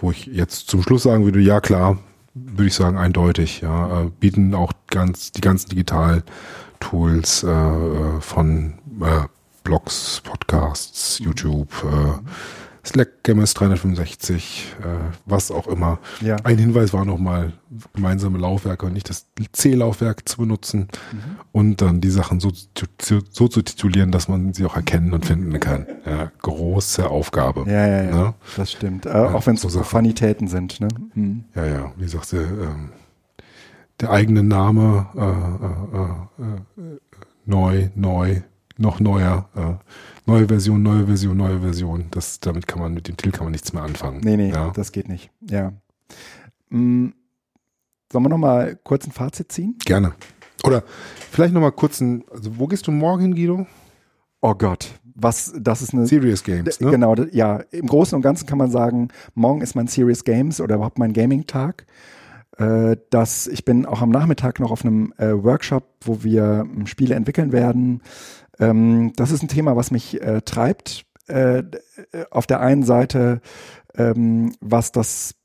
[0.00, 1.98] wo ich jetzt zum Schluss sagen würde, ja klar,
[2.34, 6.22] würde ich sagen, eindeutig, ja, äh, bieten auch ganz die ganzen digital
[6.80, 9.26] Tools äh, äh, von äh,
[9.62, 12.18] Blogs, Podcasts, YouTube, äh,
[12.84, 14.84] Slack, MS 365, äh,
[15.26, 15.98] was auch immer.
[16.22, 16.36] Ja.
[16.44, 17.52] Ein Hinweis war nochmal,
[17.94, 21.18] gemeinsame Laufwerke und nicht das C-Laufwerk zu benutzen mhm.
[21.52, 22.50] und dann die Sachen so,
[23.00, 25.86] so, zu titulieren, dass man sie auch erkennen und finden kann.
[26.06, 27.64] Ja, große Aufgabe.
[27.70, 28.10] Ja, ja, ja.
[28.10, 28.34] Ne?
[28.56, 29.04] Das stimmt.
[29.04, 30.80] Äh, auch wenn es so Vanitäten sind.
[30.80, 30.88] Ne?
[31.14, 31.44] Mhm.
[31.54, 31.92] Ja, ja.
[31.96, 32.88] Wie sagst du, ähm,
[34.00, 36.98] der eigene Name äh, äh, äh,
[37.44, 38.40] neu, neu,
[38.78, 39.74] noch neuer, äh,
[40.26, 42.06] neue Version, neue Version, neue Version.
[42.10, 44.20] Das, damit kann man, mit dem Titel kann man nichts mehr anfangen.
[44.22, 44.70] Nee, nee, ja.
[44.70, 45.30] das geht nicht.
[45.48, 45.72] Ja.
[46.70, 47.14] Hm,
[48.10, 49.76] sollen wir nochmal kurz ein Fazit ziehen?
[49.84, 50.14] Gerne.
[50.64, 50.82] Oder
[51.30, 53.66] vielleicht nochmal kurz ein, also wo gehst du morgen hin, Guido?
[54.42, 56.06] Oh Gott, was, das ist eine.
[56.06, 56.90] Serious Games, ne?
[56.90, 57.56] Genau, ja.
[57.70, 61.12] Im Großen und Ganzen kann man sagen, morgen ist mein Serious Games oder überhaupt mein
[61.12, 61.86] Gaming-Tag
[62.60, 66.86] äh, dass ich bin auch am Nachmittag noch auf einem äh, Workshop, wo wir ähm,
[66.86, 68.02] Spiele entwickeln werden.
[68.58, 71.06] Ähm, das ist ein Thema, was mich äh, treibt.
[71.26, 71.62] Äh,
[72.30, 73.40] auf der einen Seite,
[73.94, 75.36] ähm, was das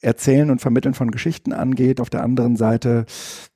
[0.00, 3.06] Erzählen und Vermitteln von Geschichten angeht, auf der anderen Seite,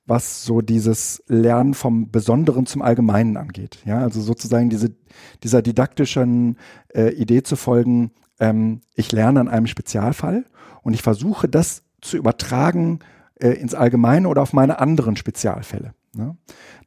[0.04, 3.78] was so dieses Lernen vom Besonderen zum Allgemeinen angeht.
[3.84, 4.96] Ja, also sozusagen diese,
[5.44, 6.56] dieser didaktischen
[6.92, 8.10] äh, Idee zu folgen,
[8.40, 10.44] ähm, ich lerne an einem Spezialfall
[10.82, 13.00] und ich versuche das zu übertragen
[13.40, 15.94] äh, ins Allgemeine oder auf meine anderen Spezialfälle.
[16.14, 16.36] Ne?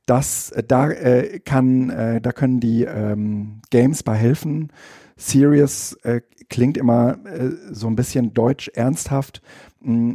[0.05, 4.71] Das, äh, da äh, kann, äh, da können die ähm, Games bei helfen.
[5.17, 9.41] Serious äh, klingt immer äh, so ein bisschen deutsch ernsthaft.
[9.81, 10.13] Mm,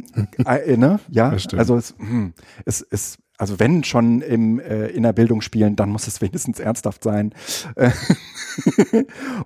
[0.77, 0.99] ne?
[1.09, 2.33] Ja, also es, hm,
[2.65, 6.59] es, es also wenn schon im, äh, in der Bildung spielen, dann muss es wenigstens
[6.59, 7.33] ernsthaft sein.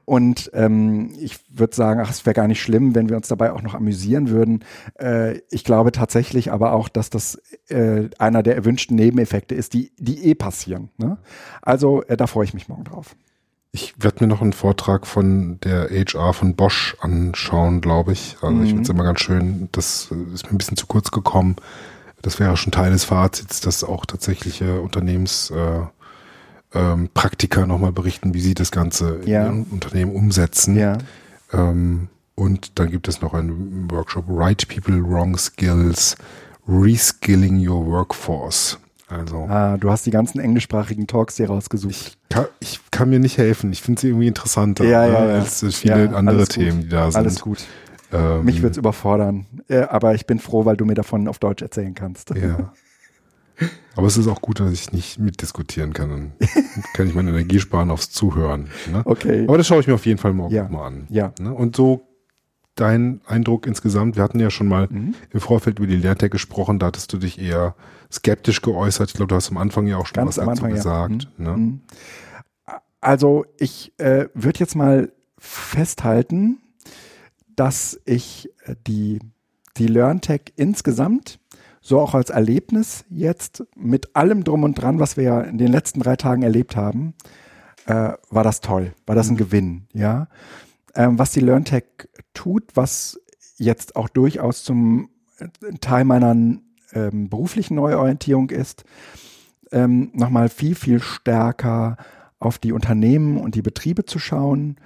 [0.06, 3.52] und ähm, ich würde sagen, ach, es wäre gar nicht schlimm, wenn wir uns dabei
[3.52, 4.64] auch noch amüsieren würden.
[5.00, 9.92] Äh, ich glaube tatsächlich aber auch, dass das äh, einer der erwünschten Nebeneffekte ist, die,
[9.98, 10.90] die eh passieren.
[10.98, 11.18] Ne?
[11.62, 13.16] Also äh, da freue ich mich morgen drauf.
[13.72, 18.38] Ich werde mir noch einen Vortrag von der HR von Bosch anschauen, glaube ich.
[18.42, 18.64] Also mhm.
[18.64, 21.56] ich finde es immer ganz schön, das ist mir ein bisschen zu kurz gekommen
[22.22, 25.82] das wäre schon Teil des Fazits, dass auch tatsächliche Unternehmens, äh,
[26.74, 27.10] ähm,
[27.68, 29.42] nochmal berichten, wie sie das Ganze ja.
[29.42, 30.76] in ihrem Unternehmen umsetzen.
[30.76, 30.98] Ja.
[31.52, 36.16] Ähm, und dann gibt es noch einen Workshop Right People, Wrong Skills,
[36.68, 38.80] Reskilling Your Workforce.
[39.08, 41.92] Also, ah, du hast die ganzen englischsprachigen Talks hier rausgesucht.
[41.92, 43.72] Ich kann, ich kann mir nicht helfen.
[43.72, 45.40] Ich finde sie irgendwie interessanter ja, ja, ne, ja.
[45.40, 46.86] als viele andere Themen, gut.
[46.86, 47.20] die da sind.
[47.20, 47.66] Alles gut.
[48.12, 49.46] Ähm, Mich wird's überfordern.
[49.68, 52.32] Äh, aber ich bin froh, weil du mir davon auf Deutsch erzählen kannst.
[52.36, 52.74] Ja.
[53.96, 56.10] Aber es ist auch gut, dass ich nicht mitdiskutieren kann.
[56.10, 56.32] Dann
[56.94, 58.70] kann ich meine Energie sparen aufs Zuhören.
[58.92, 59.02] Ne?
[59.06, 59.44] Okay.
[59.48, 60.68] Aber das schaue ich mir auf jeden Fall morgen Ja.
[60.70, 61.08] mal an.
[61.10, 61.34] Ja.
[61.40, 61.54] Ne?
[61.54, 62.08] Und so
[62.76, 65.14] dein Eindruck insgesamt, wir hatten ja schon mal Mhm.
[65.32, 67.76] im Vorfeld über die Lehrtech gesprochen, da hattest du dich eher
[68.10, 69.10] skeptisch geäußert.
[69.10, 70.76] Ich glaube, du hast am Anfang ja auch schon Ganz was dazu Anfang, ja.
[70.78, 71.28] gesagt.
[71.38, 71.58] Ne?
[71.58, 71.82] Mhm.
[73.02, 76.60] Also ich äh, würde jetzt mal festhalten,
[77.60, 79.20] dass ich äh, die,
[79.78, 81.40] die LearnTech insgesamt,
[81.82, 85.72] so auch als Erlebnis jetzt mit allem drum und dran, was wir ja in den
[85.72, 87.16] letzten drei Tagen erlebt haben,
[87.86, 90.28] äh, war das toll, war das ein Gewinn, ja.
[90.96, 91.84] Ähm, was die LearnTech
[92.34, 93.20] tut, was
[93.58, 95.48] jetzt auch durchaus zum äh,
[95.82, 96.32] Teil meiner
[96.94, 98.86] ähm, beruflichen Neuorientierung ist,
[99.72, 101.98] ähm, nochmal viel, viel stärker
[102.40, 104.78] auf die Unternehmen und die Betriebe zu schauen,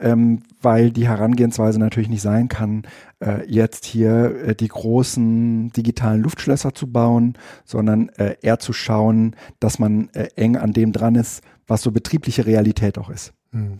[0.00, 2.82] ähm, weil die Herangehensweise natürlich nicht sein kann,
[3.20, 9.36] äh, jetzt hier äh, die großen digitalen Luftschlösser zu bauen, sondern äh, eher zu schauen,
[9.60, 13.34] dass man äh, eng an dem dran ist, was so betriebliche Realität auch ist.
[13.52, 13.78] Mhm.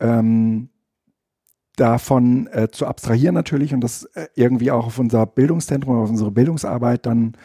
[0.00, 0.68] Ähm,
[1.76, 6.30] davon äh, zu abstrahieren natürlich und das äh, irgendwie auch auf unser Bildungszentrum, auf unsere
[6.30, 7.36] Bildungsarbeit dann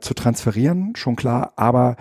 [0.00, 1.52] zu transferieren, schon klar.
[1.54, 1.94] Aber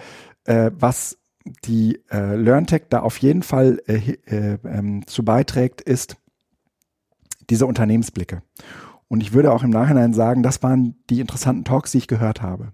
[0.45, 1.19] was
[1.64, 6.18] die äh, LearnTech da auf jeden Fall äh, äh, ähm, zu beiträgt, ist
[7.49, 8.41] diese Unternehmensblicke.
[9.07, 12.41] Und ich würde auch im Nachhinein sagen, das waren die interessanten Talks, die ich gehört
[12.41, 12.74] habe.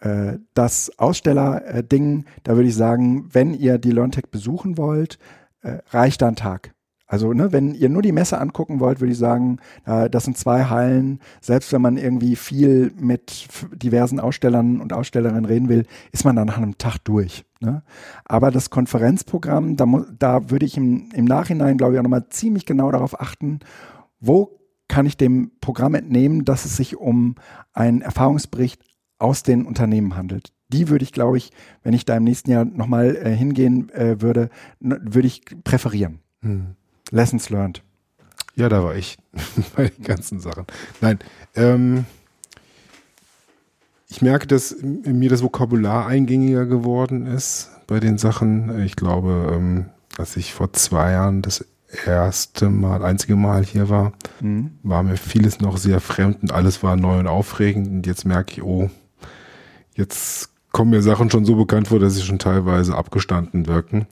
[0.00, 5.18] Äh, das Aussteller-Ding, da würde ich sagen, wenn ihr die LearnTech besuchen wollt,
[5.62, 6.73] äh, reicht da ein Tag.
[7.14, 10.36] Also, ne, wenn ihr nur die Messe angucken wollt, würde ich sagen, äh, das sind
[10.36, 11.20] zwei Hallen.
[11.40, 16.48] Selbst wenn man irgendwie viel mit diversen Ausstellern und Ausstellerinnen reden will, ist man dann
[16.48, 17.44] nach einem Tag durch.
[17.60, 17.84] Ne?
[18.24, 19.86] Aber das Konferenzprogramm, da,
[20.18, 23.60] da würde ich im, im Nachhinein, glaube ich, auch nochmal ziemlich genau darauf achten,
[24.18, 24.58] wo
[24.88, 27.36] kann ich dem Programm entnehmen, dass es sich um
[27.74, 28.82] einen Erfahrungsbericht
[29.20, 30.52] aus den Unternehmen handelt.
[30.72, 31.52] Die würde ich, glaube ich,
[31.84, 34.50] wenn ich da im nächsten Jahr nochmal äh, hingehen äh, würde,
[34.82, 36.18] n- würde ich präferieren.
[36.40, 36.74] Mhm.
[37.10, 37.82] Lessons learned.
[38.56, 39.16] Ja, da war ich
[39.76, 40.64] bei den ganzen Sachen.
[41.00, 41.18] Nein,
[41.56, 42.04] ähm,
[44.08, 48.84] ich merke, dass mir das Vokabular eingängiger geworden ist bei den Sachen.
[48.84, 49.86] Ich glaube, ähm,
[50.18, 51.64] als ich vor zwei Jahren das
[52.06, 54.78] erste Mal, einzige Mal hier war, Mhm.
[54.82, 57.88] war mir vieles noch sehr fremd und alles war neu und aufregend.
[57.88, 58.90] Und jetzt merke ich, oh,
[59.94, 64.06] jetzt kommen mir Sachen schon so bekannt vor, dass sie schon teilweise abgestanden wirken.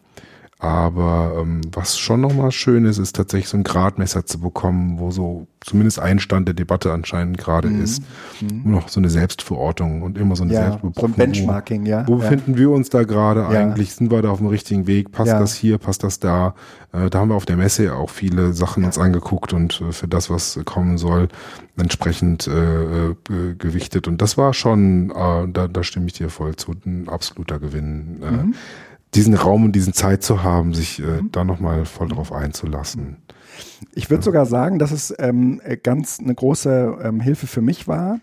[0.62, 5.10] Aber ähm, was schon nochmal schön ist, ist tatsächlich so ein Gradmesser zu bekommen, wo
[5.10, 8.00] so zumindest ein Stand der Debatte anscheinend gerade ist.
[8.40, 8.62] Mhm.
[8.62, 11.12] Nur noch so eine Selbstverortung und immer so eine Ja, so ein Selbstbeobachtung.
[11.16, 12.06] Benchmarking, ja.
[12.06, 12.18] Wo ja.
[12.20, 13.48] befinden wir uns da gerade Ja.
[13.48, 13.92] eigentlich?
[13.94, 15.10] Sind wir da auf dem richtigen Weg?
[15.10, 15.40] Passt Ja.
[15.40, 15.78] das hier?
[15.78, 16.54] Passt das da?
[16.92, 19.90] Äh, da haben wir auf der Messe ja auch viele Sachen uns angeguckt und äh,
[19.90, 21.26] für das, was kommen soll,
[21.76, 23.14] entsprechend äh, äh,
[23.58, 24.06] gewichtet.
[24.06, 28.20] Und das war schon, äh, da, da stimme ich dir voll zu, ein absoluter Gewinn.
[28.22, 28.54] Äh, Mhm.
[29.14, 33.18] Diesen Raum und diesen Zeit zu haben, sich äh, da nochmal voll drauf einzulassen.
[33.94, 38.20] Ich würde sogar sagen, dass es ähm, ganz eine große ähm, Hilfe für mich war.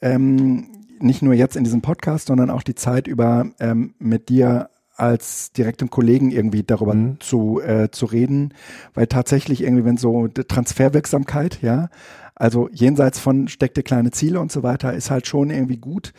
[0.00, 0.68] Ähm,
[1.00, 5.52] nicht nur jetzt in diesem Podcast, sondern auch die Zeit über ähm, mit dir als
[5.52, 7.18] direktem Kollegen irgendwie darüber Mhm.
[7.18, 8.54] zu, äh, zu reden,
[8.94, 11.88] weil tatsächlich irgendwie, wenn so die Transferwirksamkeit, ja,
[12.36, 16.12] also jenseits von steckte kleine Ziele und so weiter, ist halt schon irgendwie gut,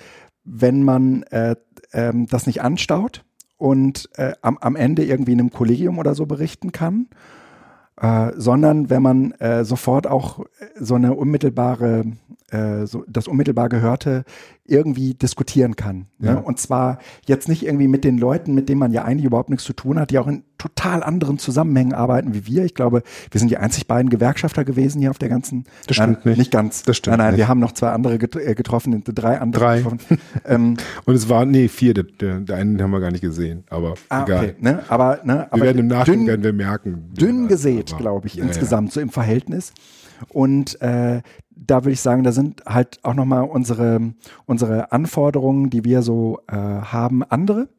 [0.43, 1.55] wenn man äh,
[1.93, 3.23] ähm, das nicht anstaut
[3.63, 7.07] und äh, am, am Ende irgendwie in einem Kollegium oder so berichten kann,
[7.95, 10.43] äh, sondern wenn man äh, sofort auch äh,
[10.77, 12.03] so eine unmittelbare,
[12.53, 14.23] äh, so das unmittelbar Gehörte
[14.65, 16.05] irgendwie diskutieren kann.
[16.19, 16.35] Ja.
[16.35, 16.41] Ne?
[16.41, 19.65] Und zwar jetzt nicht irgendwie mit den Leuten, mit denen man ja eigentlich überhaupt nichts
[19.65, 22.63] zu tun hat, die auch in total anderen Zusammenhängen arbeiten wie wir.
[22.63, 25.65] Ich glaube, wir sind die einzig beiden Gewerkschafter gewesen hier auf der ganzen.
[25.87, 26.37] Das stimmt nein, nicht.
[26.37, 26.83] Nicht ganz.
[26.83, 27.39] Das stimmt Nein, nein, nicht.
[27.39, 29.77] wir haben noch zwei andere äh, getroffen, drei andere Drei.
[29.81, 29.99] getroffen.
[30.45, 34.23] ähm, Und es waren, nee, vier, der, einen haben wir gar nicht gesehen, aber ah,
[34.23, 34.37] egal.
[34.43, 34.83] okay, ne?
[34.87, 35.33] Aber, ne?
[35.33, 37.09] Wir aber werden im Nachgang dünn- werden wir merken.
[37.19, 38.47] dünn gesät, glaube ich, Ja, ja.
[38.47, 39.73] insgesamt so im Verhältnis.
[40.29, 41.21] Und äh,
[41.55, 44.13] da würde ich sagen, da sind halt auch nochmal unsere,
[44.45, 47.69] unsere Anforderungen, die wir so äh, haben, andere.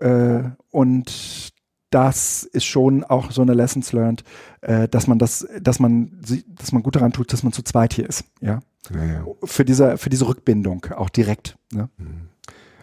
[0.00, 1.52] Äh, und
[1.90, 4.24] das ist schon auch so eine Lessons learned,
[4.60, 7.94] äh, dass man das, dass man, dass man gut daran tut, dass man zu zweit
[7.94, 8.24] hier ist.
[8.40, 8.60] Ja,
[8.94, 9.24] Ja, ja.
[9.44, 11.56] für diese, für diese Rückbindung auch direkt.
[11.72, 11.88] Ne?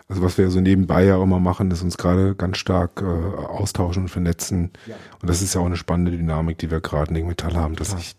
[0.10, 4.04] Also was wir so nebenbei ja immer machen, ist uns gerade ganz stark äh, austauschen
[4.04, 4.72] und vernetzen.
[4.86, 4.96] Ja.
[5.22, 7.94] Und das ist ja auch eine spannende Dynamik, die wir gerade in Metall haben, dass
[7.94, 8.16] ich,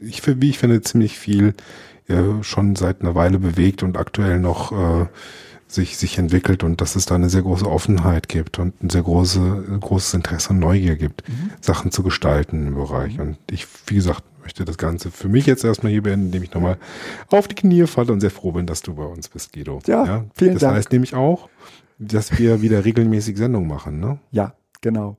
[0.00, 1.54] ich, wie ich finde, ziemlich viel
[2.08, 5.06] äh, schon seit einer Weile bewegt und aktuell noch äh,
[5.68, 9.02] sich, sich entwickelt und dass es da eine sehr große Offenheit gibt und ein sehr
[9.02, 11.50] große, großes Interesse und Neugier gibt, mhm.
[11.60, 13.14] Sachen zu gestalten im Bereich.
[13.14, 13.20] Mhm.
[13.20, 16.52] Und ich, wie gesagt, möchte das Ganze für mich jetzt erstmal hier beenden, indem ich
[16.52, 16.78] nochmal
[17.28, 19.80] auf die Knie falle und sehr froh bin, dass du bei uns bist, Guido.
[19.86, 20.72] Ja, ja vielen das Dank.
[20.72, 21.48] Das heißt nämlich auch,
[21.98, 24.18] dass wir wieder regelmäßig Sendungen machen, ne?
[24.32, 25.18] Ja, genau.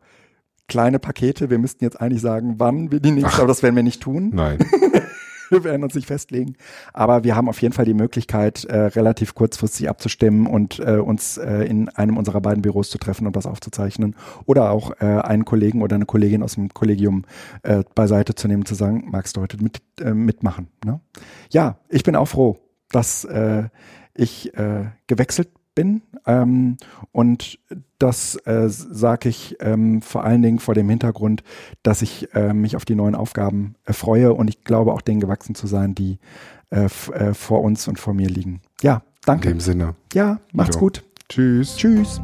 [0.71, 3.83] Kleine Pakete, wir müssten jetzt eigentlich sagen, wann wir die nächste, aber das werden wir
[3.83, 4.31] nicht tun.
[4.33, 4.57] Nein.
[5.49, 6.55] wir werden uns nicht festlegen.
[6.93, 11.35] Aber wir haben auf jeden Fall die Möglichkeit, äh, relativ kurzfristig abzustimmen und äh, uns
[11.35, 14.15] äh, in einem unserer beiden Büros zu treffen und das aufzuzeichnen.
[14.45, 17.25] Oder auch äh, einen Kollegen oder eine Kollegin aus dem Kollegium
[17.63, 20.69] äh, beiseite zu nehmen, zu sagen, magst du heute mit, äh, mitmachen?
[20.85, 21.01] Ne?
[21.49, 22.57] Ja, ich bin auch froh,
[22.93, 23.27] dass
[24.13, 24.51] ich
[25.07, 26.01] gewechselt bin.
[26.25, 26.77] Ähm,
[27.11, 27.59] und
[27.99, 31.43] das äh, sage ich ähm, vor allen Dingen vor dem Hintergrund,
[31.83, 35.19] dass ich äh, mich auf die neuen Aufgaben äh, freue und ich glaube auch denen
[35.19, 36.19] gewachsen zu sein, die
[36.71, 38.61] äh, äh, vor uns und vor mir liegen.
[38.81, 39.49] Ja, danke.
[39.49, 39.95] In dem Sinne.
[40.13, 40.81] Ja, macht's jo.
[40.81, 41.03] gut.
[41.29, 41.77] Tschüss.
[41.77, 42.21] Tschüss.